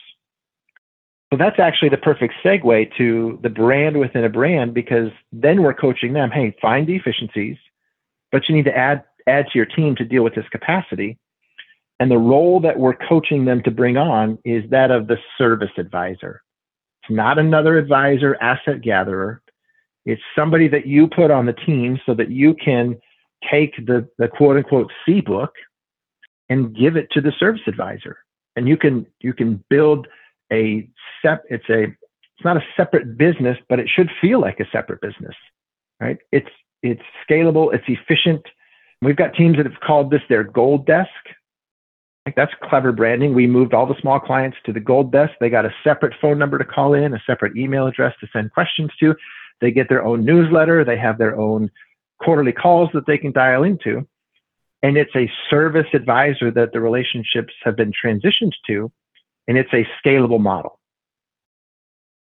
So 1.32 1.38
that's 1.38 1.59
actually 1.59 1.89
the 1.89 1.97
perfect 1.97 2.36
segue 2.43 2.95
to 2.97 3.39
the 3.43 3.49
brand 3.49 3.99
within 3.99 4.23
a 4.23 4.30
brand 4.30 4.73
because 4.73 5.11
then 5.34 5.61
we're 5.61 5.73
coaching 5.73 6.13
them, 6.13 6.32
hey, 6.32 6.55
find 6.61 6.88
the 6.88 6.95
efficiencies, 6.95 7.57
but 8.32 8.47
you 8.47 8.55
need 8.55 8.65
to 8.65 8.78
add 8.78 9.03
add 9.28 9.45
to 9.51 9.57
your 9.57 9.65
team 9.65 9.93
to 9.97 10.05
deal 10.05 10.23
with 10.23 10.36
this 10.36 10.47
capacity. 10.51 11.17
And 11.99 12.09
the 12.09 12.17
role 12.17 12.61
that 12.61 12.80
we're 12.80 12.95
coaching 12.95 13.43
them 13.43 13.61
to 13.63 13.71
bring 13.71 13.97
on 13.97 14.38
is 14.45 14.69
that 14.69 14.89
of 14.89 15.07
the 15.07 15.17
service 15.38 15.71
advisor. 15.78 16.41
It's 17.03 17.13
not 17.13 17.38
another 17.38 17.78
advisor, 17.78 18.38
asset 18.39 18.82
gatherer. 18.82 19.41
It's 20.05 20.21
somebody 20.34 20.69
that 20.69 20.88
you 20.88 21.07
put 21.07 21.32
on 21.32 21.45
the 21.45 21.53
team 21.53 21.99
so 22.05 22.13
that 22.13 22.32
you 22.32 22.53
can 22.53 22.97
take 23.51 23.75
the, 23.86 24.07
the 24.17 24.30
quote 24.30 24.55
unquote 24.55 24.91
C 25.05 25.19
book 25.19 25.53
and 26.49 26.73
give 26.75 26.95
it 26.95 27.11
to 27.11 27.19
the 27.19 27.34
service 27.38 27.61
advisor. 27.67 28.19
And 28.55 28.67
you 28.67 28.78
can 28.78 29.05
you 29.19 29.34
can 29.34 29.63
build 29.69 30.07
a 30.51 30.87
sep 31.21 31.43
it's 31.49 31.69
a 31.69 31.83
it's 31.83 32.45
not 32.45 32.57
a 32.57 32.63
separate 32.75 33.17
business, 33.17 33.57
but 33.67 33.79
it 33.79 33.89
should 33.89 34.11
feel 34.21 34.39
like 34.39 34.59
a 34.59 34.69
separate 34.71 35.01
business. 35.01 35.35
Right? 35.99 36.17
It's 36.31 36.49
it's 36.83 37.01
scalable, 37.27 37.73
it's 37.73 37.85
efficient. 37.87 38.45
We've 39.01 39.15
got 39.15 39.33
teams 39.33 39.57
that 39.57 39.65
have 39.65 39.79
called 39.79 40.11
this 40.11 40.21
their 40.29 40.43
gold 40.43 40.85
desk. 40.85 41.09
Like 42.25 42.35
that's 42.35 42.51
clever 42.61 42.91
branding. 42.91 43.33
We 43.33 43.47
moved 43.47 43.73
all 43.73 43.85
the 43.85 43.99
small 44.01 44.19
clients 44.19 44.57
to 44.65 44.73
the 44.73 44.79
gold 44.79 45.11
desk. 45.11 45.33
They 45.39 45.49
got 45.49 45.65
a 45.65 45.73
separate 45.83 46.13
phone 46.21 46.37
number 46.37 46.57
to 46.57 46.65
call 46.65 46.93
in, 46.93 47.13
a 47.13 47.23
separate 47.25 47.55
email 47.55 47.87
address 47.87 48.13
to 48.19 48.27
send 48.33 48.51
questions 48.51 48.91
to. 48.99 49.15
They 49.61 49.71
get 49.71 49.89
their 49.89 50.03
own 50.03 50.25
newsletter. 50.25 50.83
They 50.83 50.97
have 50.97 51.17
their 51.17 51.39
own 51.39 51.71
quarterly 52.21 52.51
calls 52.51 52.89
that 52.93 53.05
they 53.07 53.17
can 53.17 53.31
dial 53.31 53.63
into. 53.63 54.07
And 54.83 54.97
it's 54.97 55.15
a 55.15 55.31
service 55.49 55.87
advisor 55.93 56.51
that 56.51 56.73
the 56.73 56.81
relationships 56.81 57.53
have 57.63 57.75
been 57.75 57.91
transitioned 57.91 58.51
to 58.67 58.91
and 59.47 59.57
it's 59.57 59.73
a 59.73 59.87
scalable 60.03 60.39
model. 60.39 60.79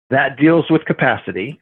That 0.10 0.38
deals 0.38 0.70
with 0.70 0.86
capacity, 0.86 1.62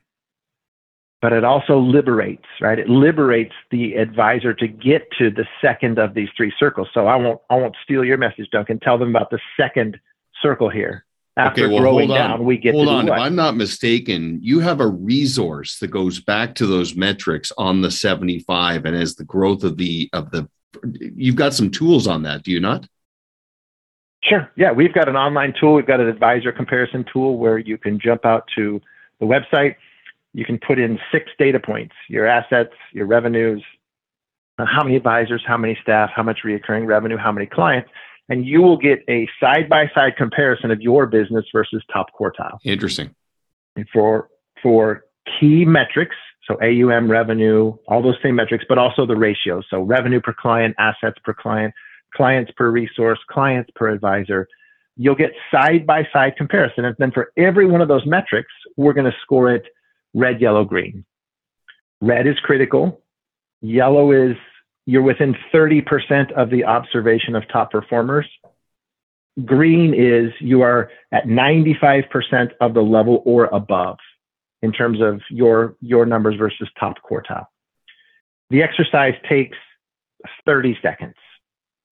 but 1.22 1.34
it 1.34 1.43
also 1.43 1.80
liberates, 1.80 2.45
right? 2.62 2.80
It 2.80 2.89
liberates 2.89 3.53
the 3.72 3.95
advisor 3.95 4.53
to 4.53 4.68
get 4.68 5.07
to 5.20 5.30
the 5.30 5.45
second 5.62 5.99
of 5.99 6.14
these 6.14 6.30
three 6.36 6.53
circles. 6.57 6.88
So 6.93 7.07
I 7.07 7.16
won't 7.18 7.41
I 7.49 7.55
won't 7.55 7.76
steal 7.84 8.03
your 8.03 8.18
message, 8.18 8.49
Duncan. 8.51 8.80
Tell 8.80 8.97
them 8.97 9.10
about 9.10 9.30
the 9.30 9.39
second 9.57 9.99
circle 10.41 10.70
here. 10.70 11.05
After 11.38 11.66
okay, 11.66 11.74
well, 11.74 11.84
growing 11.84 12.10
down, 12.10 12.43
we 12.43 12.57
get 12.57 12.74
hold 12.74 12.89
on. 12.89 13.07
If 13.07 13.14
I'm 13.14 13.36
not 13.36 13.55
mistaken, 13.55 14.39
you 14.41 14.60
have 14.60 14.82
a 14.82 14.88
resource 14.88 15.80
that 15.80 15.88
goes 15.88 16.20
back 16.20 16.55
to 16.55 16.66
those 16.66 16.95
metrics 16.95 17.51
on 17.57 17.82
the 17.82 17.91
75, 17.91 18.86
and 18.86 18.95
as 18.95 19.16
the 19.16 19.24
growth 19.24 19.64
of 19.64 19.78
the 19.78 20.10
of 20.12 20.32
the, 20.32 20.49
you've 20.99 21.38
got 21.38 21.53
some 21.53 21.70
tools 21.70 22.07
on 22.07 22.24
that, 22.24 22.43
do 22.43 22.51
you 22.51 22.60
not? 22.60 22.88
Sure. 24.24 24.51
Yeah, 24.55 24.72
we've 24.72 24.93
got 24.93 25.07
an 25.07 25.15
online 25.15 25.53
tool. 25.59 25.76
We've 25.76 25.88
got 25.88 25.99
an 25.99 26.07
advisor 26.07 26.51
comparison 26.51 27.05
tool 27.11 27.38
where 27.38 27.57
you 27.57 27.78
can 27.78 27.99
jump 27.99 28.26
out 28.26 28.43
to 28.55 28.82
the 29.20 29.26
website. 29.26 29.76
You 30.34 30.45
can 30.45 30.59
put 30.59 30.78
in 30.78 30.99
six 31.11 31.32
data 31.39 31.59
points 31.59 31.95
your 32.07 32.28
assets, 32.28 32.74
your 32.91 33.05
revenues, 33.05 33.63
uh, 34.59 34.65
how 34.65 34.84
many 34.84 34.95
advisors, 34.95 35.41
how 35.47 35.57
many 35.57 35.78
staff, 35.82 36.11
how 36.13 36.24
much 36.24 36.39
reoccurring 36.45 36.86
revenue, 36.86 37.17
how 37.17 37.32
many 37.32 37.45
clients, 37.45 37.89
and 38.28 38.45
you 38.45 38.61
will 38.61 38.78
get 38.78 38.99
a 39.09 39.28
side 39.39 39.70
by 39.70 39.89
side 39.95 40.15
comparison 40.17 40.70
of 40.70 40.82
your 40.82 41.05
business 41.07 41.45
versus 41.51 41.84
top 41.91 42.07
quartile. 42.20 42.59
Interesting. 42.63 43.15
And 43.76 43.88
for, 43.91 44.30
for 44.61 45.05
key 45.39 45.65
metrics, 45.65 46.15
so 46.45 46.57
AUM 46.61 47.09
revenue, 47.09 47.76
all 47.88 48.01
those 48.01 48.17
same 48.22 48.36
metrics, 48.36 48.65
but 48.67 48.78
also 48.78 49.05
the 49.05 49.15
ratios. 49.15 49.65
So 49.70 49.82
revenue 49.82 50.20
per 50.20 50.34
client, 50.34 50.76
assets 50.78 51.17
per 51.24 51.34
client, 51.34 51.74
clients 52.16 52.51
per 52.57 52.70
resource, 52.70 53.20
clients 53.30 53.70
per 53.76 53.89
advisor. 53.89 54.47
you'll 55.01 55.16
get 55.16 55.32
side 55.49 55.88
by 55.88 56.05
side 56.12 56.36
comparison. 56.38 56.84
And 56.84 56.95
then 56.99 57.12
for 57.12 57.32
every 57.38 57.66
one 57.66 57.80
of 57.80 57.88
those 57.88 58.05
metrics, 58.05 58.51
we're 58.76 58.93
going 58.93 59.10
to 59.10 59.18
score 59.22 59.53
it 59.53 59.64
red, 60.14 60.41
yellow, 60.41 60.66
green. 60.66 61.05
Red 62.01 62.28
is 62.28 62.38
critical. 62.43 63.01
Yellow 63.62 64.12
is 64.12 64.36
you're 64.86 65.01
within 65.01 65.36
30% 65.53 66.32
of 66.34 66.49
the 66.49 66.66
observation 66.66 67.36
of 67.36 67.47
top 67.47 67.72
performers. 67.72 68.28
Green 69.45 69.93
is 69.93 70.34
you 70.41 70.64
are 70.64 70.89
at 71.12 71.26
95% 71.26 72.51
of 72.60 72.74
the 72.74 72.82
level 72.82 73.22
or 73.26 73.45
above 73.45 73.99
in 74.62 74.74
terms 74.74 74.99
of 75.01 75.22
your, 75.30 75.76
your 75.80 76.05
numbers 76.05 76.36
versus 76.38 76.68
top 76.78 76.95
quartile. 77.10 77.45
The 78.49 78.64
exercise 78.64 79.14
takes 79.30 79.57
30 80.45 80.78
seconds 80.82 81.16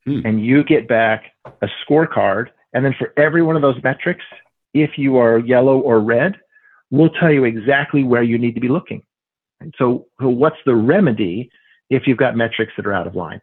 hmm. 0.08 0.22
and 0.26 0.43
you 0.43 0.64
get 0.64 0.88
back 0.88 1.26
a 1.62 1.68
scorecard. 1.86 2.47
And 2.74 2.84
then 2.84 2.95
for 2.97 3.14
every 3.18 3.43
one 3.43 3.55
of 3.55 3.62
those 3.62 3.82
metrics, 3.84 4.24
if 4.74 4.97
you 4.97 5.18
are 5.18 5.38
yellow 5.38 5.80
or 5.80 5.99
red, 5.99 6.38
we'll 6.91 7.10
tell 7.10 7.32
you 7.32 7.43
exactly 7.43 8.03
where 8.03 8.24
you 8.24 8.38
need 8.38 8.55
to 8.55 8.62
be 8.62 8.70
looking. 8.70 9.03
And 9.60 9.74
so, 9.78 10.08
so 10.22 10.30
what's 10.30 10.58
the 10.66 10.76
remedy 10.76 11.51
if 11.89 12.08
you've 12.08 12.18
got 12.18 12.36
metrics 12.36 12.74
that 12.78 12.86
are 12.86 12.93
out 12.93 13.08
of 13.08 13.16
line? 13.16 13.41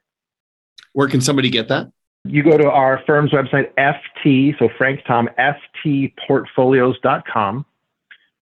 Where 0.93 1.09
can 1.09 1.21
somebody 1.21 1.51
get 1.51 1.69
that? 1.69 1.91
You 2.25 2.43
go 2.43 2.57
to 2.57 2.71
our 2.71 3.03
firm's 3.07 3.33
website, 3.33 3.75
FT, 3.75 4.59
so 4.59 4.71
Frank 4.79 5.01
Tom, 5.07 5.29
ftportfolios.com, 5.85 7.67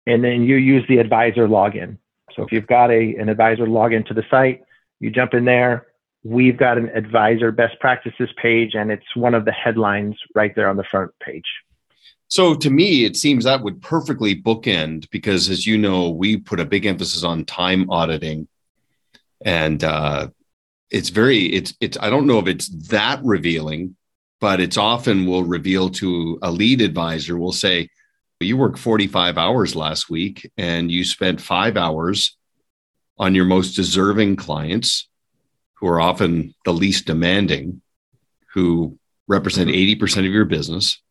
and 0.07 0.23
then 0.23 0.43
you 0.43 0.55
use 0.55 0.83
the 0.87 0.97
advisor 0.97 1.47
login. 1.47 1.97
So 2.35 2.43
if 2.43 2.51
you've 2.51 2.67
got 2.67 2.89
a, 2.89 3.15
an 3.15 3.29
advisor 3.29 3.67
login 3.67 4.05
to 4.07 4.15
the 4.15 4.23
site, 4.31 4.63
you 4.99 5.11
jump 5.11 5.35
in 5.35 5.45
there. 5.45 5.85
We've 6.27 6.57
got 6.57 6.77
an 6.77 6.89
advisor 6.89 7.53
best 7.53 7.79
practices 7.79 8.29
page, 8.35 8.73
and 8.73 8.91
it's 8.91 9.15
one 9.15 9.33
of 9.33 9.45
the 9.45 9.53
headlines 9.53 10.17
right 10.35 10.53
there 10.53 10.67
on 10.67 10.75
the 10.75 10.83
front 10.83 11.11
page. 11.21 11.45
So 12.27 12.53
to 12.53 12.69
me, 12.69 13.05
it 13.05 13.15
seems 13.15 13.45
that 13.45 13.63
would 13.63 13.81
perfectly 13.81 14.35
bookend 14.35 15.09
because, 15.09 15.49
as 15.49 15.65
you 15.65 15.77
know, 15.77 16.09
we 16.09 16.35
put 16.35 16.59
a 16.59 16.65
big 16.65 16.85
emphasis 16.85 17.23
on 17.23 17.45
time 17.45 17.89
auditing, 17.89 18.49
and 19.45 19.81
uh, 19.81 20.27
it's 20.91 21.07
very 21.07 21.45
it's 21.45 21.73
it's. 21.79 21.97
I 22.01 22.09
don't 22.09 22.27
know 22.27 22.39
if 22.39 22.47
it's 22.47 22.67
that 22.89 23.21
revealing, 23.23 23.95
but 24.41 24.59
it's 24.59 24.75
often 24.75 25.27
will 25.27 25.45
reveal 25.45 25.87
to 25.91 26.39
a 26.41 26.51
lead 26.51 26.81
advisor. 26.81 27.37
Will 27.37 27.53
say, 27.53 27.87
"You 28.41 28.57
worked 28.57 28.79
forty 28.79 29.07
five 29.07 29.37
hours 29.37 29.77
last 29.77 30.09
week, 30.09 30.51
and 30.57 30.91
you 30.91 31.05
spent 31.05 31.39
five 31.39 31.77
hours 31.77 32.35
on 33.17 33.33
your 33.33 33.45
most 33.45 33.77
deserving 33.77 34.35
clients, 34.35 35.07
who 35.79 35.87
are 35.87 36.01
often 36.01 36.53
the 36.65 36.73
least 36.73 37.05
demanding, 37.05 37.81
who 38.53 38.97
represent 39.27 39.69
mm-hmm. 39.69 39.77
eighty 39.77 39.95
percent 39.95 40.25
of 40.25 40.33
your 40.33 40.45
business." 40.45 41.01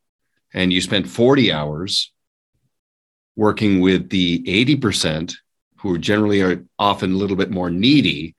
and 0.57 0.73
you 0.73 0.81
spent 0.81 1.07
40 1.07 1.53
hours 1.53 2.13
working 3.37 3.81
with 3.81 4.09
the 4.09 4.43
80% 4.79 5.35
who 5.81 5.99
generally 5.99 6.41
are 6.41 6.65
often 6.79 7.13
a 7.13 7.17
little 7.17 7.37
bit 7.37 7.51
more 7.51 7.71
needy, 7.71 8.35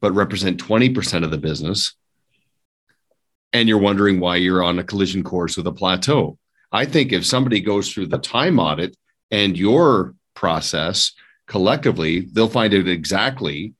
but 0.00 0.12
represent 0.12 0.64
20% 0.64 1.24
of 1.24 1.30
the 1.30 1.36
business, 1.36 1.94
and 3.52 3.68
you're 3.68 3.78
wondering 3.78 4.18
why 4.18 4.36
you're 4.36 4.62
on 4.62 4.78
a 4.78 4.84
collision 4.84 5.22
course 5.22 5.56
with 5.56 5.66
a 5.66 5.72
plateau. 5.72 6.38
I 6.72 6.86
think 6.86 7.12
if 7.12 7.26
somebody 7.26 7.60
goes 7.60 7.92
through 7.92 8.06
the 8.06 8.18
time 8.18 8.58
audit 8.58 8.96
and 9.30 9.56
your 9.56 10.14
process 10.34 11.12
collectively, 11.46 12.20
they'll 12.20 12.48
find 12.48 12.74
out 12.74 12.88
exactly 12.88 13.74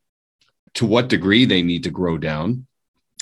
to 0.79 0.87
what 0.87 1.09
degree 1.09 1.45
they 1.45 1.63
need 1.63 1.83
to 1.85 1.91
grow 1.91 2.19
down. 2.19 2.67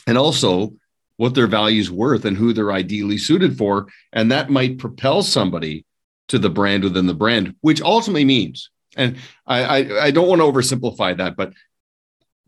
And 0.06 0.16
also, 0.16 0.74
what 1.16 1.34
their 1.34 1.46
value's 1.46 1.90
worth 1.90 2.26
and 2.26 2.36
who 2.36 2.52
they're 2.52 2.70
ideally 2.70 3.16
suited 3.16 3.56
for. 3.56 3.88
And 4.12 4.30
that 4.30 4.50
might 4.50 4.78
propel 4.78 5.22
somebody 5.22 5.86
to 6.28 6.38
the 6.38 6.50
brand 6.50 6.84
within 6.84 7.06
the 7.06 7.14
brand, 7.14 7.54
which 7.62 7.80
ultimately 7.80 8.26
means, 8.26 8.68
and 8.94 9.16
I, 9.46 9.62
I, 9.62 10.04
I 10.06 10.10
don't 10.10 10.28
want 10.28 10.40
to 10.40 10.46
oversimplify 10.46 11.16
that, 11.16 11.34
but 11.34 11.54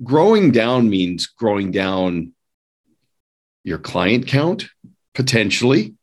growing 0.03 0.51
down 0.51 0.91
means 0.91 1.27
growing 1.27 1.71
down 1.71 2.33
your 3.65 3.79
client 3.79 4.27
count 4.27 4.69
potentially. 5.15 5.95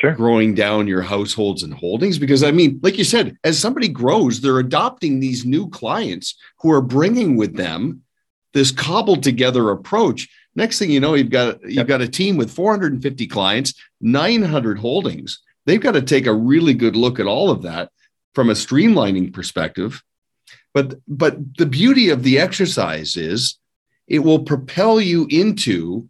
Sure. 0.00 0.12
Growing 0.12 0.54
down 0.54 0.86
your 0.86 1.02
households 1.02 1.62
and 1.62 1.72
holdings. 1.72 2.18
Because 2.18 2.42
I 2.42 2.50
mean, 2.50 2.80
like 2.82 2.98
you 2.98 3.04
said, 3.04 3.36
as 3.44 3.58
somebody 3.58 3.88
grows, 3.88 4.40
they're 4.40 4.58
adopting 4.58 5.20
these 5.20 5.46
new 5.46 5.68
clients 5.70 6.36
who 6.58 6.70
are 6.70 6.82
bringing 6.82 7.36
with 7.36 7.56
them 7.56 8.02
this 8.52 8.70
cobbled 8.70 9.22
together 9.22 9.70
approach 9.70 10.28
Next 10.56 10.78
thing 10.78 10.90
you 10.90 11.00
know, 11.00 11.14
you've 11.14 11.30
got 11.30 11.60
you've 11.62 11.72
yep. 11.72 11.86
got 11.86 12.00
a 12.00 12.08
team 12.08 12.38
with 12.38 12.50
450 12.50 13.26
clients, 13.26 13.74
900 14.00 14.78
holdings. 14.78 15.40
They've 15.66 15.80
got 15.80 15.92
to 15.92 16.02
take 16.02 16.26
a 16.26 16.32
really 16.32 16.72
good 16.72 16.96
look 16.96 17.20
at 17.20 17.26
all 17.26 17.50
of 17.50 17.62
that 17.62 17.90
from 18.34 18.48
a 18.48 18.54
streamlining 18.54 19.34
perspective. 19.34 20.02
But 20.72 20.94
but 21.06 21.36
the 21.58 21.66
beauty 21.66 22.08
of 22.08 22.22
the 22.22 22.38
exercise 22.38 23.16
is 23.16 23.58
it 24.08 24.20
will 24.20 24.44
propel 24.44 24.98
you 24.98 25.26
into 25.28 26.08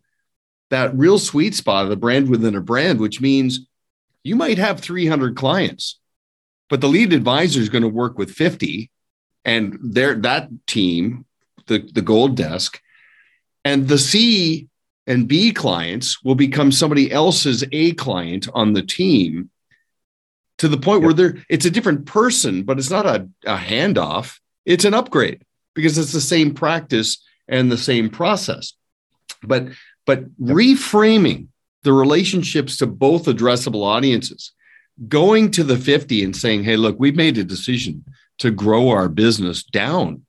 that 0.71 0.97
real 0.97 1.19
sweet 1.19 1.55
spot 1.55 1.85
of 1.85 1.91
the 1.91 1.97
brand 1.97 2.29
within 2.29 2.55
a 2.55 2.61
brand, 2.61 3.01
which 3.01 3.21
means 3.21 3.66
you 4.27 4.35
might 4.35 4.59
have 4.59 4.81
300 4.81 5.37
clients, 5.37 6.01
but 6.69 6.81
the 6.81 6.89
lead 6.89 7.13
advisor 7.13 7.61
is 7.61 7.69
going 7.69 7.83
to 7.83 7.89
work 7.89 8.19
with 8.19 8.31
50, 8.31 8.91
and 9.45 9.79
their 9.81 10.17
that 10.17 10.49
team, 10.67 11.25
the 11.67 11.79
the 11.79 12.03
gold 12.03 12.37
desk, 12.37 12.81
and 13.65 13.87
the 13.87 13.99
C 13.99 14.67
and 15.07 15.29
B 15.29 15.53
clients 15.53 16.25
will 16.25 16.35
become 16.35 16.73
somebody 16.73 17.13
else's 17.13 17.63
A 17.71 17.93
client 17.93 18.49
on 18.53 18.73
the 18.73 18.83
team 18.83 19.51
to 20.59 20.67
the 20.67 20.79
point 20.79 21.03
yep. 21.03 21.05
where 21.05 21.15
they're 21.15 21.45
it's 21.49 21.67
a 21.67 21.71
different 21.71 22.07
person, 22.07 22.65
but 22.65 22.79
it's 22.79 22.91
not 22.91 23.07
a, 23.07 23.29
a 23.47 23.57
handoff. 23.57 24.41
It's 24.65 24.85
an 24.85 24.95
upgrade 24.95 25.45
because 25.75 25.99
it's 25.99 26.13
the 26.13 26.21
same 26.21 26.53
practice 26.53 27.23
and 27.47 27.71
the 27.71 27.79
same 27.79 28.11
process. 28.11 28.73
But 29.43 29.69
but 30.05 30.21
yep. 30.21 30.29
reframing 30.41 31.47
the 31.87 31.93
relationships 31.93 32.77
to 32.79 32.87
both 32.87 33.27
addressable 33.27 33.85
audiences, 33.85 34.53
going 35.07 35.53
to 35.53 35.63
the 35.63 35.77
50 35.77 36.25
and 36.25 36.35
saying, 36.35 36.65
hey, 36.65 36.77
look, 36.77 36.97
we've 36.99 37.15
made 37.15 37.39
a 37.39 37.45
decision 37.45 38.05
to 38.39 38.51
grow 38.51 38.91
our 38.91 39.09
business 39.09 39.63
down 39.63 40.23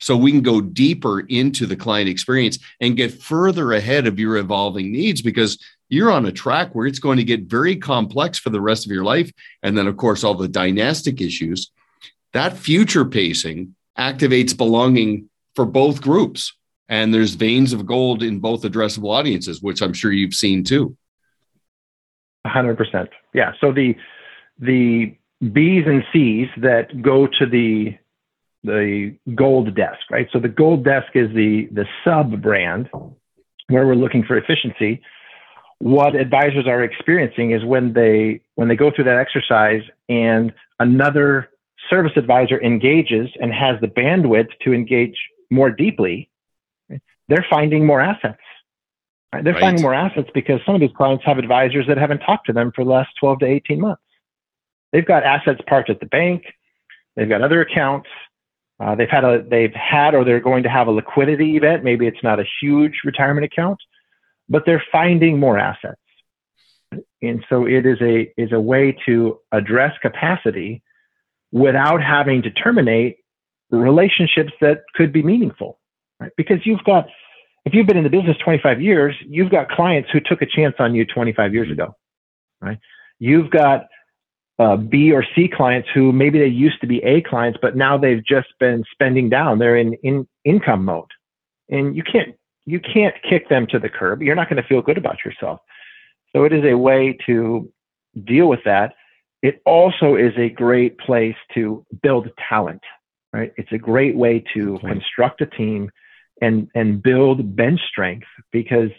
so 0.00 0.18
we 0.18 0.30
can 0.30 0.42
go 0.42 0.60
deeper 0.60 1.20
into 1.20 1.64
the 1.64 1.76
client 1.76 2.10
experience 2.10 2.58
and 2.82 2.98
get 2.98 3.22
further 3.22 3.72
ahead 3.72 4.06
of 4.06 4.18
your 4.18 4.36
evolving 4.36 4.92
needs 4.92 5.22
because 5.22 5.58
you're 5.88 6.12
on 6.12 6.26
a 6.26 6.30
track 6.30 6.74
where 6.74 6.86
it's 6.86 6.98
going 6.98 7.16
to 7.16 7.24
get 7.24 7.44
very 7.44 7.74
complex 7.74 8.38
for 8.38 8.50
the 8.50 8.60
rest 8.60 8.84
of 8.84 8.92
your 8.92 9.02
life. 9.02 9.32
And 9.62 9.78
then, 9.78 9.86
of 9.86 9.96
course, 9.96 10.22
all 10.22 10.34
the 10.34 10.46
dynastic 10.46 11.22
issues. 11.22 11.70
That 12.34 12.58
future 12.58 13.06
pacing 13.06 13.74
activates 13.98 14.54
belonging 14.54 15.30
for 15.56 15.64
both 15.64 16.02
groups. 16.02 16.52
And 16.88 17.12
there's 17.12 17.34
veins 17.34 17.72
of 17.72 17.84
gold 17.84 18.22
in 18.22 18.38
both 18.38 18.62
addressable 18.62 19.10
audiences, 19.10 19.60
which 19.60 19.82
I'm 19.82 19.92
sure 19.92 20.12
you've 20.12 20.34
seen 20.34 20.64
too. 20.64 20.96
100%. 22.46 23.08
Yeah. 23.34 23.52
So 23.60 23.72
the, 23.72 23.94
the 24.58 25.16
B's 25.40 25.84
and 25.86 26.02
C's 26.12 26.48
that 26.58 27.02
go 27.02 27.26
to 27.26 27.46
the 27.46 27.96
the 28.64 29.16
gold 29.34 29.74
desk, 29.76 30.00
right? 30.10 30.28
So 30.32 30.40
the 30.40 30.48
gold 30.48 30.84
desk 30.84 31.08
is 31.14 31.32
the 31.34 31.68
the 31.72 31.86
sub 32.04 32.42
brand 32.42 32.88
where 33.68 33.86
we're 33.86 33.94
looking 33.94 34.24
for 34.24 34.36
efficiency. 34.36 35.00
What 35.78 36.16
advisors 36.16 36.66
are 36.66 36.82
experiencing 36.82 37.52
is 37.52 37.64
when 37.64 37.92
they 37.92 38.40
when 38.56 38.66
they 38.66 38.74
go 38.74 38.90
through 38.90 39.04
that 39.04 39.16
exercise 39.16 39.82
and 40.08 40.52
another 40.80 41.50
service 41.88 42.12
advisor 42.16 42.60
engages 42.60 43.28
and 43.40 43.52
has 43.52 43.80
the 43.80 43.86
bandwidth 43.86 44.48
to 44.64 44.72
engage 44.72 45.16
more 45.50 45.70
deeply, 45.70 46.28
they're 47.28 47.46
finding 47.48 47.86
more 47.86 48.00
assets. 48.00 48.38
Right? 49.32 49.44
They're 49.44 49.52
right. 49.54 49.60
finding 49.60 49.82
more 49.82 49.94
assets 49.94 50.30
because 50.34 50.60
some 50.64 50.74
of 50.74 50.80
these 50.80 50.90
clients 50.96 51.24
have 51.26 51.38
advisors 51.38 51.86
that 51.88 51.98
haven't 51.98 52.20
talked 52.20 52.46
to 52.46 52.52
them 52.52 52.72
for 52.74 52.84
the 52.84 52.90
last 52.90 53.10
12 53.20 53.40
to 53.40 53.46
18 53.46 53.80
months. 53.80 54.02
They've 54.92 55.06
got 55.06 55.22
assets 55.22 55.60
parked 55.66 55.90
at 55.90 56.00
the 56.00 56.06
bank. 56.06 56.44
They've 57.14 57.28
got 57.28 57.42
other 57.42 57.60
accounts 57.60 58.08
uh, 58.80 58.94
they've 58.94 59.10
had 59.10 59.24
a 59.24 59.42
they've 59.48 59.74
had 59.74 60.14
or 60.14 60.24
they're 60.24 60.40
going 60.40 60.62
to 60.62 60.68
have 60.68 60.86
a 60.86 60.90
liquidity 60.90 61.56
event. 61.56 61.82
Maybe 61.82 62.06
it's 62.06 62.22
not 62.22 62.38
a 62.38 62.44
huge 62.60 63.00
retirement 63.04 63.44
account, 63.44 63.78
but 64.48 64.64
they're 64.66 64.82
finding 64.92 65.38
more 65.38 65.58
assets. 65.58 66.00
And 67.20 67.44
so 67.48 67.66
it 67.66 67.86
is 67.86 68.00
a 68.00 68.32
is 68.36 68.52
a 68.52 68.60
way 68.60 68.96
to 69.06 69.40
address 69.50 69.94
capacity 70.00 70.82
without 71.50 72.02
having 72.02 72.42
to 72.42 72.50
terminate 72.50 73.16
relationships 73.70 74.52
that 74.60 74.82
could 74.94 75.12
be 75.12 75.22
meaningful. 75.22 75.77
Right? 76.20 76.32
Because 76.36 76.58
you've 76.64 76.82
got 76.84 77.06
if 77.64 77.74
you've 77.74 77.86
been 77.86 77.98
in 77.98 78.04
the 78.04 78.10
business 78.10 78.36
25 78.42 78.80
years, 78.80 79.14
you've 79.26 79.50
got 79.50 79.68
clients 79.68 80.08
who 80.10 80.20
took 80.20 80.40
a 80.40 80.46
chance 80.46 80.76
on 80.78 80.94
you 80.94 81.04
25 81.04 81.52
years 81.52 81.70
ago. 81.70 81.94
Right? 82.60 82.78
You've 83.18 83.50
got 83.50 83.88
uh, 84.58 84.76
B 84.76 85.12
or 85.12 85.24
C 85.34 85.48
clients 85.48 85.88
who 85.94 86.12
maybe 86.12 86.38
they 86.38 86.46
used 86.46 86.80
to 86.80 86.86
be 86.86 86.98
A 87.04 87.22
clients, 87.22 87.58
but 87.60 87.76
now 87.76 87.96
they've 87.98 88.24
just 88.24 88.48
been 88.58 88.84
spending 88.90 89.28
down. 89.28 89.58
They're 89.58 89.76
in, 89.76 89.94
in 90.02 90.26
income 90.44 90.84
mode, 90.84 91.10
and 91.68 91.96
you 91.96 92.02
can't 92.02 92.34
you 92.66 92.80
can't 92.80 93.14
kick 93.28 93.48
them 93.48 93.66
to 93.70 93.78
the 93.78 93.88
curb. 93.88 94.22
You're 94.22 94.34
not 94.34 94.50
going 94.50 94.62
to 94.62 94.68
feel 94.68 94.82
good 94.82 94.98
about 94.98 95.24
yourself. 95.24 95.60
So 96.34 96.44
it 96.44 96.52
is 96.52 96.64
a 96.64 96.76
way 96.76 97.16
to 97.26 97.70
deal 98.24 98.48
with 98.48 98.60
that. 98.64 98.94
It 99.42 99.62
also 99.64 100.16
is 100.16 100.32
a 100.36 100.50
great 100.50 100.98
place 100.98 101.36
to 101.54 101.86
build 102.02 102.28
talent, 102.48 102.82
right? 103.32 103.52
It's 103.56 103.72
a 103.72 103.78
great 103.78 104.16
way 104.16 104.44
to 104.54 104.78
construct 104.80 105.40
a 105.40 105.46
team 105.46 105.90
and 106.40 106.68
and 106.74 107.02
build 107.02 107.56
bench 107.56 107.80
strength 107.88 108.26
because 108.52 108.90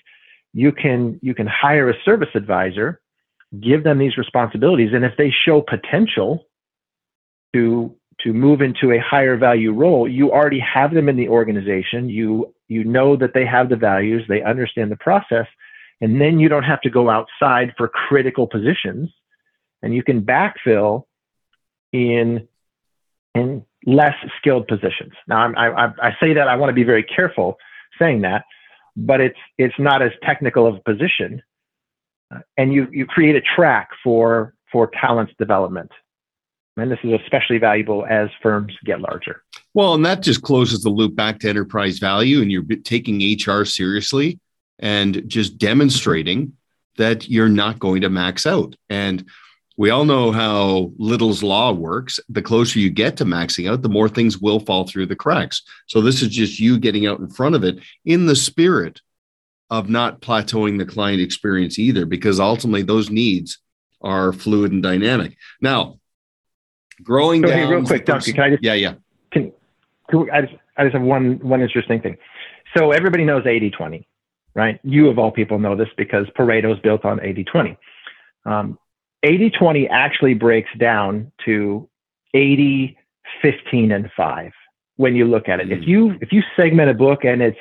you 0.53 0.71
can 0.71 1.19
you 1.21 1.33
can 1.33 1.47
hire 1.47 1.89
a 1.89 2.01
service 2.03 2.29
advisor, 2.35 3.01
give 3.59 3.83
them 3.83 3.97
these 3.97 4.17
responsibilities, 4.17 4.91
and 4.93 5.05
if 5.05 5.13
they 5.17 5.31
show 5.45 5.61
potential 5.61 6.45
to 7.53 7.95
to 8.21 8.33
move 8.33 8.61
into 8.61 8.91
a 8.91 8.99
higher 8.99 9.37
value 9.37 9.71
role, 9.71 10.07
you 10.07 10.31
already 10.31 10.59
have 10.59 10.93
them 10.93 11.07
in 11.07 11.15
the 11.15 11.29
organization. 11.29 12.09
You 12.09 12.53
you 12.67 12.83
know 12.83 13.15
that 13.15 13.33
they 13.33 13.45
have 13.45 13.69
the 13.69 13.75
values, 13.75 14.23
they 14.27 14.41
understand 14.41 14.91
the 14.91 14.97
process, 14.97 15.47
and 16.01 16.19
then 16.19 16.39
you 16.39 16.49
don't 16.49 16.63
have 16.63 16.81
to 16.81 16.89
go 16.89 17.09
outside 17.09 17.73
for 17.77 17.87
critical 17.87 18.47
positions, 18.47 19.09
and 19.81 19.93
you 19.93 20.03
can 20.03 20.21
backfill 20.21 21.03
in 21.91 22.47
in 23.35 23.65
less 23.85 24.15
skilled 24.37 24.67
positions. 24.67 25.13
Now, 25.27 25.37
I'm, 25.37 25.57
I, 25.57 25.93
I 26.01 26.15
say 26.21 26.33
that 26.33 26.47
I 26.47 26.55
want 26.55 26.69
to 26.69 26.73
be 26.73 26.83
very 26.83 27.03
careful 27.03 27.57
saying 27.97 28.21
that, 28.21 28.43
but 28.95 29.21
it's 29.21 29.39
it's 29.57 29.75
not 29.79 30.01
as 30.01 30.11
technical 30.23 30.67
of 30.67 30.75
a 30.75 30.81
position, 30.81 31.41
uh, 32.33 32.39
and 32.57 32.73
you 32.73 32.87
you 32.91 33.05
create 33.05 33.35
a 33.35 33.41
track 33.41 33.89
for 34.03 34.53
for 34.71 34.91
talent 34.99 35.29
development, 35.37 35.91
and 36.77 36.91
this 36.91 36.99
is 37.03 37.19
especially 37.23 37.57
valuable 37.57 38.05
as 38.09 38.29
firms 38.41 38.73
get 38.85 39.01
larger. 39.01 39.43
Well, 39.73 39.93
and 39.93 40.05
that 40.05 40.21
just 40.21 40.41
closes 40.41 40.81
the 40.81 40.89
loop 40.89 41.15
back 41.15 41.39
to 41.39 41.49
enterprise 41.49 41.99
value, 41.99 42.41
and 42.41 42.51
you're 42.51 42.65
taking 42.83 43.21
HR 43.37 43.63
seriously 43.63 44.39
and 44.79 45.27
just 45.27 45.57
demonstrating 45.57 46.53
that 46.97 47.29
you're 47.29 47.49
not 47.49 47.79
going 47.79 48.01
to 48.01 48.09
max 48.09 48.45
out 48.45 48.75
and 48.89 49.25
we 49.79 49.91
all 49.91 50.03
know 50.03 50.33
how 50.33 50.91
Little's 50.97 51.41
law 51.41 51.71
works. 51.71 52.19
The 52.27 52.41
closer 52.41 52.79
you 52.79 52.89
get 52.89 53.15
to 53.15 53.23
maxing 53.23 53.71
out, 53.71 53.81
the 53.81 53.87
more 53.87 54.09
things 54.09 54.37
will 54.37 54.59
fall 54.59 54.85
through 54.85 55.05
the 55.05 55.15
cracks. 55.15 55.61
So 55.87 56.01
this 56.01 56.21
is 56.21 56.27
just 56.27 56.59
you 56.59 56.77
getting 56.77 57.07
out 57.07 57.21
in 57.21 57.29
front 57.29 57.55
of 57.55 57.63
it 57.63 57.79
in 58.03 58.25
the 58.25 58.35
spirit 58.35 58.99
of 59.69 59.87
not 59.87 60.19
plateauing 60.19 60.79
the 60.79 60.85
client 60.85 61.21
experience 61.21 61.79
either, 61.79 62.05
because 62.05 62.41
ultimately 62.41 62.81
those 62.81 63.09
needs 63.09 63.59
are 64.01 64.33
fluid 64.33 64.73
and 64.73 64.83
dynamic. 64.83 65.37
Now, 65.61 66.01
growing 67.01 67.41
so, 67.41 67.47
down. 67.47 67.69
Real 67.69 67.85
quick, 67.85 68.03
Duncan, 68.03 68.33
can 68.33 68.43
I 68.43 68.49
just? 68.49 68.63
Yeah, 68.63 68.73
yeah. 68.73 68.95
Can, 69.31 69.53
can 70.09 70.29
I 70.29 70.41
just 70.41 70.55
I 70.75 70.83
just 70.83 70.93
have 70.93 71.03
one 71.03 71.39
one 71.39 71.61
interesting 71.61 72.01
thing. 72.01 72.17
So 72.75 72.91
everybody 72.91 73.23
knows 73.23 73.45
80-20, 73.45 74.05
right? 74.55 74.77
You 74.83 75.07
of 75.07 75.17
all 75.17 75.31
people 75.31 75.57
know 75.57 75.77
this 75.77 75.87
because 75.95 76.25
Pareto 76.37 76.73
is 76.73 76.81
built 76.81 77.05
on 77.05 77.19
80-20. 77.19 77.77
Um, 78.45 78.77
80 79.23 79.51
20 79.51 79.87
actually 79.89 80.33
breaks 80.33 80.69
down 80.77 81.31
to 81.45 81.89
80 82.33 82.97
15 83.41 83.91
and 83.91 84.09
5 84.15 84.51
when 84.97 85.15
you 85.15 85.25
look 85.25 85.47
at 85.47 85.59
it. 85.59 85.71
If 85.71 85.79
hmm. 85.79 85.89
you 85.89 86.11
if 86.21 86.31
you 86.31 86.41
segment 86.55 86.89
a 86.89 86.93
book 86.93 87.23
and 87.23 87.41
it's 87.41 87.59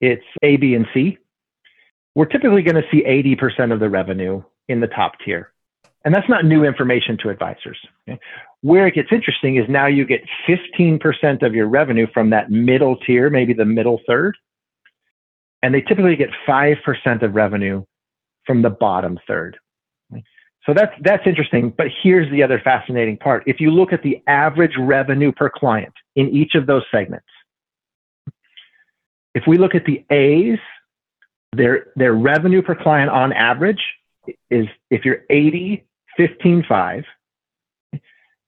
it's 0.00 0.24
A, 0.42 0.56
B, 0.56 0.74
and 0.74 0.86
C, 0.92 1.16
we're 2.16 2.26
typically 2.26 2.62
going 2.62 2.74
to 2.74 2.82
see 2.90 3.04
80% 3.04 3.72
of 3.72 3.78
the 3.78 3.88
revenue 3.88 4.42
in 4.68 4.80
the 4.80 4.88
top 4.88 5.12
tier. 5.24 5.52
And 6.04 6.12
that's 6.12 6.28
not 6.28 6.44
new 6.44 6.64
information 6.64 7.16
to 7.18 7.30
advisors. 7.30 7.78
Okay? 8.08 8.18
Where 8.62 8.88
it 8.88 8.94
gets 8.94 9.10
interesting 9.12 9.56
is 9.56 9.64
now 9.68 9.86
you 9.86 10.04
get 10.04 10.22
15% 10.48 11.46
of 11.46 11.54
your 11.54 11.68
revenue 11.68 12.08
from 12.12 12.30
that 12.30 12.50
middle 12.50 12.96
tier, 12.96 13.30
maybe 13.30 13.52
the 13.52 13.64
middle 13.64 14.00
third. 14.08 14.36
And 15.62 15.72
they 15.72 15.80
typically 15.80 16.16
get 16.16 16.30
5% 16.48 17.22
of 17.22 17.34
revenue 17.36 17.84
from 18.44 18.62
the 18.62 18.70
bottom 18.70 19.20
third. 19.28 19.56
So 20.66 20.74
that's 20.74 20.92
that's 21.00 21.26
interesting. 21.26 21.70
But 21.70 21.88
here's 22.02 22.30
the 22.30 22.42
other 22.42 22.60
fascinating 22.62 23.16
part. 23.16 23.42
If 23.46 23.60
you 23.60 23.70
look 23.70 23.92
at 23.92 24.02
the 24.02 24.22
average 24.26 24.74
revenue 24.78 25.32
per 25.32 25.50
client 25.50 25.92
in 26.14 26.28
each 26.28 26.54
of 26.54 26.66
those 26.66 26.84
segments, 26.90 27.26
if 29.34 29.44
we 29.46 29.58
look 29.58 29.74
at 29.74 29.84
the 29.84 30.04
A's, 30.10 30.58
their 31.52 31.88
their 31.96 32.12
revenue 32.12 32.62
per 32.62 32.74
client 32.74 33.10
on 33.10 33.32
average 33.32 33.82
is 34.50 34.66
if 34.90 35.04
you're 35.04 35.22
80, 35.28 35.84
15, 36.16 36.64
5, 36.68 37.04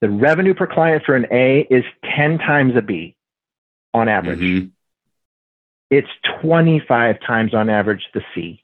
the 0.01 0.11
revenue 0.11 0.55
per 0.55 0.67
client 0.67 1.03
for 1.05 1.17
an 1.17 1.27
A 1.33 1.67
is 1.69 1.85
10 2.17 2.39
times 2.39 2.75
a 2.77 2.83
B 2.83 3.17
on 3.93 4.09
average. 4.09 4.41
Mm-hmm. 4.41 4.67
It's 5.91 6.09
25 6.43 7.17
times 7.27 7.55
on 7.55 7.69
average 7.69 8.09
the 8.15 8.23
C. 8.35 8.64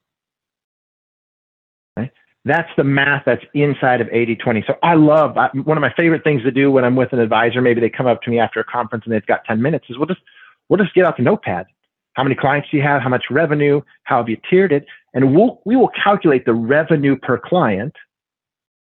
That's 2.44 2.68
the 2.76 2.84
math 2.84 3.24
that's 3.26 3.44
inside 3.52 4.00
of 4.00 4.08
80 4.10 4.36
20. 4.36 4.64
So 4.66 4.74
I 4.82 4.94
love 4.94 5.36
I, 5.36 5.48
one 5.64 5.76
of 5.76 5.82
my 5.82 5.92
favorite 5.96 6.24
things 6.24 6.42
to 6.42 6.50
do 6.50 6.70
when 6.70 6.84
I'm 6.84 6.96
with 6.96 7.12
an 7.12 7.18
advisor. 7.18 7.60
Maybe 7.60 7.80
they 7.80 7.90
come 7.90 8.06
up 8.06 8.22
to 8.22 8.30
me 8.30 8.38
after 8.38 8.60
a 8.60 8.64
conference 8.64 9.04
and 9.04 9.12
they've 9.12 9.26
got 9.26 9.44
10 9.44 9.60
minutes 9.60 9.86
is 9.90 9.98
we'll 9.98 10.06
just, 10.06 10.20
we'll 10.68 10.78
just 10.78 10.94
get 10.94 11.04
out 11.04 11.16
the 11.18 11.22
notepad. 11.22 11.66
How 12.14 12.22
many 12.22 12.34
clients 12.34 12.68
do 12.70 12.78
you 12.78 12.82
have? 12.82 13.02
How 13.02 13.08
much 13.08 13.24
revenue? 13.30 13.82
How 14.04 14.18
have 14.18 14.28
you 14.28 14.38
tiered 14.48 14.72
it? 14.72 14.86
And 15.12 15.34
we'll, 15.34 15.60
we 15.64 15.76
will 15.76 15.90
calculate 16.02 16.44
the 16.46 16.54
revenue 16.54 17.16
per 17.16 17.38
client 17.38 17.94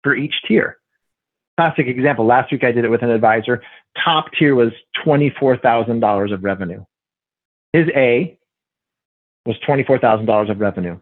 for 0.04 0.16
each 0.16 0.34
tier. 0.48 0.78
Classic 1.58 1.88
example. 1.88 2.26
Last 2.26 2.52
week 2.52 2.64
I 2.64 2.72
did 2.72 2.86
it 2.86 2.90
with 2.90 3.02
an 3.02 3.10
advisor. 3.10 3.62
Top 4.04 4.28
tier 4.38 4.56
was 4.56 4.72
$24,000 5.06 6.34
of 6.34 6.44
revenue. 6.44 6.86
His 7.74 7.88
A 7.96 8.38
was 9.46 9.56
$24,000 9.68 10.52
of 10.52 10.60
revenue. 10.60 11.00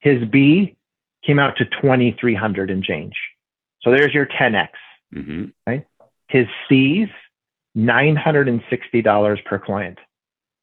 His 0.00 0.24
B 0.28 0.76
came 1.24 1.38
out 1.38 1.56
to 1.58 1.64
2300 1.64 2.70
and 2.70 2.82
change. 2.82 3.14
So 3.82 3.90
there's 3.90 4.12
your 4.12 4.26
10x, 4.26 4.68
mm-hmm. 5.14 5.44
right? 5.66 5.86
His 6.28 6.46
C's, 6.68 7.08
$960 7.76 9.44
per 9.44 9.58
client. 9.58 9.98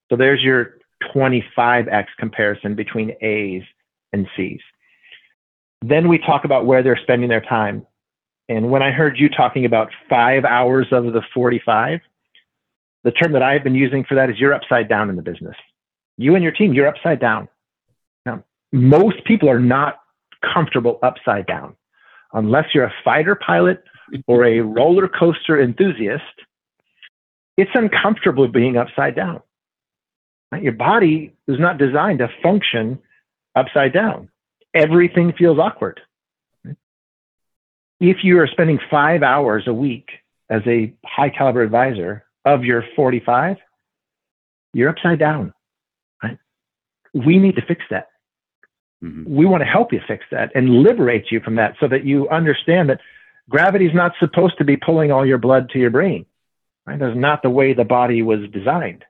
So 0.10 0.16
there's 0.16 0.42
your 0.42 0.78
25x 1.14 2.06
comparison 2.20 2.76
between 2.76 3.12
A's 3.22 3.64
and 4.14 4.28
C's. 4.36 4.62
Then 5.82 6.08
we 6.08 6.18
talk 6.18 6.44
about 6.44 6.66
where 6.66 6.82
they're 6.82 7.00
spending 7.02 7.30
their 7.30 7.42
time. 7.42 7.86
And 8.50 8.72
when 8.72 8.82
I 8.82 8.92
heard 8.92 9.20
you 9.20 9.30
talking 9.30 9.66
about 9.66 9.90
five 10.10 10.46
hours 10.46 10.88
of 10.92 11.06
the 11.06 11.22
45, 11.34 12.00
the 13.04 13.12
term 13.12 13.34
that 13.34 13.44
I've 13.44 13.64
been 13.64 13.76
using 13.76 14.04
for 14.06 14.16
that 14.16 14.30
is 14.30 14.40
you're 14.40 14.54
upside 14.54 14.90
down 14.90 15.10
in 15.10 15.16
the 15.16 15.22
business. 15.22 15.56
You 16.18 16.36
and 16.36 16.44
your 16.44 16.52
team, 16.52 16.74
you're 16.74 16.88
upside 16.88 17.20
down. 17.20 17.48
Now, 18.26 18.44
most 18.72 19.24
people 19.26 19.50
are 19.50 19.60
not 19.60 20.00
comfortable 20.54 21.00
upside 21.04 21.46
down. 21.48 21.76
Unless 22.34 22.66
you're 22.74 22.86
a 22.86 22.94
fighter 23.04 23.36
pilot 23.36 23.84
or 24.28 24.46
a 24.46 24.60
roller 24.60 25.08
coaster 25.08 25.62
enthusiast, 25.62 26.24
it's 27.58 27.72
uncomfortable 27.74 28.48
being 28.48 28.78
upside 28.78 29.16
down. 29.16 29.42
Your 30.62 30.74
body 30.74 31.34
is 31.48 31.60
not 31.60 31.78
designed 31.78 32.20
to 32.20 32.30
function 32.42 33.00
upside 33.56 33.94
down. 33.94 34.30
Everything 34.74 35.34
feels 35.38 35.60
awkward. 35.60 36.00
If 38.00 38.18
you 38.24 38.40
are 38.40 38.48
spending 38.48 38.80
five 38.92 39.24
hours 39.24 39.64
a 39.68 39.74
week 39.74 40.08
as 40.50 40.62
a 40.68 40.94
high 41.04 41.30
caliber 41.30 41.64
advisor 41.64 42.26
of 42.46 42.64
your 42.64 42.84
45, 42.96 43.58
you're 44.74 44.90
upside 44.90 45.20
down. 45.20 45.54
Right? 46.24 46.38
We 47.14 47.40
need 47.40 47.56
to 47.56 47.64
fix 47.64 47.82
that. 47.90 48.10
Mm-hmm. 49.04 49.24
We 49.34 49.46
want 49.46 49.62
to 49.62 49.68
help 49.68 49.94
you 49.94 50.02
fix 50.08 50.26
that 50.32 50.52
and 50.56 50.70
liberate 50.70 51.32
you 51.32 51.40
from 51.40 51.56
that 51.56 51.76
so 51.80 51.88
that 51.88 52.06
you 52.06 52.28
understand 52.30 52.90
that 52.90 53.00
gravity 53.50 53.86
is 53.86 53.94
not 53.94 54.14
supposed 54.20 54.58
to 54.58 54.64
be 54.64 54.78
pulling 54.78 55.12
all 55.12 55.26
your 55.26 55.38
blood 55.38 55.70
to 55.70 55.80
your 55.80 55.92
brain. 55.92 56.26
Right? 56.86 57.00
That's 57.00 57.18
not 57.18 57.44
the 57.44 57.50
way 57.50 57.74
the 57.74 57.86
body 57.86 58.22
was 58.22 58.50
designed. 58.52 59.06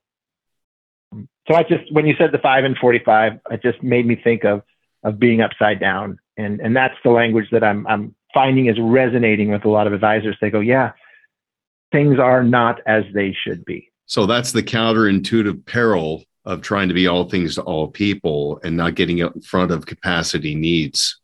So 1.13 1.55
I 1.55 1.63
just, 1.63 1.91
when 1.91 2.05
you 2.05 2.15
said 2.17 2.31
the 2.31 2.39
five 2.39 2.65
and 2.65 2.75
45, 2.77 3.39
it 3.51 3.61
just 3.61 3.81
made 3.81 4.05
me 4.05 4.19
think 4.21 4.43
of, 4.43 4.63
of 5.03 5.19
being 5.19 5.41
upside 5.41 5.79
down. 5.79 6.19
And, 6.35 6.59
and 6.59 6.75
that's 6.75 6.95
the 7.03 7.11
language 7.11 7.47
that 7.51 7.63
I'm, 7.63 7.87
I'm 7.87 8.15
finding 8.33 8.65
is 8.65 8.77
resonating 8.79 9.51
with 9.51 9.63
a 9.63 9.69
lot 9.69 9.87
of 9.87 9.93
advisors. 9.93 10.35
They 10.41 10.49
go, 10.49 10.59
yeah, 10.59 10.91
things 11.91 12.19
are 12.19 12.43
not 12.43 12.81
as 12.85 13.03
they 13.13 13.35
should 13.45 13.63
be. 13.63 13.91
So 14.05 14.25
that's 14.25 14.51
the 14.51 14.63
counterintuitive 14.63 15.65
peril 15.65 16.23
of 16.47 16.61
trying 16.61 16.87
to 16.87 16.93
be 16.93 17.07
all 17.07 17.25
things 17.25 17.55
to 17.55 17.61
all 17.63 17.89
people 17.89 18.57
and 18.63 18.77
not 18.77 18.95
getting 18.95 19.21
out 19.21 19.35
in 19.35 19.41
front 19.41 19.69
of 19.69 19.85
capacity 19.85 20.55
needs 20.55 21.19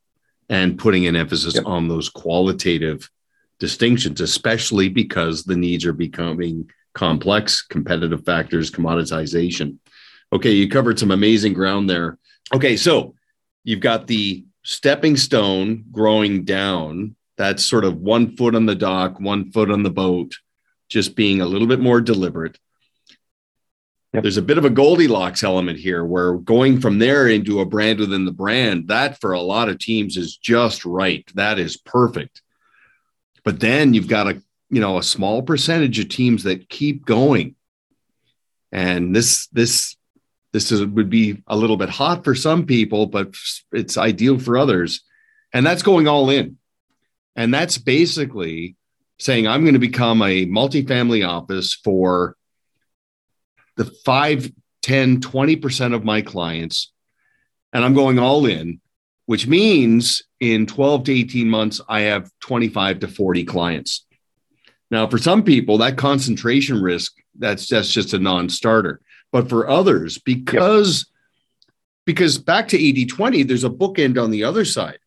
and 0.50 0.78
putting 0.78 1.08
an 1.08 1.16
emphasis 1.16 1.56
yep. 1.56 1.66
on 1.66 1.88
those 1.88 2.10
qualitative 2.10 3.10
distinctions, 3.58 4.20
especially 4.20 4.90
because 4.90 5.46
the 5.46 5.56
needs 5.56 5.86
are 5.86 5.94
becoming 5.94 6.70
complex, 6.94 7.62
competitive 7.62 8.26
factors, 8.26 8.70
commoditization. 8.70 9.78
Okay, 10.34 10.52
you 10.52 10.68
covered 10.68 11.00
some 11.00 11.12
amazing 11.12 11.54
ground 11.54 11.90
there. 11.90 12.18
Okay, 12.54 12.76
so 12.76 13.16
you've 13.64 13.80
got 13.80 14.08
the 14.08 14.44
stepping 14.64 15.16
stone 15.16 15.86
growing 15.90 16.44
down. 16.44 17.16
That's 17.38 17.64
sort 17.64 17.86
of 17.86 17.96
one 17.96 18.36
foot 18.36 18.56
on 18.56 18.66
the 18.66 18.76
dock, 18.76 19.22
one 19.22 19.52
foot 19.54 19.72
on 19.72 19.84
the 19.84 19.90
boat, 19.90 20.36
just 20.90 21.16
being 21.16 21.40
a 21.40 21.46
little 21.46 21.68
bit 21.68 21.80
more 21.80 22.02
deliberate 22.02 22.60
Yep. 24.14 24.22
There's 24.22 24.38
a 24.38 24.44
bit 24.44 24.60
of 24.60 24.66
a 24.66 24.70
Goldilocks 24.70 25.44
element 25.44 25.80
here 25.80 26.06
where 26.06 26.36
going 26.36 26.80
from 26.80 27.00
there 27.00 27.28
into 27.28 27.62
a 27.62 27.66
brand 27.66 28.00
within 28.00 28.26
the 28.26 28.32
brand, 28.32 28.90
that 28.90 29.20
for 29.20 29.32
a 29.32 29.42
lot 29.42 29.70
of 29.70 29.80
teams 29.80 30.18
is 30.18 30.38
just 30.38 30.86
right. 30.86 31.28
That 31.34 31.58
is 31.58 31.78
perfect. 31.78 32.44
But 33.44 33.60
then 33.60 33.96
you've 33.96 34.08
got 34.08 34.28
a, 34.28 34.42
you 34.70 34.82
know, 34.82 35.00
a 35.00 35.04
small 35.04 35.42
percentage 35.42 35.98
of 35.98 36.10
teams 36.10 36.44
that 36.44 36.70
keep 36.70 37.06
going. 37.06 37.56
And 38.72 39.16
this, 39.16 39.48
this, 39.48 39.98
this 40.52 40.72
is, 40.72 40.86
would 40.86 41.10
be 41.10 41.42
a 41.48 41.58
little 41.58 41.78
bit 41.78 41.90
hot 41.90 42.24
for 42.24 42.36
some 42.36 42.68
people, 42.68 43.08
but 43.08 43.34
it's 43.72 43.98
ideal 43.98 44.38
for 44.38 44.58
others. 44.58 45.02
And 45.54 45.66
that's 45.66 45.84
going 45.84 46.08
all 46.08 46.30
in. 46.30 46.58
And 47.36 47.52
that's 47.52 47.80
basically 47.80 48.76
saying, 49.18 49.48
I'm 49.48 49.62
going 49.62 49.74
to 49.74 49.80
become 49.80 50.22
a 50.22 50.46
multifamily 50.46 51.28
office 51.28 51.74
for 51.74 52.36
the 53.76 53.86
5, 54.06 54.52
10, 54.82 55.22
20% 55.22 55.94
of 55.94 56.04
my 56.04 56.22
clients, 56.22 56.92
and 57.72 57.84
I'm 57.84 57.94
going 57.94 58.20
all 58.20 58.46
in, 58.46 58.82
which 59.26 59.48
means 59.48 60.24
in 60.40 60.66
12 60.66 61.06
to 61.06 61.14
18 61.14 61.50
months, 61.50 61.82
I 61.88 62.02
have 62.02 62.30
25 62.42 63.00
to 63.00 63.08
40 63.08 63.46
clients. 63.46 64.06
Now, 64.92 65.08
for 65.08 65.18
some 65.18 65.44
people, 65.44 65.80
that 65.80 65.98
concentration 65.98 66.82
risk, 66.82 67.14
that's, 67.38 67.68
that's 67.68 67.92
just 67.92 68.14
a 68.14 68.20
non-starter. 68.20 69.00
But 69.32 69.50
for 69.50 69.68
others, 69.68 70.20
because 70.20 71.08
yep. 71.68 71.74
because 72.06 72.38
back 72.38 72.68
to 72.70 72.78
80-20, 72.78 73.48
there's 73.48 73.64
a 73.64 73.70
bookend 73.70 74.22
on 74.22 74.30
the 74.30 74.44
other 74.44 74.66
side. 74.66 75.00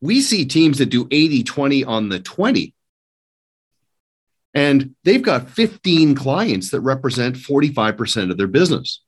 We 0.00 0.20
see 0.20 0.46
teams 0.46 0.78
that 0.78 0.86
do 0.86 1.04
80-20 1.04 1.86
on 1.86 2.08
the 2.08 2.18
20 2.18 2.74
and 4.54 4.94
they've 5.04 5.22
got 5.22 5.50
15 5.50 6.14
clients 6.14 6.70
that 6.70 6.80
represent 6.80 7.36
45% 7.36 8.30
of 8.30 8.36
their 8.36 8.48
business. 8.48 9.02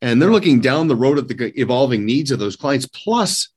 And 0.00 0.22
they're 0.22 0.30
looking 0.30 0.60
down 0.60 0.86
the 0.86 0.96
road 0.96 1.18
at 1.18 1.26
the 1.26 1.60
evolving 1.60 2.04
needs 2.04 2.30
of 2.30 2.38
those 2.38 2.56
clients, 2.56 2.86
plus 2.86 3.48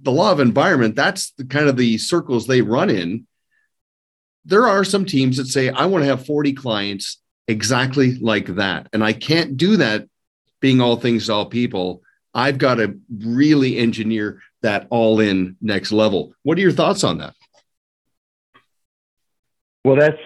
the 0.00 0.10
law 0.10 0.32
of 0.32 0.40
environment. 0.40 0.96
That's 0.96 1.30
the 1.32 1.44
kind 1.44 1.68
of 1.68 1.76
the 1.76 1.98
circles 1.98 2.46
they 2.46 2.62
run 2.62 2.90
in. 2.90 3.26
There 4.44 4.66
are 4.66 4.82
some 4.82 5.04
teams 5.04 5.36
that 5.36 5.46
say, 5.46 5.68
I 5.68 5.86
want 5.86 6.02
to 6.02 6.08
have 6.08 6.26
40 6.26 6.54
clients 6.54 7.20
exactly 7.46 8.16
like 8.18 8.46
that. 8.56 8.88
And 8.92 9.04
I 9.04 9.12
can't 9.12 9.56
do 9.56 9.76
that 9.76 10.08
being 10.60 10.80
all 10.80 10.96
things 10.96 11.26
to 11.26 11.32
all 11.34 11.46
people. 11.46 12.02
I've 12.34 12.58
got 12.58 12.76
to 12.76 12.98
really 13.16 13.78
engineer 13.78 14.40
that 14.62 14.86
all 14.90 15.20
in 15.20 15.56
next 15.60 15.92
level. 15.92 16.34
What 16.42 16.58
are 16.58 16.62
your 16.62 16.72
thoughts 16.72 17.04
on 17.04 17.18
that? 17.18 17.34
Well, 19.88 19.96
that's 19.96 20.20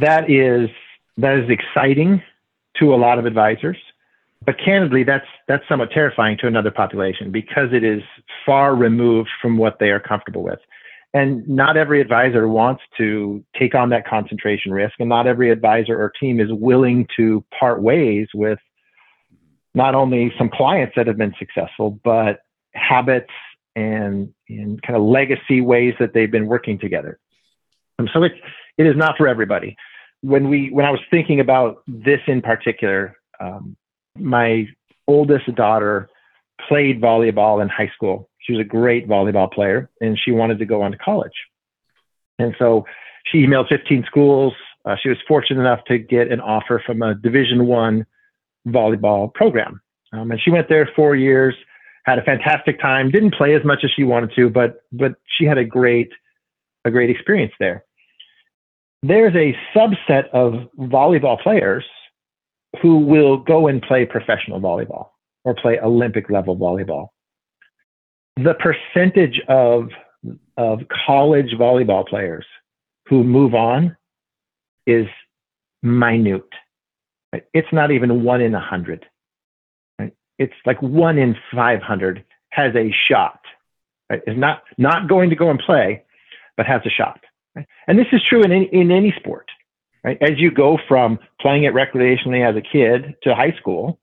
that 0.00 0.30
is 0.30 0.68
that 1.16 1.38
is 1.38 1.48
exciting 1.48 2.22
to 2.78 2.92
a 2.92 2.96
lot 2.96 3.18
of 3.18 3.24
advisors, 3.24 3.78
but 4.44 4.56
candidly, 4.62 5.04
that's 5.04 5.24
that's 5.48 5.66
somewhat 5.70 5.90
terrifying 5.90 6.36
to 6.42 6.46
another 6.46 6.70
population 6.70 7.32
because 7.32 7.72
it 7.72 7.82
is 7.82 8.02
far 8.44 8.74
removed 8.74 9.30
from 9.40 9.56
what 9.56 9.78
they 9.80 9.88
are 9.88 10.00
comfortable 10.00 10.42
with. 10.42 10.58
And 11.14 11.48
not 11.48 11.78
every 11.78 12.02
advisor 12.02 12.46
wants 12.46 12.82
to 12.98 13.42
take 13.58 13.74
on 13.74 13.88
that 13.88 14.06
concentration 14.06 14.70
risk, 14.70 14.96
and 14.98 15.08
not 15.08 15.26
every 15.26 15.50
advisor 15.50 15.98
or 15.98 16.12
team 16.20 16.38
is 16.38 16.48
willing 16.50 17.08
to 17.16 17.42
part 17.58 17.80
ways 17.80 18.28
with 18.34 18.58
not 19.74 19.94
only 19.94 20.30
some 20.36 20.50
clients 20.50 20.92
that 20.94 21.06
have 21.06 21.16
been 21.16 21.34
successful, 21.38 21.98
but 22.04 22.40
habits 22.74 23.32
and, 23.74 24.34
and 24.50 24.82
kind 24.82 24.94
of 24.94 25.02
legacy 25.04 25.62
ways 25.62 25.94
that 26.00 26.12
they've 26.12 26.30
been 26.30 26.48
working 26.48 26.78
together. 26.78 27.18
And 27.98 28.10
so 28.12 28.22
it's 28.22 28.34
it 28.78 28.86
is 28.86 28.96
not 28.96 29.16
for 29.16 29.28
everybody. 29.28 29.76
When 30.22 30.48
we 30.48 30.70
when 30.70 30.84
I 30.84 30.90
was 30.90 31.00
thinking 31.10 31.40
about 31.40 31.82
this 31.86 32.20
in 32.26 32.42
particular, 32.42 33.16
um, 33.40 33.76
my 34.18 34.66
oldest 35.06 35.54
daughter 35.54 36.08
played 36.68 37.00
volleyball 37.00 37.62
in 37.62 37.68
high 37.68 37.90
school. 37.94 38.28
She 38.40 38.52
was 38.52 38.60
a 38.60 38.64
great 38.64 39.08
volleyball 39.08 39.52
player, 39.52 39.90
and 40.00 40.18
she 40.22 40.30
wanted 40.30 40.58
to 40.58 40.64
go 40.64 40.82
on 40.82 40.92
to 40.92 40.98
college. 40.98 41.32
And 42.38 42.54
so 42.58 42.84
she 43.26 43.38
emailed 43.38 43.68
15 43.68 44.04
schools. 44.06 44.52
Uh, 44.84 44.96
she 45.02 45.08
was 45.08 45.18
fortunate 45.26 45.60
enough 45.60 45.84
to 45.86 45.98
get 45.98 46.30
an 46.30 46.40
offer 46.40 46.82
from 46.84 47.02
a 47.02 47.14
Division 47.14 47.66
One 47.66 48.06
volleyball 48.68 49.32
program, 49.32 49.80
um, 50.12 50.30
and 50.30 50.40
she 50.40 50.50
went 50.50 50.68
there 50.68 50.88
four 50.96 51.14
years. 51.14 51.54
Had 52.04 52.18
a 52.18 52.22
fantastic 52.22 52.80
time. 52.80 53.10
Didn't 53.10 53.34
play 53.34 53.54
as 53.54 53.64
much 53.64 53.80
as 53.82 53.90
she 53.94 54.04
wanted 54.04 54.32
to, 54.36 54.48
but 54.48 54.82
but 54.92 55.14
she 55.26 55.44
had 55.44 55.58
a 55.58 55.64
great 55.64 56.10
a 56.84 56.90
great 56.90 57.10
experience 57.10 57.52
there 57.58 57.85
there's 59.02 59.34
a 59.34 59.56
subset 59.76 60.28
of 60.30 60.68
volleyball 60.78 61.40
players 61.40 61.84
who 62.82 62.98
will 62.98 63.38
go 63.38 63.68
and 63.68 63.82
play 63.82 64.04
professional 64.04 64.60
volleyball 64.60 65.10
or 65.44 65.54
play 65.54 65.78
Olympic 65.78 66.28
level 66.30 66.56
volleyball. 66.56 67.08
The 68.36 68.54
percentage 68.54 69.40
of, 69.48 69.88
of 70.56 70.80
college 71.06 71.52
volleyball 71.58 72.06
players 72.06 72.44
who 73.08 73.24
move 73.24 73.54
on 73.54 73.96
is 74.86 75.06
minute. 75.82 76.48
It's 77.54 77.72
not 77.72 77.90
even 77.90 78.24
one 78.24 78.40
in 78.40 78.54
a 78.54 78.60
hundred. 78.60 79.06
It's 80.38 80.54
like 80.66 80.80
one 80.82 81.18
in 81.18 81.34
500 81.54 82.24
has 82.50 82.74
a 82.74 82.92
shot. 83.08 83.40
Is 84.10 84.36
not, 84.36 84.62
not 84.78 85.08
going 85.08 85.30
to 85.30 85.36
go 85.36 85.50
and 85.50 85.58
play, 85.58 86.04
but 86.56 86.66
has 86.66 86.82
a 86.84 86.90
shot. 86.90 87.20
And 87.86 87.98
this 87.98 88.06
is 88.12 88.20
true 88.28 88.42
in 88.42 88.52
any, 88.52 88.66
in 88.66 88.90
any 88.90 89.12
sport, 89.18 89.48
right? 90.04 90.18
As 90.20 90.38
you 90.38 90.50
go 90.50 90.78
from 90.88 91.18
playing 91.40 91.64
it 91.64 91.74
recreationally 91.74 92.48
as 92.48 92.56
a 92.56 92.60
kid 92.60 93.14
to 93.22 93.34
high 93.34 93.54
school 93.58 93.98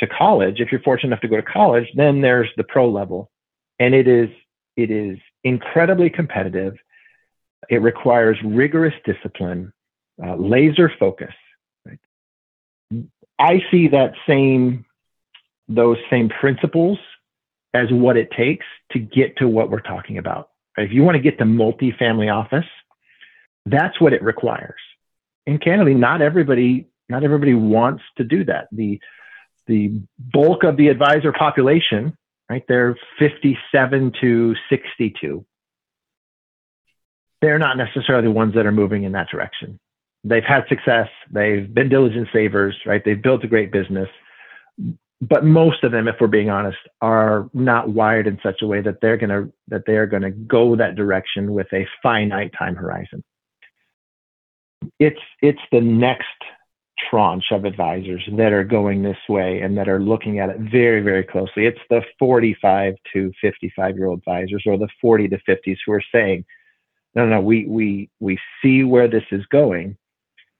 to 0.00 0.06
college, 0.06 0.60
if 0.60 0.72
you're 0.72 0.80
fortunate 0.80 1.08
enough 1.08 1.20
to 1.20 1.28
go 1.28 1.36
to 1.36 1.42
college, 1.42 1.86
then 1.94 2.20
there's 2.20 2.48
the 2.56 2.64
pro 2.64 2.90
level. 2.90 3.30
And 3.78 3.94
it 3.94 4.08
is, 4.08 4.28
it 4.76 4.90
is 4.90 5.18
incredibly 5.44 6.10
competitive. 6.10 6.74
It 7.68 7.82
requires 7.82 8.38
rigorous 8.44 8.94
discipline, 9.04 9.72
uh, 10.24 10.36
laser 10.36 10.92
focus. 10.98 11.34
Right? 11.84 11.98
I 13.38 13.62
see 13.70 13.88
that 13.88 14.14
same, 14.26 14.84
those 15.68 15.98
same 16.10 16.28
principles 16.28 16.98
as 17.72 17.90
what 17.90 18.16
it 18.16 18.30
takes 18.32 18.66
to 18.92 18.98
get 18.98 19.36
to 19.38 19.48
what 19.48 19.70
we're 19.70 19.80
talking 19.80 20.18
about. 20.18 20.49
If 20.76 20.92
you 20.92 21.02
want 21.02 21.16
to 21.16 21.22
get 21.22 21.38
to 21.38 21.44
multi-family 21.44 22.28
office, 22.28 22.66
that's 23.66 24.00
what 24.00 24.12
it 24.12 24.22
requires. 24.22 24.80
And 25.46 25.60
candidly, 25.60 25.94
not 25.94 26.22
everybody, 26.22 26.88
not 27.08 27.24
everybody 27.24 27.54
wants 27.54 28.02
to 28.16 28.24
do 28.24 28.44
that. 28.44 28.68
The 28.72 29.00
the 29.66 30.00
bulk 30.18 30.64
of 30.64 30.76
the 30.76 30.88
advisor 30.88 31.32
population, 31.32 32.16
right? 32.48 32.64
They're 32.66 32.96
57 33.18 34.12
to 34.20 34.54
62. 34.68 35.46
They're 37.40 37.58
not 37.58 37.76
necessarily 37.76 38.24
the 38.24 38.32
ones 38.32 38.54
that 38.54 38.66
are 38.66 38.72
moving 38.72 39.04
in 39.04 39.12
that 39.12 39.28
direction. 39.28 39.78
They've 40.24 40.44
had 40.44 40.64
success. 40.68 41.08
They've 41.30 41.72
been 41.72 41.88
diligent 41.88 42.28
savers, 42.32 42.76
right? 42.84 43.02
They've 43.04 43.22
built 43.22 43.44
a 43.44 43.46
great 43.46 43.70
business 43.70 44.08
but 45.20 45.44
most 45.44 45.84
of 45.84 45.92
them, 45.92 46.08
if 46.08 46.16
we're 46.18 46.28
being 46.28 46.48
honest, 46.48 46.78
are 47.02 47.48
not 47.52 47.90
wired 47.90 48.26
in 48.26 48.38
such 48.42 48.62
a 48.62 48.66
way 48.66 48.80
that 48.80 49.00
they're 49.02 49.18
gonna 49.18 49.48
that 49.68 49.84
they 49.86 49.96
are 49.96 50.06
gonna 50.06 50.30
go 50.30 50.74
that 50.76 50.96
direction 50.96 51.52
with 51.52 51.66
a 51.72 51.86
finite 52.02 52.52
time 52.58 52.74
horizon. 52.74 53.22
It's 54.98 55.20
it's 55.42 55.60
the 55.72 55.80
next 55.80 56.24
tranche 57.10 57.50
of 57.50 57.64
advisors 57.64 58.22
that 58.36 58.52
are 58.52 58.64
going 58.64 59.02
this 59.02 59.18
way 59.28 59.60
and 59.60 59.76
that 59.76 59.88
are 59.88 60.00
looking 60.00 60.38
at 60.38 60.48
it 60.50 60.58
very 60.58 61.02
very 61.02 61.24
closely. 61.24 61.66
It's 61.66 61.80
the 61.90 62.02
45 62.18 62.94
to 63.12 63.32
55 63.42 63.96
year 63.96 64.06
old 64.06 64.20
advisors 64.20 64.62
or 64.66 64.78
the 64.78 64.88
40 65.02 65.28
to 65.28 65.38
50s 65.48 65.76
who 65.84 65.92
are 65.92 66.02
saying, 66.12 66.46
no, 67.14 67.26
no, 67.26 67.40
we 67.42 67.66
we 67.66 68.08
we 68.20 68.38
see 68.62 68.84
where 68.84 69.08
this 69.08 69.24
is 69.32 69.44
going, 69.46 69.98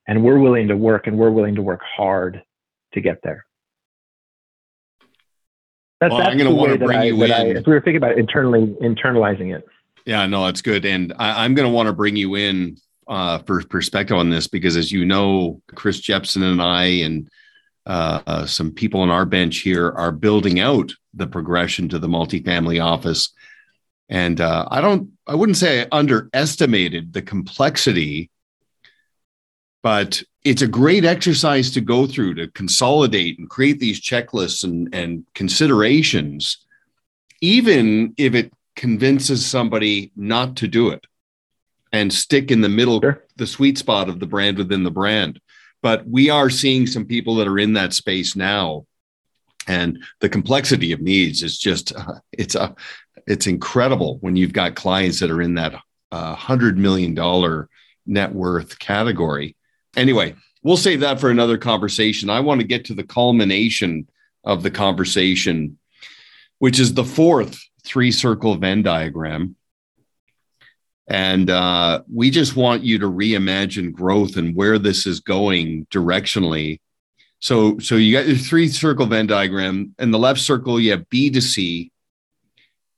and 0.07 0.23
we're 0.23 0.39
willing 0.39 0.69
to 0.69 0.77
work 0.77 1.07
and 1.07 1.17
we're 1.17 1.31
willing 1.31 1.55
to 1.55 1.63
work 1.63 1.81
hard 1.97 2.43
to 2.93 3.01
get 3.01 3.21
there. 3.23 3.47
That's, 6.01 6.13
well, 6.13 6.21
that's 6.21 6.31
I'm 6.31 6.39
going 6.39 6.49
to 6.49 6.57
want 6.57 6.73
to 6.73 6.85
bring 6.85 6.99
I, 6.99 7.05
you 7.05 7.23
in. 7.23 7.33
I, 7.33 7.45
if 7.47 7.67
we 7.67 7.75
were 7.75 7.81
thinking 7.81 7.97
about 7.97 8.19
internally 8.19 8.75
internalizing 8.81 9.55
it. 9.55 9.67
Yeah, 10.07 10.27
no, 10.27 10.47
that's 10.47 10.63
good. 10.63 10.87
And 10.87 11.13
I, 11.19 11.45
am 11.45 11.55
going 11.55 11.69
to 11.69 11.75
want 11.75 11.89
to 11.89 11.93
bring 11.93 12.17
you 12.17 12.37
in 12.37 12.79
uh, 13.07 13.39
for 13.41 13.63
perspective 13.65 14.17
on 14.17 14.31
this 14.31 14.47
because, 14.47 14.77
as 14.77 14.91
you 14.91 15.05
know, 15.05 15.61
Chris 15.75 16.01
Jepson 16.01 16.43
and 16.43 16.63
I 16.63 16.85
and 16.85 17.29
uh, 17.85 18.23
uh, 18.27 18.47
some 18.47 18.73
people 18.73 19.01
on 19.01 19.11
our 19.11 19.27
bench 19.27 19.59
here 19.59 19.91
are 19.91 20.13
building 20.13 20.59
out 20.59 20.93
the 21.13 21.27
progression 21.27 21.89
to 21.91 21.99
the 21.99 22.09
multifamily 22.09 22.83
office. 22.83 23.33
And 24.09 24.41
uh, 24.41 24.67
I 24.71 24.81
don't, 24.81 25.11
I 25.27 25.35
wouldn't 25.35 25.59
say 25.59 25.83
I 25.83 25.89
underestimated 25.93 27.13
the 27.13 27.23
complexity, 27.23 28.31
but 29.83 30.23
it's 30.45 30.63
a 30.63 30.69
great 30.69 31.05
exercise 31.05 31.71
to 31.73 31.81
go 31.81 32.07
through 32.07 32.35
to 32.35 32.49
consolidate 32.49 33.39
and 33.39 33.51
create 33.51 33.79
these 33.79 34.01
checklists 34.01 34.65
and, 34.65 34.95
and 34.95 35.25
considerations, 35.35 36.65
even 37.41 38.15
if 38.17 38.35
it 38.35 38.53
convinces 38.75 39.45
somebody 39.45 40.13
not 40.17 40.57
to 40.57 40.69
do 40.69 40.91
it 40.91 41.05
and 41.93 42.13
stick 42.13 42.51
in 42.51 42.61
the 42.61 42.69
middle, 42.69 43.01
sure. 43.01 43.25
the 43.37 43.47
sweet 43.47 43.77
spot 43.77 44.09
of 44.09 44.21
the 44.21 44.27
brand 44.27 44.57
within 44.57 44.83
the 44.83 44.91
brand. 44.91 45.41
but 45.83 46.07
we 46.07 46.31
are 46.31 46.49
seeing 46.49 46.87
some 46.87 47.05
people 47.05 47.35
that 47.37 47.49
are 47.49 47.59
in 47.59 47.75
that 47.75 47.93
space 47.93 48.37
now 48.37 48.87
and 49.67 50.03
the 50.21 50.29
complexity 50.29 50.93
of 50.93 51.01
needs 51.01 51.43
is 51.43 51.59
just 51.59 51.95
uh, 51.95 52.15
it's 52.33 52.55
a 52.55 52.75
it's 53.27 53.47
incredible 53.47 54.19
when 54.21 54.37
you've 54.37 54.53
got 54.53 54.75
clients 54.75 55.21
that 55.21 55.31
are 55.31 55.43
in 55.43 55.55
that 55.55 55.75
uh, 56.13 56.35
hundred 56.35 56.79
million 56.79 57.15
dollar 57.15 57.69
net 58.07 58.33
worth 58.33 58.79
category 58.79 59.57
anyway 59.97 60.35
we'll 60.63 60.77
save 60.77 61.01
that 61.01 61.21
for 61.21 61.31
another 61.31 61.59
conversation 61.59 62.31
i 62.31 62.41
want 62.41 62.61
to 62.61 62.67
get 62.67 62.85
to 62.85 62.95
the 62.95 63.05
culmination 63.05 64.09
of 64.45 64.63
the 64.63 64.71
conversation 64.71 65.79
which 66.59 66.79
is 66.79 66.95
the 66.95 67.05
fourth 67.05 67.59
three 67.85 68.13
circle 68.13 68.55
venn 68.57 68.83
diagram 68.83 69.57
and 71.11 71.51
uh, 71.51 72.03
we 72.11 72.31
just 72.31 72.55
want 72.55 72.85
you 72.85 73.01
to 73.01 73.11
reimagine 73.11 73.93
growth 73.93 74.37
and 74.37 74.55
where 74.55 74.79
this 74.79 75.07
is 75.09 75.19
going 75.19 75.87
directionally. 75.87 76.79
So, 77.41 77.81
so 77.81 77.97
you 77.97 78.17
got 78.17 78.29
your 78.29 78.37
three 78.37 78.69
circle 78.69 79.07
Venn 79.07 79.27
diagram. 79.27 79.93
In 79.99 80.13
the 80.13 80.21
left 80.21 80.39
circle, 80.39 80.79
you 80.79 80.93
have 80.93 81.11
B 81.11 81.29
to 81.31 81.41
C. 81.41 81.91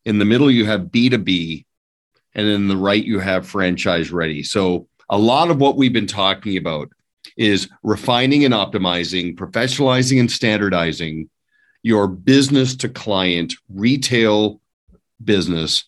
In 0.05 0.19
the 0.19 0.27
middle, 0.27 0.51
you 0.51 0.67
have 0.67 0.93
B 0.93 1.09
to 1.09 1.17
B. 1.17 1.65
And 2.35 2.47
in 2.47 2.69
the 2.69 2.77
right, 2.77 3.03
you 3.03 3.19
have 3.19 3.47
franchise 3.47 4.11
ready. 4.11 4.43
So, 4.43 4.89
a 5.13 5.19
lot 5.19 5.51
of 5.51 5.59
what 5.59 5.77
we've 5.77 5.93
been 5.93 6.07
talking 6.07 6.57
about 6.57 6.89
is 7.37 7.69
refining 7.83 8.47
and 8.47 8.55
optimizing, 8.55 9.37
professionalizing 9.37 10.19
and 10.19 10.31
standardizing 10.31 11.29
your 11.83 12.09
business 12.09 12.75
to 12.77 12.89
client 12.89 13.53
retail 13.69 14.59
business 15.23 15.85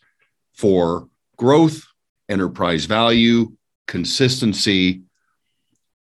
for 0.52 1.08
growth, 1.38 1.86
enterprise 2.28 2.84
value, 2.84 3.50
consistency. 3.86 5.00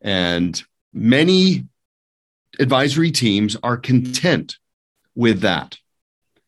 And 0.01 0.63
many 0.93 1.65
advisory 2.61 3.11
teams 3.11 3.57
are 3.61 3.77
content 3.77 4.57
with 5.17 5.41
that. 5.41 5.77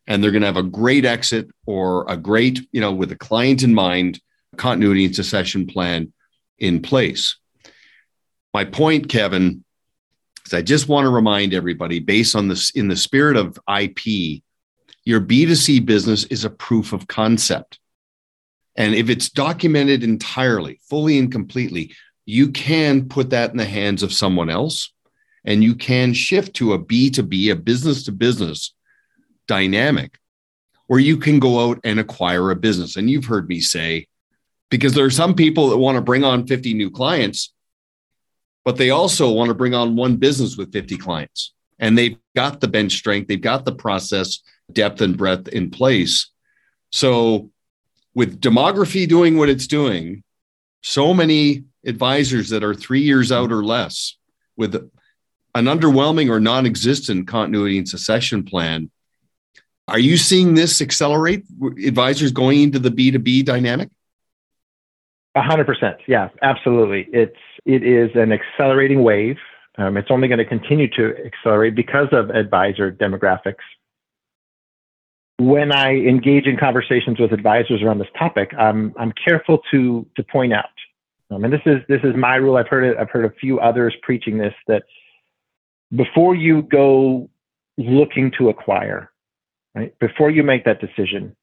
And 0.07 0.23
they're 0.23 0.31
going 0.31 0.41
to 0.41 0.47
have 0.47 0.55
a 0.55 0.63
great 0.63 1.03
exit 1.03 1.49
or 1.65 2.09
a 2.09 2.15
great, 2.15 2.61
you 2.71 2.79
know, 2.79 2.93
with 2.93 3.11
a 3.11 3.17
client 3.17 3.63
in 3.63 3.73
mind, 3.73 4.21
continuity 4.55 5.05
and 5.05 5.15
succession 5.15 5.67
plan 5.67 6.13
in 6.63 6.81
place. 6.81 7.37
My 8.53 8.63
point, 8.63 9.09
Kevin, 9.09 9.65
is 10.45 10.53
I 10.53 10.61
just 10.61 10.87
want 10.87 11.05
to 11.05 11.09
remind 11.09 11.53
everybody, 11.53 11.99
based 11.99 12.35
on 12.35 12.47
this, 12.47 12.71
in 12.71 12.87
the 12.87 12.95
spirit 12.95 13.35
of 13.35 13.59
IP, 13.67 14.41
your 15.03 15.19
B2C 15.19 15.85
business 15.85 16.23
is 16.25 16.45
a 16.45 16.49
proof 16.49 16.93
of 16.93 17.07
concept. 17.07 17.79
And 18.75 18.95
if 18.95 19.09
it's 19.09 19.29
documented 19.29 20.03
entirely, 20.03 20.79
fully 20.89 21.19
and 21.19 21.31
completely, 21.31 21.93
you 22.25 22.51
can 22.51 23.09
put 23.09 23.31
that 23.31 23.51
in 23.51 23.57
the 23.57 23.65
hands 23.65 24.01
of 24.01 24.13
someone 24.13 24.49
else 24.49 24.93
and 25.43 25.61
you 25.61 25.75
can 25.75 26.13
shift 26.13 26.55
to 26.55 26.71
a 26.73 26.79
B2B, 26.79 27.51
a 27.51 27.55
business 27.57 28.05
to 28.05 28.13
business 28.13 28.73
dynamic 29.47 30.17
where 30.87 31.01
you 31.01 31.17
can 31.17 31.39
go 31.39 31.69
out 31.69 31.79
and 31.83 31.99
acquire 31.99 32.49
a 32.51 32.55
business. 32.55 32.95
And 32.95 33.09
you've 33.09 33.25
heard 33.25 33.49
me 33.49 33.59
say, 33.59 34.07
because 34.69 34.93
there 34.93 35.05
are 35.05 35.11
some 35.11 35.35
people 35.35 35.69
that 35.69 35.77
want 35.77 35.95
to 35.95 36.01
bring 36.01 36.23
on 36.23 36.47
50 36.47 36.73
new 36.73 36.89
clients, 36.89 37.53
but 38.65 38.77
they 38.77 38.89
also 38.89 39.31
want 39.31 39.49
to 39.49 39.53
bring 39.53 39.73
on 39.73 39.95
one 39.95 40.17
business 40.17 40.57
with 40.57 40.71
50 40.71 40.97
clients. 40.97 41.53
And 41.79 41.97
they've 41.97 42.17
got 42.35 42.61
the 42.61 42.67
bench 42.67 42.93
strength, 42.93 43.27
they've 43.27 43.39
got 43.39 43.65
the 43.65 43.75
process 43.75 44.39
depth 44.71 45.01
and 45.01 45.17
breadth 45.17 45.47
in 45.49 45.69
place. 45.69 46.29
So 46.91 47.51
with 48.13 48.39
demography 48.39 49.07
doing 49.07 49.37
what 49.37 49.49
it's 49.49 49.67
doing, 49.67 50.23
so 50.81 51.13
many 51.13 51.63
advisors 51.85 52.49
that 52.49 52.63
are 52.63 52.73
three 52.73 53.01
years 53.01 53.31
out 53.31 53.51
or 53.51 53.63
less 53.63 54.17
with 54.55 54.75
an 55.55 55.65
underwhelming 55.65 56.29
or 56.29 56.39
non 56.39 56.65
existent 56.65 57.27
continuity 57.27 57.77
and 57.77 57.87
succession 57.87 58.43
plan. 58.43 58.89
Are 59.87 59.99
you 59.99 60.17
seeing 60.17 60.53
this 60.53 60.81
accelerate 60.81 61.43
advisors 61.85 62.31
going 62.31 62.61
into 62.61 62.79
the 62.79 62.89
B2B 62.89 63.45
dynamic? 63.45 63.89
Hundred 65.35 65.65
percent. 65.65 65.97
Yeah, 66.07 66.29
absolutely. 66.43 67.07
It's, 67.11 67.35
it 67.65 67.83
is 67.83 68.11
an 68.15 68.31
accelerating 68.31 69.03
wave. 69.03 69.37
Um, 69.79 69.97
it's 69.97 70.09
only 70.11 70.27
going 70.27 70.37
to 70.37 70.45
continue 70.45 70.87
to 70.91 71.15
accelerate 71.25 71.75
because 71.75 72.07
of 72.11 72.29
advisor 72.29 72.91
demographics 72.91 73.55
when 75.37 75.71
I 75.71 75.95
engage 75.95 76.45
in 76.45 76.57
conversations 76.57 77.19
with 77.19 77.31
advisors 77.31 77.81
around 77.81 77.99
this 77.99 78.07
topic, 78.17 78.51
I'm, 78.57 78.93
I'm 78.97 79.13
careful 79.25 79.59
to, 79.71 80.05
to 80.15 80.23
point 80.23 80.53
out, 80.53 80.65
um, 81.31 81.43
and 81.43 81.53
this 81.53 81.61
is, 81.65 81.77
this 81.89 82.01
is 82.03 82.15
my 82.15 82.35
rule. 82.35 82.57
I've 82.57 82.67
heard 82.67 82.83
it, 82.83 82.97
I've 82.97 83.09
heard 83.09 83.25
a 83.25 83.33
few 83.39 83.59
others 83.59 83.95
preaching 84.03 84.37
this, 84.37 84.53
that 84.67 84.83
before 85.95 86.35
you 86.35 86.61
go 86.61 87.29
looking 87.77 88.31
to 88.37 88.49
acquire, 88.49 89.11
right, 89.75 89.97
before 89.99 90.29
you 90.29 90.43
make 90.43 90.65
that 90.65 90.79
decision, 90.79 91.35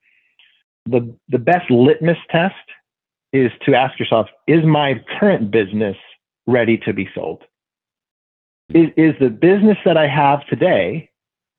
the, 0.87 1.15
the 1.29 1.39
best 1.39 1.71
litmus 1.71 2.19
test 2.31 2.55
is 3.33 3.51
to 3.67 3.75
ask 3.75 3.99
yourself, 3.99 4.27
is 4.47 4.65
my 4.65 5.03
current 5.19 5.51
business 5.51 5.97
ready 6.47 6.79
to 6.79 6.93
be 6.93 7.09
sold? 7.15 7.43
Is, 8.75 8.89
is 8.97 9.15
the 9.21 9.31
business 9.31 9.79
that 9.85 9.97
I 9.97 10.07
have 10.07 10.47
today 10.47 11.11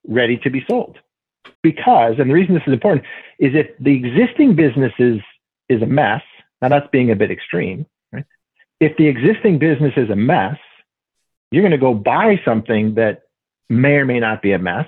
ready 0.08 0.38
to 0.40 0.50
be 0.50 0.64
sold? 0.70 0.98
because, 1.64 2.16
and 2.20 2.30
the 2.30 2.34
reason 2.34 2.54
this 2.54 2.64
is 2.68 2.74
important 2.74 3.06
is 3.40 3.54
if 3.54 3.68
the 3.80 3.94
existing 3.94 4.56
business 4.56 4.94
is, 5.00 5.20
is 5.70 5.82
a 5.82 5.86
mess, 5.86 6.22
now 6.62 6.70
that's 6.70 6.88
being 6.92 7.12
a 7.12 7.16
bit 7.16 7.32
extreme, 7.32 7.86
right? 8.12 8.26
If 8.80 8.98
the 8.98 9.08
existing 9.08 9.60
business 9.60 9.94
is 9.96 10.10
a 10.10 10.16
mess, 10.16 10.58
you're 11.52 11.62
going 11.62 11.72
to 11.72 11.78
go 11.78 11.94
buy 11.94 12.40
something 12.46 12.96
that 12.96 13.24
may 13.70 13.94
or 13.94 14.06
may 14.06 14.20
not 14.20 14.42
be 14.42 14.54
a 14.54 14.60
mess. 14.60 14.88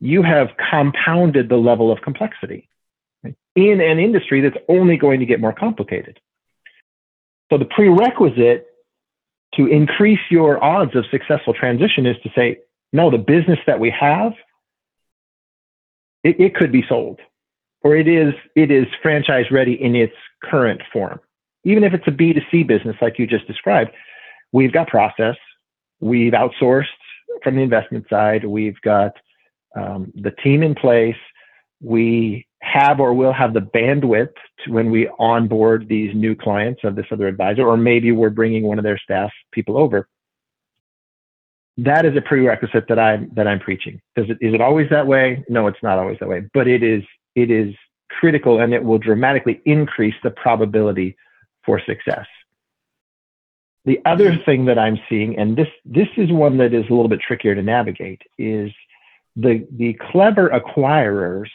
You 0.00 0.22
have 0.22 0.48
compounded 0.70 1.48
the 1.48 1.56
level 1.56 1.92
of 1.92 2.00
complexity? 2.00 2.68
In 3.54 3.80
an 3.80 3.98
industry 3.98 4.40
that's 4.40 4.56
only 4.68 4.96
going 4.96 5.20
to 5.20 5.26
get 5.26 5.40
more 5.40 5.52
complicated. 5.52 6.18
So 7.50 7.58
the 7.58 7.64
prerequisite 7.64 8.66
to 9.54 9.66
increase 9.66 10.20
your 10.30 10.62
odds 10.62 10.94
of 10.94 11.04
successful 11.10 11.52
transition 11.52 12.06
is 12.06 12.16
to 12.22 12.30
say, 12.34 12.58
no, 12.92 13.10
the 13.10 13.18
business 13.18 13.58
that 13.66 13.80
we 13.80 13.90
have 13.90 14.32
it, 16.22 16.40
it 16.40 16.54
could 16.54 16.72
be 16.72 16.84
sold 16.88 17.20
or 17.82 17.96
it 17.96 18.08
is 18.08 18.34
it 18.54 18.70
is 18.70 18.86
franchise 19.02 19.46
ready 19.50 19.80
in 19.80 19.94
its 19.94 20.14
current 20.42 20.80
form 20.92 21.20
even 21.64 21.84
if 21.84 21.92
it's 21.92 22.06
a 22.06 22.10
b2c 22.10 22.66
business 22.66 22.96
like 23.00 23.18
you 23.18 23.26
just 23.26 23.46
described 23.46 23.90
we've 24.52 24.72
got 24.72 24.88
process 24.88 25.36
we've 26.00 26.32
outsourced 26.32 26.86
from 27.42 27.56
the 27.56 27.62
investment 27.62 28.06
side 28.08 28.44
we've 28.44 28.80
got 28.82 29.12
um, 29.76 30.12
the 30.14 30.30
team 30.42 30.62
in 30.62 30.74
place 30.74 31.16
we 31.80 32.46
have 32.62 33.00
or 33.00 33.14
will 33.14 33.32
have 33.32 33.54
the 33.54 33.60
bandwidth 33.60 34.34
to 34.64 34.72
when 34.72 34.90
we 34.90 35.08
onboard 35.18 35.88
these 35.88 36.14
new 36.14 36.34
clients 36.34 36.82
of 36.84 36.94
this 36.94 37.06
other 37.10 37.26
advisor 37.26 37.66
or 37.66 37.76
maybe 37.76 38.12
we're 38.12 38.30
bringing 38.30 38.64
one 38.64 38.78
of 38.78 38.84
their 38.84 38.98
staff 38.98 39.30
people 39.52 39.78
over 39.78 40.06
that 41.84 42.04
is 42.04 42.16
a 42.16 42.20
prerequisite 42.20 42.86
that 42.88 42.98
I'm 42.98 43.30
that 43.34 43.46
I'm 43.46 43.60
preaching. 43.60 44.00
Does 44.16 44.26
it 44.28 44.38
is 44.40 44.54
it 44.54 44.60
always 44.60 44.88
that 44.90 45.06
way? 45.06 45.44
No, 45.48 45.66
it's 45.66 45.82
not 45.82 45.98
always 45.98 46.18
that 46.20 46.28
way, 46.28 46.42
but 46.52 46.68
it 46.68 46.82
is 46.82 47.02
it 47.34 47.50
is 47.50 47.74
critical 48.10 48.60
and 48.60 48.74
it 48.74 48.82
will 48.82 48.98
dramatically 48.98 49.60
increase 49.64 50.14
the 50.22 50.30
probability 50.30 51.16
for 51.64 51.80
success. 51.80 52.26
The 53.84 54.00
other 54.04 54.32
mm-hmm. 54.32 54.44
thing 54.44 54.64
that 54.66 54.78
I'm 54.78 54.98
seeing, 55.08 55.38
and 55.38 55.56
this 55.56 55.68
this 55.84 56.08
is 56.16 56.30
one 56.30 56.58
that 56.58 56.74
is 56.74 56.84
a 56.86 56.92
little 56.92 57.08
bit 57.08 57.20
trickier 57.20 57.54
to 57.54 57.62
navigate, 57.62 58.20
is 58.36 58.70
the 59.36 59.66
the 59.72 59.94
clever 60.10 60.50
acquirers 60.50 61.48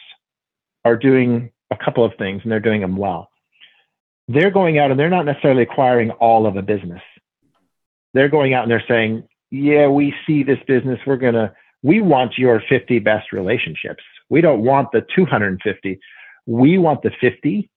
are 0.86 0.96
doing 0.96 1.50
a 1.70 1.76
couple 1.76 2.04
of 2.04 2.12
things 2.16 2.40
and 2.42 2.52
they're 2.52 2.60
doing 2.60 2.80
them 2.80 2.96
well. 2.96 3.28
They're 4.28 4.50
going 4.50 4.78
out 4.78 4.90
and 4.90 4.98
they're 4.98 5.10
not 5.10 5.24
necessarily 5.24 5.62
acquiring 5.62 6.10
all 6.12 6.46
of 6.46 6.56
a 6.56 6.62
business. 6.62 7.02
They're 8.14 8.28
going 8.28 8.54
out 8.54 8.62
and 8.62 8.70
they're 8.70 8.84
saying, 8.88 9.28
yeah, 9.50 9.88
we 9.88 10.14
see 10.26 10.42
this 10.42 10.58
business. 10.66 10.98
We're 11.06 11.16
going 11.16 11.34
to, 11.34 11.52
we 11.82 12.00
want 12.00 12.38
your 12.38 12.62
50 12.68 12.98
best 13.00 13.32
relationships. 13.32 14.02
We 14.28 14.40
don't 14.40 14.62
want 14.62 14.92
the 14.92 15.04
250. 15.14 16.00
We 16.46 16.78
want 16.78 17.02
the 17.02 17.10
50. 17.20 17.68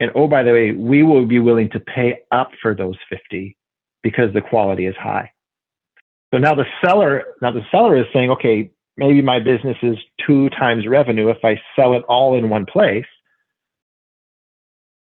And 0.00 0.10
oh, 0.14 0.28
by 0.28 0.42
the 0.42 0.52
way, 0.52 0.72
we 0.72 1.02
will 1.02 1.26
be 1.26 1.38
willing 1.38 1.70
to 1.70 1.80
pay 1.80 2.20
up 2.30 2.50
for 2.62 2.74
those 2.74 2.96
50 3.10 3.56
because 4.02 4.32
the 4.32 4.40
quality 4.40 4.86
is 4.86 4.96
high. 4.96 5.32
So 6.32 6.38
now 6.38 6.54
the 6.54 6.66
seller, 6.84 7.24
now 7.42 7.50
the 7.50 7.66
seller 7.70 7.96
is 7.96 8.06
saying, 8.12 8.30
okay, 8.32 8.70
maybe 8.98 9.22
my 9.22 9.38
business 9.38 9.76
is 9.82 9.96
two 10.26 10.50
times 10.50 10.86
revenue 10.86 11.30
if 11.30 11.38
I 11.44 11.60
sell 11.74 11.94
it 11.94 12.02
all 12.08 12.36
in 12.36 12.50
one 12.50 12.66
place. 12.66 13.06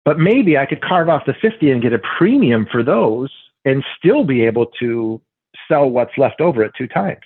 But 0.06 0.18
maybe 0.18 0.58
I 0.58 0.66
could 0.66 0.82
carve 0.82 1.10
off 1.10 1.26
the 1.26 1.36
50 1.42 1.70
and 1.70 1.82
get 1.82 1.94
a 1.94 2.00
premium 2.18 2.66
for 2.72 2.84
those 2.84 3.30
and 3.66 3.84
still 3.98 4.24
be 4.24 4.46
able 4.46 4.68
to 4.80 5.22
sell 5.68 5.90
what's 5.90 6.18
left 6.18 6.42
over 6.42 6.64
at 6.64 6.76
two 6.76 6.88
times. 6.88 7.22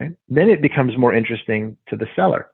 Then 0.00 0.48
it 0.48 0.62
becomes 0.62 0.96
more 0.96 1.14
interesting 1.14 1.76
to 1.88 1.96
the 1.96 2.06
seller. 2.16 2.50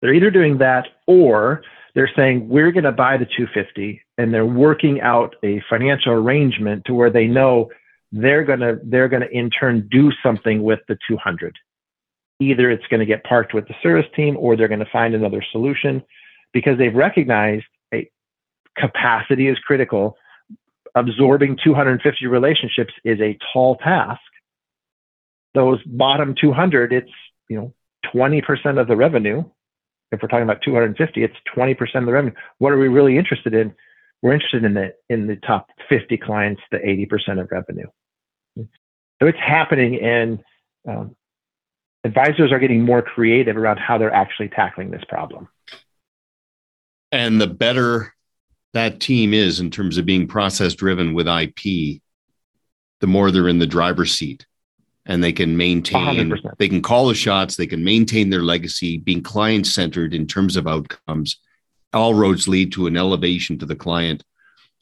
They're 0.00 0.14
either 0.14 0.30
doing 0.30 0.58
that 0.58 0.86
or 1.06 1.62
they're 1.94 2.10
saying, 2.14 2.48
we're 2.48 2.70
going 2.72 2.84
to 2.84 2.92
buy 2.92 3.16
the 3.16 3.26
250 3.26 4.00
and 4.16 4.32
they're 4.32 4.46
working 4.46 5.00
out 5.00 5.34
a 5.42 5.62
financial 5.68 6.12
arrangement 6.12 6.84
to 6.86 6.94
where 6.94 7.10
they 7.10 7.26
know 7.26 7.70
they're 8.12 8.44
gonna 8.44 8.76
they're 8.84 9.08
gonna 9.08 9.28
in 9.30 9.50
turn 9.50 9.86
do 9.88 10.10
something 10.22 10.64
with 10.64 10.80
the 10.88 10.98
200. 11.08 11.56
Either 12.40 12.70
it's 12.70 12.86
going 12.88 13.00
to 13.00 13.06
get 13.06 13.22
parked 13.24 13.54
with 13.54 13.68
the 13.68 13.74
service 13.82 14.06
team, 14.16 14.36
or 14.38 14.56
they're 14.56 14.68
going 14.68 14.80
to 14.80 14.90
find 14.90 15.14
another 15.14 15.44
solution, 15.52 16.02
because 16.52 16.78
they've 16.78 16.94
recognized 16.94 17.64
capacity 18.76 19.48
is 19.48 19.58
critical. 19.58 20.16
Absorbing 20.94 21.58
250 21.62 22.26
relationships 22.26 22.92
is 23.04 23.20
a 23.20 23.38
tall 23.52 23.76
task. 23.76 24.20
Those 25.54 25.82
bottom 25.84 26.34
200, 26.40 26.92
it's 26.92 27.10
you 27.48 27.56
know 27.56 27.74
20% 28.12 28.80
of 28.80 28.88
the 28.88 28.96
revenue. 28.96 29.44
If 30.12 30.20
we're 30.22 30.28
talking 30.28 30.42
about 30.42 30.62
250, 30.62 31.22
it's 31.22 31.34
20% 31.56 31.94
of 31.94 32.06
the 32.06 32.12
revenue. 32.12 32.34
What 32.58 32.72
are 32.72 32.78
we 32.78 32.88
really 32.88 33.16
interested 33.16 33.54
in? 33.54 33.72
We're 34.22 34.32
interested 34.32 34.64
in 34.64 34.74
the 34.74 34.94
in 35.08 35.26
the 35.26 35.36
top 35.36 35.68
50 35.88 36.16
clients, 36.18 36.60
the 36.70 36.78
80% 36.78 37.40
of 37.40 37.48
revenue. 37.50 37.86
So 38.56 39.28
it's 39.28 39.38
happening, 39.38 40.00
and 40.00 40.40
um, 40.88 41.14
advisors 42.04 42.52
are 42.52 42.58
getting 42.58 42.82
more 42.82 43.02
creative 43.02 43.56
around 43.56 43.78
how 43.78 43.98
they're 43.98 44.12
actually 44.12 44.48
tackling 44.48 44.90
this 44.90 45.04
problem. 45.08 45.48
And 47.12 47.40
the 47.40 47.46
better 47.46 48.14
that 48.72 49.00
team 49.00 49.34
is 49.34 49.60
in 49.60 49.70
terms 49.70 49.98
of 49.98 50.06
being 50.06 50.28
process 50.28 50.74
driven 50.74 51.12
with 51.12 51.26
IP, 51.26 52.00
the 53.00 53.06
more 53.06 53.30
they're 53.30 53.48
in 53.48 53.58
the 53.58 53.66
driver's 53.66 54.12
seat 54.12 54.46
and 55.06 55.24
they 55.24 55.32
can 55.32 55.56
maintain 55.56 56.30
100%. 56.30 56.58
they 56.58 56.68
can 56.68 56.82
call 56.82 57.08
the 57.08 57.14
shots 57.14 57.56
they 57.56 57.66
can 57.66 57.82
maintain 57.82 58.30
their 58.30 58.42
legacy 58.42 58.98
being 58.98 59.22
client 59.22 59.66
centered 59.66 60.14
in 60.14 60.26
terms 60.26 60.56
of 60.56 60.66
outcomes 60.66 61.40
all 61.92 62.14
roads 62.14 62.46
lead 62.46 62.72
to 62.72 62.86
an 62.86 62.96
elevation 62.96 63.58
to 63.58 63.66
the 63.66 63.74
client 63.74 64.22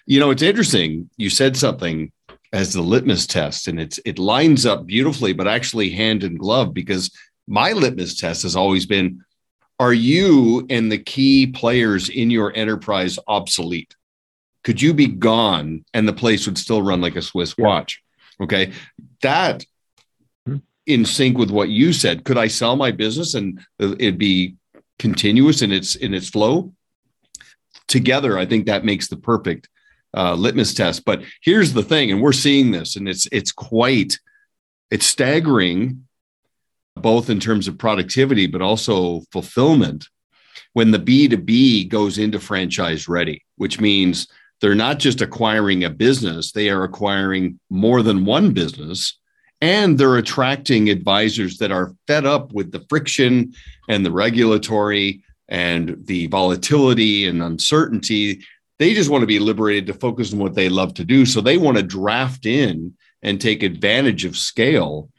you 0.06 0.18
know 0.18 0.30
it's 0.30 0.42
interesting 0.42 1.08
you 1.16 1.30
said 1.30 1.56
something 1.56 2.12
as 2.52 2.72
the 2.72 2.82
litmus 2.82 3.26
test 3.26 3.68
and 3.68 3.80
it's 3.80 3.98
it 4.04 4.18
lines 4.18 4.64
up 4.64 4.86
beautifully 4.86 5.32
but 5.32 5.48
actually 5.48 5.90
hand 5.90 6.24
in 6.24 6.36
glove 6.36 6.72
because 6.72 7.10
my 7.46 7.72
litmus 7.72 8.18
test 8.18 8.42
has 8.42 8.56
always 8.56 8.86
been 8.86 9.22
are 9.78 9.92
you 9.92 10.66
and 10.70 10.90
the 10.90 10.98
key 10.98 11.46
players 11.46 12.08
in 12.08 12.30
your 12.30 12.56
enterprise 12.56 13.18
obsolete 13.28 13.94
could 14.64 14.80
you 14.80 14.94
be 14.94 15.06
gone 15.06 15.84
and 15.92 16.08
the 16.08 16.12
place 16.12 16.46
would 16.46 16.58
still 16.58 16.82
run 16.82 17.00
like 17.00 17.16
a 17.16 17.22
swiss 17.22 17.56
watch 17.58 18.02
okay 18.40 18.72
that 19.22 19.64
hmm. 20.46 20.56
in 20.86 21.04
sync 21.04 21.38
with 21.38 21.50
what 21.50 21.68
you 21.68 21.92
said. 21.92 22.24
Could 22.24 22.38
I 22.38 22.48
sell 22.48 22.76
my 22.76 22.90
business 22.90 23.34
and 23.34 23.60
it'd 23.78 24.18
be 24.18 24.56
continuous 24.98 25.62
in 25.62 25.72
its 25.72 25.94
in 25.94 26.14
its 26.14 26.28
flow? 26.28 26.72
Together, 27.86 28.38
I 28.38 28.44
think 28.44 28.66
that 28.66 28.84
makes 28.84 29.08
the 29.08 29.16
perfect 29.16 29.68
uh, 30.16 30.34
litmus 30.34 30.74
test. 30.74 31.04
But 31.04 31.22
here's 31.42 31.72
the 31.72 31.82
thing, 31.82 32.10
and 32.10 32.22
we're 32.22 32.32
seeing 32.32 32.70
this, 32.70 32.96
and 32.96 33.08
it's 33.08 33.28
it's 33.32 33.52
quite 33.52 34.18
it's 34.90 35.06
staggering, 35.06 36.06
both 36.96 37.30
in 37.30 37.40
terms 37.40 37.68
of 37.68 37.78
productivity 37.78 38.46
but 38.46 38.62
also 38.62 39.22
fulfillment. 39.32 40.06
When 40.72 40.90
the 40.90 40.98
B 40.98 41.28
two 41.28 41.36
B 41.36 41.84
goes 41.84 42.18
into 42.18 42.40
franchise 42.40 43.08
ready, 43.08 43.44
which 43.56 43.80
means 43.80 44.28
they're 44.60 44.74
not 44.74 44.98
just 44.98 45.20
acquiring 45.20 45.84
a 45.84 45.90
business; 45.90 46.52
they 46.52 46.68
are 46.70 46.84
acquiring 46.84 47.58
more 47.70 48.02
than 48.02 48.24
one 48.24 48.52
business 48.52 49.18
and 49.60 49.98
they're 49.98 50.16
attracting 50.16 50.88
advisors 50.88 51.58
that 51.58 51.72
are 51.72 51.94
fed 52.06 52.24
up 52.24 52.52
with 52.52 52.70
the 52.70 52.84
friction 52.88 53.52
and 53.88 54.04
the 54.04 54.12
regulatory 54.12 55.22
and 55.48 55.96
the 56.06 56.26
volatility 56.26 57.26
and 57.26 57.42
uncertainty. 57.42 58.44
They 58.78 58.94
just 58.94 59.10
want 59.10 59.22
to 59.22 59.26
be 59.26 59.38
liberated 59.38 59.86
to 59.86 59.94
focus 59.94 60.32
on 60.32 60.38
what 60.38 60.54
they 60.54 60.68
love 60.68 60.94
to 60.94 61.04
do. 61.04 61.26
So 61.26 61.40
they 61.40 61.58
want 61.58 61.76
to 61.76 61.82
draft 61.82 62.46
in 62.46 62.94
and 63.22 63.40
take 63.40 63.62
advantage 63.62 64.24
of 64.24 64.36
scale. 64.36 65.10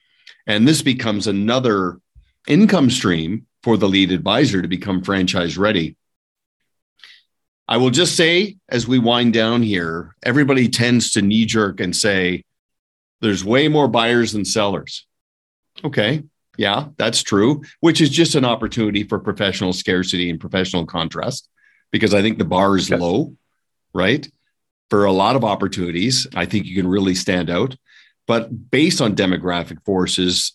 And 0.48 0.68
this 0.68 0.82
becomes 0.82 1.28
another 1.28 2.00
income 2.48 2.90
stream 2.90 3.46
for 3.64 3.78
the 3.78 3.90
lead 3.90 4.12
advisor 4.12 4.62
to 4.62 4.68
become 4.68 5.04
franchise 5.04 5.58
ready. 5.58 5.98
I 7.68 7.78
will 7.78 7.92
just 7.92 8.16
say, 8.16 8.58
as 8.70 8.88
we 8.88 8.98
wind 8.98 9.34
down 9.34 9.62
here, 9.62 10.16
everybody 10.24 10.70
tends 10.70 11.12
to 11.12 11.22
knee 11.22 11.46
jerk 11.46 11.80
and 11.80 11.96
say, 11.96 12.44
there's 13.22 13.44
way 13.44 13.68
more 13.68 13.88
buyers 13.88 14.32
than 14.32 14.46
sellers. 14.46 15.06
Okay. 15.84 16.24
Yeah, 16.58 16.88
that's 16.98 17.22
true, 17.22 17.62
which 17.80 18.02
is 18.02 18.10
just 18.10 18.36
an 18.36 18.44
opportunity 18.44 19.04
for 19.04 19.20
professional 19.20 19.72
scarcity 19.72 20.30
and 20.30 20.40
professional 20.40 20.86
contrast 20.86 21.48
because 21.92 22.14
I 22.14 22.22
think 22.22 22.38
the 22.38 22.46
bar 22.46 22.76
is 22.76 22.90
yes. 22.90 23.00
low, 23.00 23.36
right? 24.00 24.26
For 24.90 25.06
a 25.06 25.12
lot 25.12 25.36
of 25.36 25.44
opportunities, 25.44 26.26
I 26.34 26.46
think 26.46 26.66
you 26.66 26.76
can 26.76 26.88
really 26.88 27.14
stand 27.14 27.50
out. 27.50 27.76
But 28.26 28.72
based 28.72 29.02
on 29.02 29.16
demographic 29.16 29.84
forces, 29.84 30.54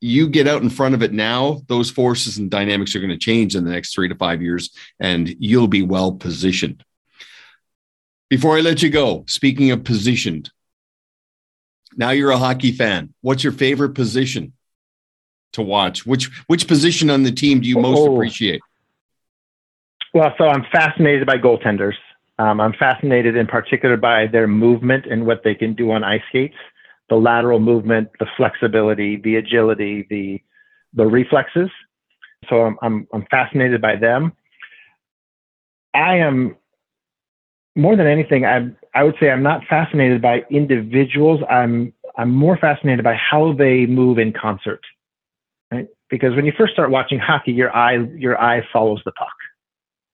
you 0.00 0.28
get 0.28 0.46
out 0.46 0.62
in 0.62 0.68
front 0.68 0.94
of 0.94 1.02
it 1.02 1.12
now, 1.12 1.62
those 1.68 1.90
forces 1.90 2.36
and 2.36 2.50
dynamics 2.50 2.94
are 2.94 3.00
going 3.00 3.10
to 3.10 3.16
change 3.16 3.56
in 3.56 3.64
the 3.64 3.70
next 3.70 3.94
three 3.94 4.08
to 4.08 4.14
five 4.16 4.42
years, 4.42 4.70
and 5.00 5.34
you'll 5.38 5.68
be 5.68 5.82
well 5.82 6.12
positioned. 6.12 6.84
Before 8.28 8.56
I 8.56 8.60
let 8.60 8.82
you 8.82 8.90
go, 8.90 9.24
speaking 9.28 9.70
of 9.70 9.84
positioned, 9.84 10.50
now 11.96 12.10
you're 12.10 12.30
a 12.30 12.38
hockey 12.38 12.72
fan. 12.72 13.14
What's 13.20 13.44
your 13.44 13.52
favorite 13.52 13.94
position 13.94 14.52
to 15.52 15.62
watch? 15.62 16.04
Which 16.04 16.30
which 16.46 16.66
position 16.66 17.10
on 17.10 17.22
the 17.22 17.32
team 17.32 17.60
do 17.60 17.68
you 17.68 17.78
most 17.78 17.98
oh. 17.98 18.14
appreciate? 18.14 18.60
Well, 20.14 20.34
so 20.36 20.44
I'm 20.44 20.64
fascinated 20.72 21.26
by 21.26 21.36
goaltenders. 21.36 21.94
Um, 22.38 22.60
I'm 22.60 22.72
fascinated 22.72 23.36
in 23.36 23.46
particular 23.46 23.96
by 23.96 24.26
their 24.26 24.46
movement 24.46 25.06
and 25.06 25.26
what 25.26 25.42
they 25.44 25.54
can 25.54 25.74
do 25.74 25.92
on 25.92 26.02
ice 26.02 26.22
skates, 26.28 26.56
the 27.08 27.16
lateral 27.16 27.60
movement, 27.60 28.08
the 28.18 28.26
flexibility, 28.36 29.16
the 29.16 29.36
agility, 29.36 30.06
the 30.08 30.40
the 30.94 31.06
reflexes. 31.06 31.70
So 32.48 32.62
I'm 32.62 32.78
I'm, 32.82 33.06
I'm 33.12 33.26
fascinated 33.30 33.80
by 33.80 33.96
them. 33.96 34.32
I 35.94 36.16
am 36.16 36.56
more 37.76 37.96
than 37.96 38.06
anything, 38.06 38.44
I'm 38.44 38.76
I 38.94 39.04
would 39.04 39.14
say 39.18 39.30
I'm 39.30 39.42
not 39.42 39.62
fascinated 39.68 40.20
by 40.20 40.44
individuals. 40.50 41.40
I'm 41.48 41.92
I'm 42.16 42.30
more 42.30 42.56
fascinated 42.58 43.04
by 43.04 43.14
how 43.14 43.54
they 43.54 43.86
move 43.86 44.18
in 44.18 44.32
concert. 44.32 44.80
Right? 45.70 45.88
Because 46.10 46.34
when 46.36 46.44
you 46.44 46.52
first 46.56 46.74
start 46.74 46.90
watching 46.90 47.18
hockey, 47.18 47.52
your 47.52 47.74
eye 47.74 47.96
your 48.16 48.40
eye 48.40 48.66
follows 48.72 49.00
the 49.04 49.12
puck. 49.12 49.32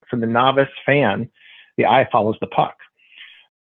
For 0.08 0.16
the 0.16 0.26
novice 0.26 0.68
fan, 0.86 1.28
the 1.78 1.86
eye 1.86 2.06
follows 2.12 2.36
the 2.42 2.46
puck. 2.46 2.76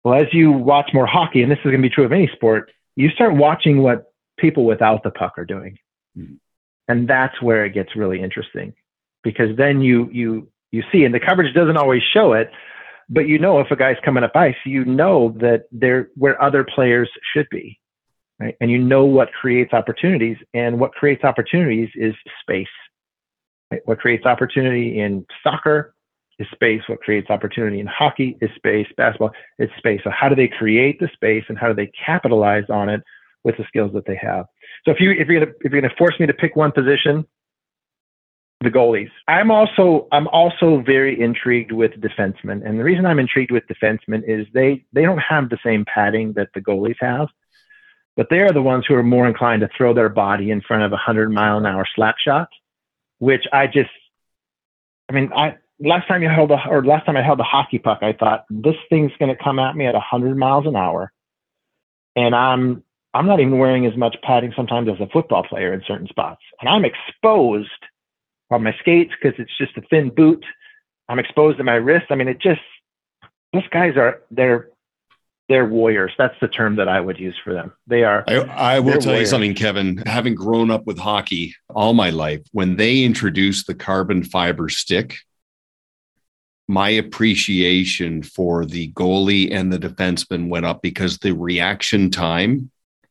Well, 0.03 0.15
as 0.15 0.29
you 0.33 0.53
watch 0.53 0.91
more 0.95 1.07
hockey, 1.07 1.43
and 1.43 1.51
this 1.51 1.59
is 1.59 1.65
going 1.65 1.83
to 1.83 1.89
be 1.89 1.95
true 1.95 2.05
of 2.05 2.13
any 2.13 2.31
sport, 2.35 2.71
you 2.97 3.11
start 3.11 3.35
watching 3.35 3.83
what 3.83 4.13
people 4.39 4.65
without 4.65 5.03
the 5.03 5.11
puck 5.11 5.35
are 5.37 5.45
doing, 5.45 5.77
mm-hmm. 6.17 6.35
and 6.89 7.07
that's 7.07 7.43
where 7.43 7.67
it 7.67 7.75
gets 7.75 7.95
really 7.95 8.23
interesting, 8.23 8.73
because 9.23 9.57
then 9.57 9.83
you 9.83 10.09
you 10.11 10.49
you 10.73 10.83
see, 10.91 11.05
and 11.05 11.15
the 11.15 11.21
coverage 11.21 11.55
doesn't 11.55 11.77
always 11.77 12.03
show 12.03 12.33
it, 12.33 12.51
but 13.09 13.29
you 13.29 13.39
know, 13.39 13.61
if 13.61 13.71
a 13.71 13.77
guy's 13.77 13.97
coming 14.05 14.25
up 14.25 14.35
ice, 14.35 14.57
you 14.65 14.85
know 14.85 15.35
that 15.41 15.65
they're 15.73 16.09
where 16.15 16.41
other 16.41 16.65
players 16.65 17.11
should 17.33 17.49
be, 17.51 17.79
right? 18.39 18.57
And 18.61 18.71
you 18.71 18.79
know 18.79 19.05
what 19.05 19.33
creates 19.33 19.73
opportunities, 19.73 20.37
and 20.53 20.79
what 20.79 20.93
creates 20.93 21.25
opportunities 21.25 21.91
is 21.95 22.15
space. 22.41 22.67
Right? 23.71 23.81
What 23.87 23.99
creates 23.99 24.27
opportunity 24.27 25.01
in 25.01 25.25
soccer 25.43 25.94
is 26.39 26.47
space. 26.53 26.83
What 26.87 27.01
creates 27.01 27.31
opportunity 27.31 27.81
in 27.81 27.87
hockey 27.87 28.37
is 28.41 28.51
space. 28.57 28.87
Basketball 28.97 29.33
is 29.59 29.71
space. 29.79 30.01
So 30.05 30.11
how 30.11 30.29
do 30.29 30.35
they 30.35 30.49
create 30.49 30.99
the 31.01 31.09
space, 31.15 31.45
and 31.49 31.59
how 31.59 31.69
do 31.69 31.75
they 31.75 31.91
capitalize 32.05 32.65
on 32.69 32.89
it 32.89 33.03
with 33.45 33.57
the 33.57 33.65
skills 33.69 33.93
that 33.95 34.07
they 34.07 34.17
have? 34.17 34.47
So 34.85 34.91
if 34.91 35.01
you 35.01 35.13
if 35.13 35.29
you're 35.29 35.41
gonna 35.41 35.53
if 35.61 35.73
you're 35.73 35.81
gonna 35.81 35.95
force 35.97 36.19
me 36.19 36.27
to 36.27 36.35
pick 36.35 36.57
one 36.57 36.73
position, 36.73 37.27
the 38.65 38.71
goalies. 38.71 39.11
I'm 39.29 39.51
also 39.51 40.09
I'm 40.11 40.27
also 40.29 40.83
very 40.85 41.21
intrigued 41.21 41.71
with 41.71 41.93
defensemen, 41.93 42.67
and 42.67 42.79
the 42.79 42.85
reason 42.85 43.07
I'm 43.07 43.19
intrigued 43.21 43.53
with 43.53 43.65
defensemen 43.67 44.23
is 44.27 44.47
they 44.53 44.85
they 44.93 45.03
don't 45.03 45.19
have 45.19 45.51
the 45.51 45.59
same 45.65 45.85
padding 45.85 46.33
that 46.33 46.49
the 46.55 46.61
goalies 46.61 46.97
have, 47.01 47.29
but 48.17 48.29
they 48.31 48.41
are 48.41 48.53
the 48.53 48.63
ones 48.63 48.85
who 48.89 48.95
are 48.95 49.03
more 49.03 49.29
inclined 49.29 49.61
to 49.61 49.69
throw 49.77 49.95
their 49.95 50.09
body 50.09 50.51
in 50.51 50.61
front 50.61 50.83
of 50.83 50.93
a 50.93 50.97
hundred 50.97 51.31
mile 51.31 51.59
an 51.59 51.67
hour 51.67 51.87
slap 51.95 52.17
shot, 52.19 52.49
which 53.19 53.45
I 53.53 53.67
just, 53.67 53.91
I 55.09 55.13
mean, 55.13 55.31
I 55.37 55.57
last 55.81 56.07
time 56.09 56.23
you 56.23 56.29
held 56.29 56.51
a 56.51 56.69
or 56.69 56.85
last 56.85 57.07
time 57.07 57.17
I 57.17 57.23
held 57.23 57.41
a 57.41 57.45
hockey 57.45 57.79
puck, 57.79 57.99
I 58.03 58.13
thought 58.13 58.45
this 58.51 58.77
thing's 58.89 59.13
going 59.19 59.35
to 59.35 59.43
come 59.43 59.59
at 59.59 59.77
me 59.77 59.87
at 59.87 59.95
a 59.95 60.01
hundred 60.01 60.37
miles 60.37 60.67
an 60.67 60.77
hour, 60.77 61.13
and 62.17 62.35
I'm 62.35 62.83
I'm 63.13 63.27
not 63.27 63.41
even 63.41 63.59
wearing 63.59 63.87
as 63.87 63.97
much 63.97 64.17
padding 64.23 64.53
sometimes 64.57 64.89
as 64.89 65.01
a 65.01 65.09
football 65.09 65.45
player 65.45 65.73
in 65.73 65.83
certain 65.87 66.09
spots, 66.09 66.43
and 66.61 66.69
I'm 66.69 66.85
exposed 66.85 67.71
on 68.51 68.63
my 68.63 68.75
skates 68.81 69.13
because 69.21 69.39
it's 69.39 69.57
just 69.57 69.77
a 69.77 69.83
thin 69.83 70.11
boot. 70.11 70.45
I'm 71.09 71.19
exposed 71.19 71.59
to 71.59 71.65
my 71.65 71.75
wrist. 71.75 72.07
I 72.11 72.15
mean, 72.15 72.29
it 72.29 72.41
just 72.41 72.61
those 73.53 73.67
guys 73.69 73.97
are 73.97 74.23
they're 74.31 74.69
they're 75.49 75.67
warriors. 75.67 76.13
That's 76.17 76.39
the 76.41 76.49
term 76.49 76.77
that 76.77 76.89
I 76.89 77.01
would 77.01 77.19
use 77.19 77.37
for 77.43 77.53
them. 77.53 77.73
They 77.87 78.03
are. 78.05 78.25
I, 78.27 78.35
I 78.35 78.81
will 78.81 78.95
tell 78.95 79.13
warriors. 79.13 79.21
you 79.21 79.27
something, 79.27 79.55
Kevin. 79.55 79.99
Having 79.99 80.37
grown 80.37 80.71
up 80.71 80.87
with 80.87 80.99
hockey 80.99 81.55
all 81.69 81.93
my 81.93 82.11
life, 82.11 82.41
when 82.53 82.77
they 82.77 83.03
introduced 83.03 83.67
the 83.67 83.75
carbon 83.75 84.25
fiber 84.25 84.69
stick, 84.69 85.17
my 86.67 86.89
appreciation 86.89 88.23
for 88.23 88.65
the 88.65 88.91
goalie 88.93 89.53
and 89.53 89.73
the 89.73 89.79
defenseman 89.79 90.49
went 90.49 90.65
up 90.65 90.83
because 90.83 91.19
the 91.19 91.33
reaction 91.33 92.11
time 92.11 92.71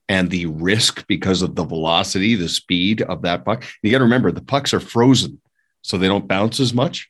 and 0.10 0.30
the 0.30 0.47
risk 0.47 1.06
because 1.08 1.41
of 1.41 1.56
the 1.56 1.64
velocity, 1.64 2.36
the 2.36 2.49
speed 2.49 3.01
of 3.04 3.22
that 3.22 3.45
puck. 3.45 3.64
You 3.82 3.91
got 3.91 3.99
to 3.99 4.04
remember 4.04 4.32
the 4.32 4.41
pucks 4.41 4.74
are 4.74 4.80
frozen, 4.80 5.39
so 5.82 5.97
they 5.97 6.08
don't 6.08 6.28
bounce 6.28 6.60
as 6.60 6.74
much, 6.74 7.10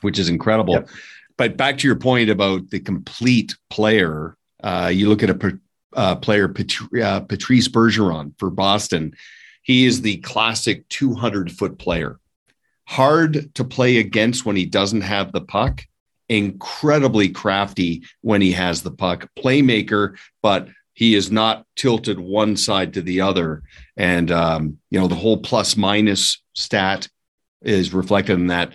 which 0.00 0.18
is 0.18 0.28
incredible. 0.28 0.74
Yep. 0.74 0.88
But 1.36 1.56
back 1.56 1.78
to 1.78 1.88
your 1.88 1.96
point 1.96 2.30
about 2.30 2.70
the 2.70 2.80
complete 2.80 3.56
player, 3.70 4.36
uh, 4.62 4.90
you 4.92 5.08
look 5.08 5.22
at 5.22 5.30
a 5.30 5.58
uh, 5.94 6.16
player, 6.16 6.52
uh, 7.02 7.20
Patrice 7.20 7.68
Bergeron 7.68 8.32
for 8.38 8.50
Boston. 8.50 9.14
He 9.62 9.86
is 9.86 10.02
the 10.02 10.18
classic 10.18 10.88
200 10.88 11.50
foot 11.50 11.78
player. 11.78 12.18
Hard 12.86 13.54
to 13.54 13.64
play 13.64 13.98
against 13.98 14.44
when 14.44 14.56
he 14.56 14.66
doesn't 14.66 15.02
have 15.02 15.32
the 15.32 15.40
puck. 15.40 15.82
Incredibly 16.28 17.28
crafty 17.28 18.04
when 18.20 18.40
he 18.40 18.52
has 18.52 18.82
the 18.82 18.90
puck. 18.90 19.28
Playmaker, 19.38 20.16
but 20.42 20.68
he 20.94 21.14
is 21.14 21.30
not 21.30 21.66
tilted 21.76 22.18
one 22.20 22.56
side 22.56 22.94
to 22.94 23.02
the 23.02 23.20
other. 23.20 23.62
And, 23.96 24.30
um, 24.30 24.78
you 24.90 24.98
know, 24.98 25.08
the 25.08 25.14
whole 25.14 25.38
plus 25.38 25.76
minus 25.76 26.42
stat 26.54 27.08
is 27.62 27.92
reflected 27.92 28.34
in 28.34 28.46
that. 28.48 28.72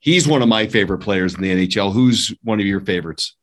He's 0.00 0.26
one 0.26 0.42
of 0.42 0.48
my 0.48 0.66
favorite 0.66 0.98
players 0.98 1.34
in 1.34 1.42
the 1.42 1.50
NHL. 1.50 1.92
Who's 1.92 2.34
one 2.42 2.58
of 2.58 2.66
your 2.66 2.80
favorites? 2.80 3.36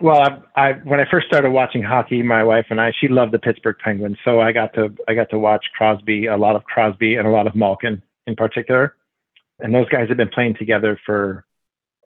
Well, 0.00 0.20
I, 0.56 0.68
I 0.68 0.72
when 0.84 1.00
I 1.00 1.04
first 1.10 1.26
started 1.26 1.50
watching 1.50 1.82
hockey, 1.82 2.22
my 2.22 2.42
wife 2.42 2.66
and 2.70 2.80
I, 2.80 2.92
she 2.98 3.08
loved 3.08 3.32
the 3.32 3.38
Pittsburgh 3.38 3.76
Penguins, 3.82 4.16
so 4.24 4.40
I 4.40 4.52
got 4.52 4.72
to 4.74 4.94
I 5.08 5.14
got 5.14 5.28
to 5.30 5.38
watch 5.38 5.66
Crosby, 5.76 6.26
a 6.26 6.38
lot 6.38 6.56
of 6.56 6.64
Crosby, 6.64 7.16
and 7.16 7.26
a 7.26 7.30
lot 7.30 7.46
of 7.46 7.54
Malkin 7.54 8.02
in 8.30 8.36
particular. 8.36 8.96
And 9.58 9.74
those 9.74 9.88
guys 9.90 10.08
have 10.08 10.16
been 10.16 10.30
playing 10.30 10.54
together 10.54 10.98
for 11.04 11.44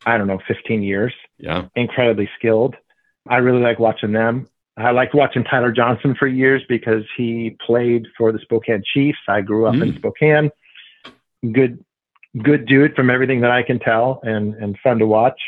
I 0.07 0.19
don't 0.19 0.27
know, 0.27 0.41
15 0.47 0.83
years. 0.83 1.15
Yeah, 1.39 1.69
incredibly 1.75 2.29
skilled. 2.39 2.75
I 3.29 3.37
really 3.39 3.61
like 3.61 3.79
watching 3.79 4.13
them. 4.13 4.49
I 4.77 4.91
liked 4.91 5.15
watching 5.15 5.45
Tyler 5.45 5.73
Johnson 5.73 6.17
for 6.19 6.27
years 6.27 6.63
because 6.69 7.05
he 7.17 7.57
played 7.65 8.07
for 8.19 8.33
the 8.33 8.41
Spokane 8.41 8.83
Chiefs. 8.93 9.19
I 9.29 9.41
grew 9.41 9.67
up 9.67 9.75
mm. 9.75 9.83
in 9.83 9.97
Spokane. 9.97 10.51
Good, 11.53 11.85
good 12.43 12.67
dude 12.67 12.97
from 12.97 13.09
everything 13.09 13.41
that 13.43 13.51
I 13.51 13.63
can 13.63 13.79
tell, 13.79 14.21
and 14.23 14.55
and 14.55 14.77
fun 14.83 14.99
to 14.99 15.07
watch. 15.07 15.41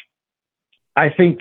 I 0.94 1.10
think, 1.10 1.40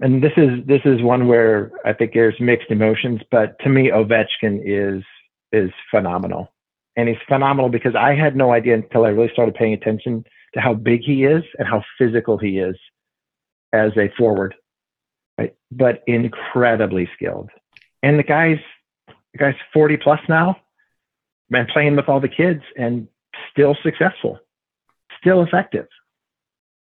and 0.00 0.22
this 0.22 0.32
is 0.36 0.66
this 0.66 0.80
is 0.84 1.02
one 1.02 1.28
where 1.28 1.72
I 1.84 1.92
think 1.92 2.14
there's 2.14 2.40
mixed 2.40 2.70
emotions, 2.70 3.20
but 3.30 3.58
to 3.60 3.68
me, 3.68 3.90
Ovechkin 3.90 4.62
is 4.64 5.04
is 5.52 5.70
phenomenal, 5.90 6.52
and 6.96 7.08
he's 7.08 7.18
phenomenal 7.28 7.68
because 7.68 7.94
I 7.94 8.14
had 8.14 8.36
no 8.36 8.52
idea 8.52 8.74
until 8.74 9.04
I 9.04 9.08
really 9.08 9.32
started 9.32 9.54
paying 9.54 9.74
attention 9.74 10.24
to 10.54 10.60
how 10.60 10.74
big 10.74 11.02
he 11.02 11.24
is 11.24 11.42
and 11.58 11.66
how 11.66 11.82
physical 11.98 12.38
he 12.38 12.58
is 12.58 12.76
as 13.72 13.92
a 13.96 14.08
forward 14.16 14.54
right? 15.38 15.54
But 15.70 16.02
incredibly 16.06 17.08
skilled. 17.14 17.50
And 18.02 18.18
the 18.18 18.22
guy's 18.22 18.58
the 19.32 19.38
guy's 19.38 19.54
40 19.72 19.96
plus 19.96 20.20
now, 20.28 20.56
man, 21.50 21.66
playing 21.72 21.96
with 21.96 22.08
all 22.08 22.20
the 22.20 22.28
kids 22.28 22.62
and 22.76 23.08
still 23.50 23.76
successful, 23.82 24.38
still 25.18 25.42
effective. 25.42 25.86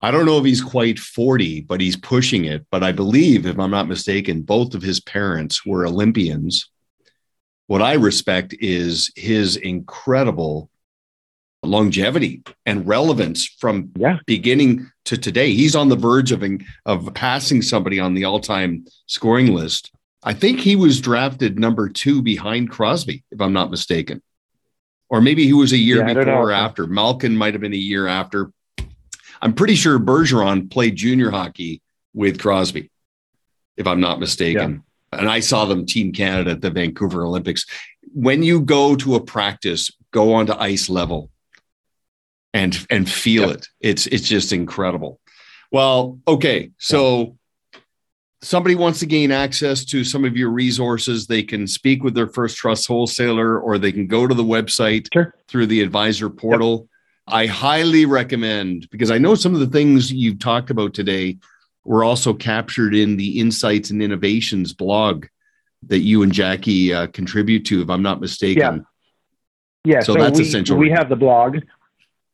I 0.02 0.10
don't 0.10 0.24
know 0.24 0.38
if 0.38 0.44
he's 0.44 0.62
quite 0.62 0.98
40, 0.98 1.60
but 1.62 1.80
he's 1.80 1.96
pushing 1.96 2.46
it. 2.46 2.66
But 2.70 2.82
I 2.82 2.90
believe, 2.90 3.46
if 3.46 3.58
I'm 3.58 3.70
not 3.70 3.86
mistaken, 3.86 4.42
both 4.42 4.74
of 4.74 4.82
his 4.82 4.98
parents 4.98 5.64
were 5.64 5.86
Olympians. 5.86 6.70
What 7.70 7.82
I 7.82 7.92
respect 7.92 8.52
is 8.58 9.12
his 9.14 9.54
incredible 9.54 10.68
longevity 11.62 12.42
and 12.66 12.84
relevance 12.84 13.46
from 13.46 13.92
yeah. 13.96 14.18
beginning 14.26 14.90
to 15.04 15.16
today. 15.16 15.52
He's 15.52 15.76
on 15.76 15.88
the 15.88 15.94
verge 15.94 16.32
of 16.32 16.42
of 16.84 17.14
passing 17.14 17.62
somebody 17.62 18.00
on 18.00 18.14
the 18.14 18.24
all-time 18.24 18.86
scoring 19.06 19.54
list. 19.54 19.92
I 20.24 20.34
think 20.34 20.58
he 20.58 20.74
was 20.74 21.00
drafted 21.00 21.60
number 21.60 21.88
2 21.88 22.22
behind 22.22 22.70
Crosby 22.72 23.22
if 23.30 23.40
I'm 23.40 23.52
not 23.52 23.70
mistaken. 23.70 24.20
Or 25.08 25.20
maybe 25.20 25.46
he 25.46 25.52
was 25.52 25.72
a 25.72 25.78
year 25.78 25.98
yeah, 25.98 26.12
before 26.12 26.50
or 26.50 26.50
after. 26.50 26.88
Malkin 26.88 27.36
might 27.36 27.54
have 27.54 27.60
been 27.60 27.72
a 27.72 27.76
year 27.76 28.08
after. 28.08 28.50
I'm 29.40 29.52
pretty 29.52 29.76
sure 29.76 30.00
Bergeron 30.00 30.72
played 30.72 30.96
junior 30.96 31.30
hockey 31.30 31.82
with 32.14 32.40
Crosby 32.40 32.90
if 33.76 33.86
I'm 33.86 34.00
not 34.00 34.18
mistaken. 34.18 34.72
Yeah. 34.72 34.89
And 35.12 35.28
I 35.28 35.40
saw 35.40 35.64
them 35.64 35.86
team 35.86 36.12
Canada 36.12 36.52
at 36.52 36.60
the 36.60 36.70
Vancouver 36.70 37.24
Olympics. 37.24 37.66
When 38.12 38.42
you 38.42 38.60
go 38.60 38.94
to 38.96 39.16
a 39.16 39.20
practice, 39.20 39.90
go 40.12 40.34
onto 40.34 40.52
ice 40.52 40.88
level 40.88 41.30
and 42.52 42.86
and 42.90 43.08
feel 43.08 43.48
yep. 43.48 43.58
it. 43.58 43.68
It's 43.80 44.06
it's 44.06 44.28
just 44.28 44.52
incredible. 44.52 45.20
Well, 45.72 46.18
okay, 46.26 46.70
so 46.78 47.36
somebody 48.42 48.74
wants 48.74 48.98
to 49.00 49.06
gain 49.06 49.30
access 49.30 49.84
to 49.84 50.02
some 50.02 50.24
of 50.24 50.36
your 50.36 50.50
resources, 50.50 51.26
they 51.26 51.42
can 51.42 51.66
speak 51.66 52.02
with 52.02 52.14
their 52.14 52.26
first 52.26 52.56
trust 52.56 52.86
wholesaler 52.86 53.60
or 53.60 53.78
they 53.78 53.92
can 53.92 54.06
go 54.06 54.26
to 54.26 54.34
the 54.34 54.44
website 54.44 55.06
sure. 55.12 55.34
through 55.48 55.66
the 55.66 55.80
advisor 55.80 56.30
portal. 56.30 56.78
Yep. 56.78 56.86
I 57.34 57.46
highly 57.46 58.06
recommend 58.06 58.88
because 58.90 59.10
I 59.10 59.18
know 59.18 59.34
some 59.34 59.54
of 59.54 59.60
the 59.60 59.66
things 59.66 60.12
you've 60.12 60.40
talked 60.40 60.70
about 60.70 60.94
today 60.94 61.38
were 61.84 62.04
also 62.04 62.34
captured 62.34 62.94
in 62.94 63.16
the 63.16 63.40
Insights 63.40 63.90
and 63.90 64.02
Innovations 64.02 64.72
blog 64.72 65.26
that 65.86 66.00
you 66.00 66.22
and 66.22 66.32
Jackie 66.32 66.92
uh, 66.92 67.06
contribute 67.08 67.64
to, 67.66 67.82
if 67.82 67.88
I'm 67.88 68.02
not 68.02 68.20
mistaken. 68.20 68.86
Yeah. 69.84 69.94
Yeah. 69.94 70.00
So, 70.00 70.14
so 70.14 70.20
that's 70.20 70.38
we, 70.38 70.44
essential. 70.44 70.76
We 70.76 70.90
have 70.90 71.08
the 71.08 71.16
blog. 71.16 71.58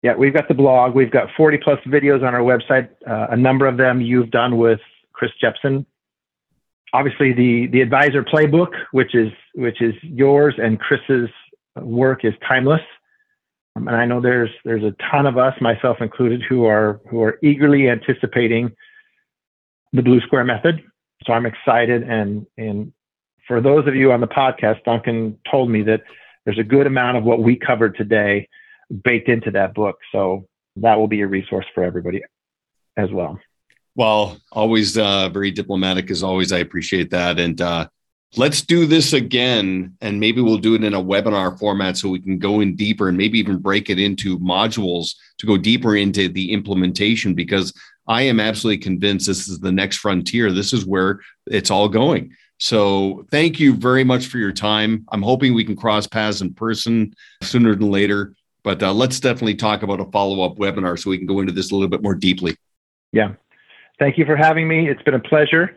Yeah, 0.02 0.14
we've 0.14 0.34
got 0.34 0.48
the 0.48 0.54
blog. 0.54 0.94
We've 0.94 1.10
got 1.10 1.28
40 1.36 1.58
plus 1.58 1.78
videos 1.86 2.26
on 2.26 2.34
our 2.34 2.40
website. 2.40 2.88
Uh, 3.06 3.28
a 3.30 3.36
number 3.36 3.66
of 3.66 3.76
them 3.76 4.00
you've 4.00 4.30
done 4.30 4.56
with 4.58 4.80
Chris 5.12 5.30
Jepson. 5.40 5.86
Obviously, 6.92 7.32
the 7.32 7.66
the 7.66 7.80
advisor 7.80 8.22
playbook, 8.22 8.72
which 8.92 9.14
is 9.14 9.32
which 9.54 9.82
is 9.82 9.94
yours 10.02 10.54
and 10.62 10.78
Chris's 10.78 11.28
work, 11.76 12.24
is 12.24 12.34
timeless. 12.46 12.80
Um, 13.74 13.88
and 13.88 13.96
I 13.96 14.06
know 14.06 14.20
there's 14.20 14.50
there's 14.64 14.84
a 14.84 14.94
ton 15.10 15.26
of 15.26 15.36
us, 15.36 15.54
myself 15.60 15.98
included, 16.00 16.42
who 16.48 16.64
are 16.64 17.00
who 17.10 17.22
are 17.22 17.38
eagerly 17.42 17.88
anticipating 17.88 18.72
the 19.92 20.02
Blue 20.02 20.20
Square 20.20 20.44
method. 20.44 20.82
So 21.24 21.32
I'm 21.32 21.46
excited, 21.46 22.02
and 22.02 22.46
and 22.56 22.92
for 23.46 23.60
those 23.60 23.86
of 23.86 23.94
you 23.94 24.12
on 24.12 24.20
the 24.20 24.28
podcast, 24.28 24.82
Duncan 24.84 25.38
told 25.50 25.70
me 25.70 25.82
that 25.82 26.02
there's 26.44 26.58
a 26.58 26.64
good 26.64 26.86
amount 26.86 27.16
of 27.16 27.24
what 27.24 27.42
we 27.42 27.56
covered 27.56 27.96
today 27.96 28.48
baked 29.04 29.28
into 29.28 29.50
that 29.52 29.74
book. 29.74 29.96
So 30.12 30.46
that 30.76 30.96
will 30.96 31.08
be 31.08 31.20
a 31.20 31.26
resource 31.26 31.66
for 31.74 31.82
everybody 31.82 32.22
as 32.96 33.10
well. 33.10 33.38
Well, 33.94 34.38
always 34.52 34.98
uh, 34.98 35.28
very 35.30 35.50
diplomatic 35.50 36.10
as 36.10 36.22
always. 36.22 36.52
I 36.52 36.58
appreciate 36.58 37.10
that. 37.10 37.40
And 37.40 37.60
uh, 37.60 37.88
let's 38.36 38.60
do 38.60 38.86
this 38.86 39.12
again. 39.12 39.96
And 40.00 40.20
maybe 40.20 40.40
we'll 40.40 40.58
do 40.58 40.74
it 40.74 40.84
in 40.84 40.94
a 40.94 41.02
webinar 41.02 41.58
format 41.58 41.96
so 41.96 42.10
we 42.10 42.20
can 42.20 42.38
go 42.38 42.60
in 42.60 42.76
deeper 42.76 43.08
and 43.08 43.16
maybe 43.16 43.38
even 43.38 43.58
break 43.58 43.88
it 43.88 43.98
into 43.98 44.38
modules 44.38 45.14
to 45.38 45.46
go 45.46 45.56
deeper 45.56 45.96
into 45.96 46.28
the 46.28 46.52
implementation 46.52 47.34
because 47.34 47.72
I 48.08 48.22
am 48.22 48.40
absolutely 48.40 48.78
convinced 48.78 49.26
this 49.26 49.48
is 49.48 49.58
the 49.58 49.72
next 49.72 49.96
frontier. 49.98 50.52
This 50.52 50.72
is 50.72 50.86
where 50.86 51.20
it's 51.46 51.70
all 51.70 51.88
going. 51.88 52.34
So 52.58 53.26
thank 53.30 53.60
you 53.60 53.74
very 53.74 54.04
much 54.04 54.26
for 54.26 54.38
your 54.38 54.52
time. 54.52 55.04
I'm 55.10 55.22
hoping 55.22 55.54
we 55.54 55.64
can 55.64 55.76
cross 55.76 56.06
paths 56.06 56.40
in 56.40 56.54
person 56.54 57.14
sooner 57.42 57.74
than 57.74 57.90
later. 57.90 58.34
But 58.62 58.82
uh, 58.82 58.92
let's 58.92 59.20
definitely 59.20 59.54
talk 59.54 59.82
about 59.82 60.00
a 60.00 60.06
follow 60.06 60.42
up 60.42 60.56
webinar 60.56 60.98
so 60.98 61.10
we 61.10 61.18
can 61.18 61.26
go 61.26 61.40
into 61.40 61.52
this 61.52 61.70
a 61.70 61.74
little 61.74 61.88
bit 61.88 62.02
more 62.02 62.14
deeply. 62.14 62.56
Yeah. 63.12 63.34
Thank 63.98 64.18
you 64.18 64.24
for 64.24 64.36
having 64.36 64.66
me. 64.66 64.88
It's 64.88 65.02
been 65.02 65.14
a 65.14 65.20
pleasure. 65.20 65.76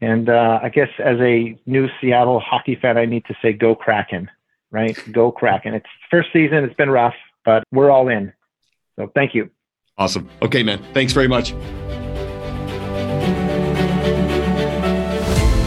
And 0.00 0.28
uh, 0.28 0.60
I 0.62 0.68
guess 0.68 0.88
as 0.98 1.18
a 1.20 1.58
new 1.66 1.88
Seattle 2.00 2.40
hockey 2.40 2.76
fan, 2.76 2.96
I 2.96 3.04
need 3.04 3.24
to 3.26 3.34
say 3.42 3.52
go 3.52 3.74
Kraken, 3.74 4.30
right? 4.70 4.96
Go 5.12 5.30
Kraken. 5.30 5.74
It's 5.74 5.86
first 6.10 6.28
season. 6.32 6.64
It's 6.64 6.74
been 6.74 6.90
rough, 6.90 7.16
but 7.44 7.64
we're 7.70 7.90
all 7.90 8.08
in. 8.08 8.32
So 8.96 9.10
thank 9.14 9.34
you. 9.34 9.50
Awesome. 10.00 10.26
Okay, 10.40 10.62
man. 10.62 10.82
Thanks 10.94 11.12
very 11.12 11.28
much. 11.28 11.52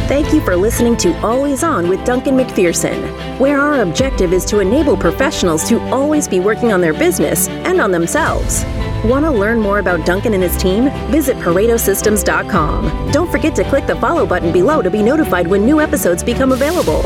Thank 0.07 0.33
you 0.33 0.41
for 0.41 0.55
listening 0.55 0.97
to 0.97 1.15
Always 1.21 1.63
On 1.63 1.87
with 1.87 2.03
Duncan 2.03 2.35
MacPherson, 2.35 3.39
where 3.39 3.59
our 3.59 3.81
objective 3.81 4.33
is 4.33 4.43
to 4.45 4.59
enable 4.59 4.97
professionals 4.97 5.67
to 5.69 5.79
always 5.91 6.27
be 6.27 6.39
working 6.39 6.73
on 6.73 6.81
their 6.81 6.93
business 6.93 7.47
and 7.47 7.79
on 7.79 7.91
themselves. 7.91 8.63
Want 9.05 9.25
to 9.25 9.31
learn 9.31 9.59
more 9.59 9.79
about 9.79 10.05
Duncan 10.05 10.33
and 10.33 10.41
his 10.41 10.57
team? 10.57 10.85
Visit 11.11 11.37
ParetoSystems.com. 11.37 13.11
Don't 13.11 13.31
forget 13.31 13.55
to 13.55 13.63
click 13.65 13.85
the 13.85 13.95
follow 13.97 14.25
button 14.25 14.51
below 14.51 14.81
to 14.81 14.89
be 14.89 15.03
notified 15.03 15.45
when 15.47 15.63
new 15.63 15.79
episodes 15.79 16.23
become 16.23 16.51
available. 16.53 17.03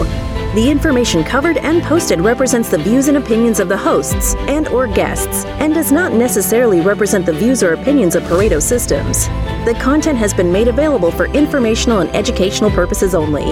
The 0.56 0.72
information 0.72 1.24
covered 1.24 1.58
and 1.58 1.84
posted 1.84 2.20
represents 2.22 2.70
the 2.70 2.78
views 2.78 3.10
and 3.10 3.18
opinions 3.18 3.60
of 3.60 3.68
the 3.68 3.78
hosts 3.78 4.34
and 4.48 4.68
or 4.70 4.88
guests 4.88 5.46
and 5.46 5.74
does 5.74 5.92
not 5.92 6.14
necessarily 6.14 6.82
represent 6.82 7.26
the 7.26 7.34
views 7.34 7.62
or 7.62 7.74
opinions 7.74 8.16
of 8.16 8.24
Pareto 8.24 8.62
Systems. 8.62 9.28
The 9.66 9.78
content 9.82 10.18
has 10.18 10.34
been 10.34 10.52
made 10.52 10.70
available 10.70 11.12
for 11.12 11.26
informational 11.26 12.00
and 12.00 12.10
educational 12.16 12.72
purposes 12.72 13.14
only. 13.14 13.44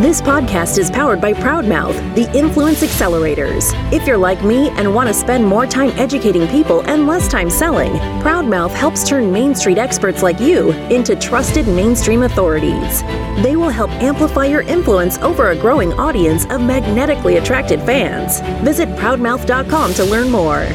This 0.00 0.22
podcast 0.22 0.78
is 0.78 0.90
powered 0.90 1.20
by 1.20 1.32
Proudmouth, 1.32 2.14
the 2.14 2.32
Influence 2.38 2.82
Accelerators. 2.82 3.72
If 3.92 4.06
you're 4.06 4.16
like 4.16 4.44
me 4.44 4.68
and 4.70 4.94
want 4.94 5.08
to 5.08 5.14
spend 5.14 5.44
more 5.44 5.66
time 5.66 5.90
educating 5.98 6.46
people 6.48 6.82
and 6.82 7.06
less 7.06 7.26
time 7.28 7.50
selling, 7.50 7.92
Proudmouth 8.22 8.70
helps 8.70 9.06
turn 9.06 9.32
Main 9.32 9.54
Street 9.54 9.78
experts 9.78 10.22
like 10.22 10.38
you 10.38 10.70
into 10.90 11.16
trusted 11.16 11.66
mainstream 11.66 12.22
authorities. 12.22 13.02
They 13.42 13.56
will 13.56 13.68
help 13.68 13.90
amplify 14.02 14.46
your 14.46 14.62
influence 14.62 15.18
over 15.18 15.50
a 15.50 15.56
growing 15.56 15.92
audience 15.94 16.45
of 16.50 16.60
magnetically 16.60 17.36
attracted 17.36 17.80
fans. 17.82 18.40
Visit 18.64 18.88
proudmouth.com 18.90 19.94
to 19.94 20.04
learn 20.04 20.30
more. 20.30 20.66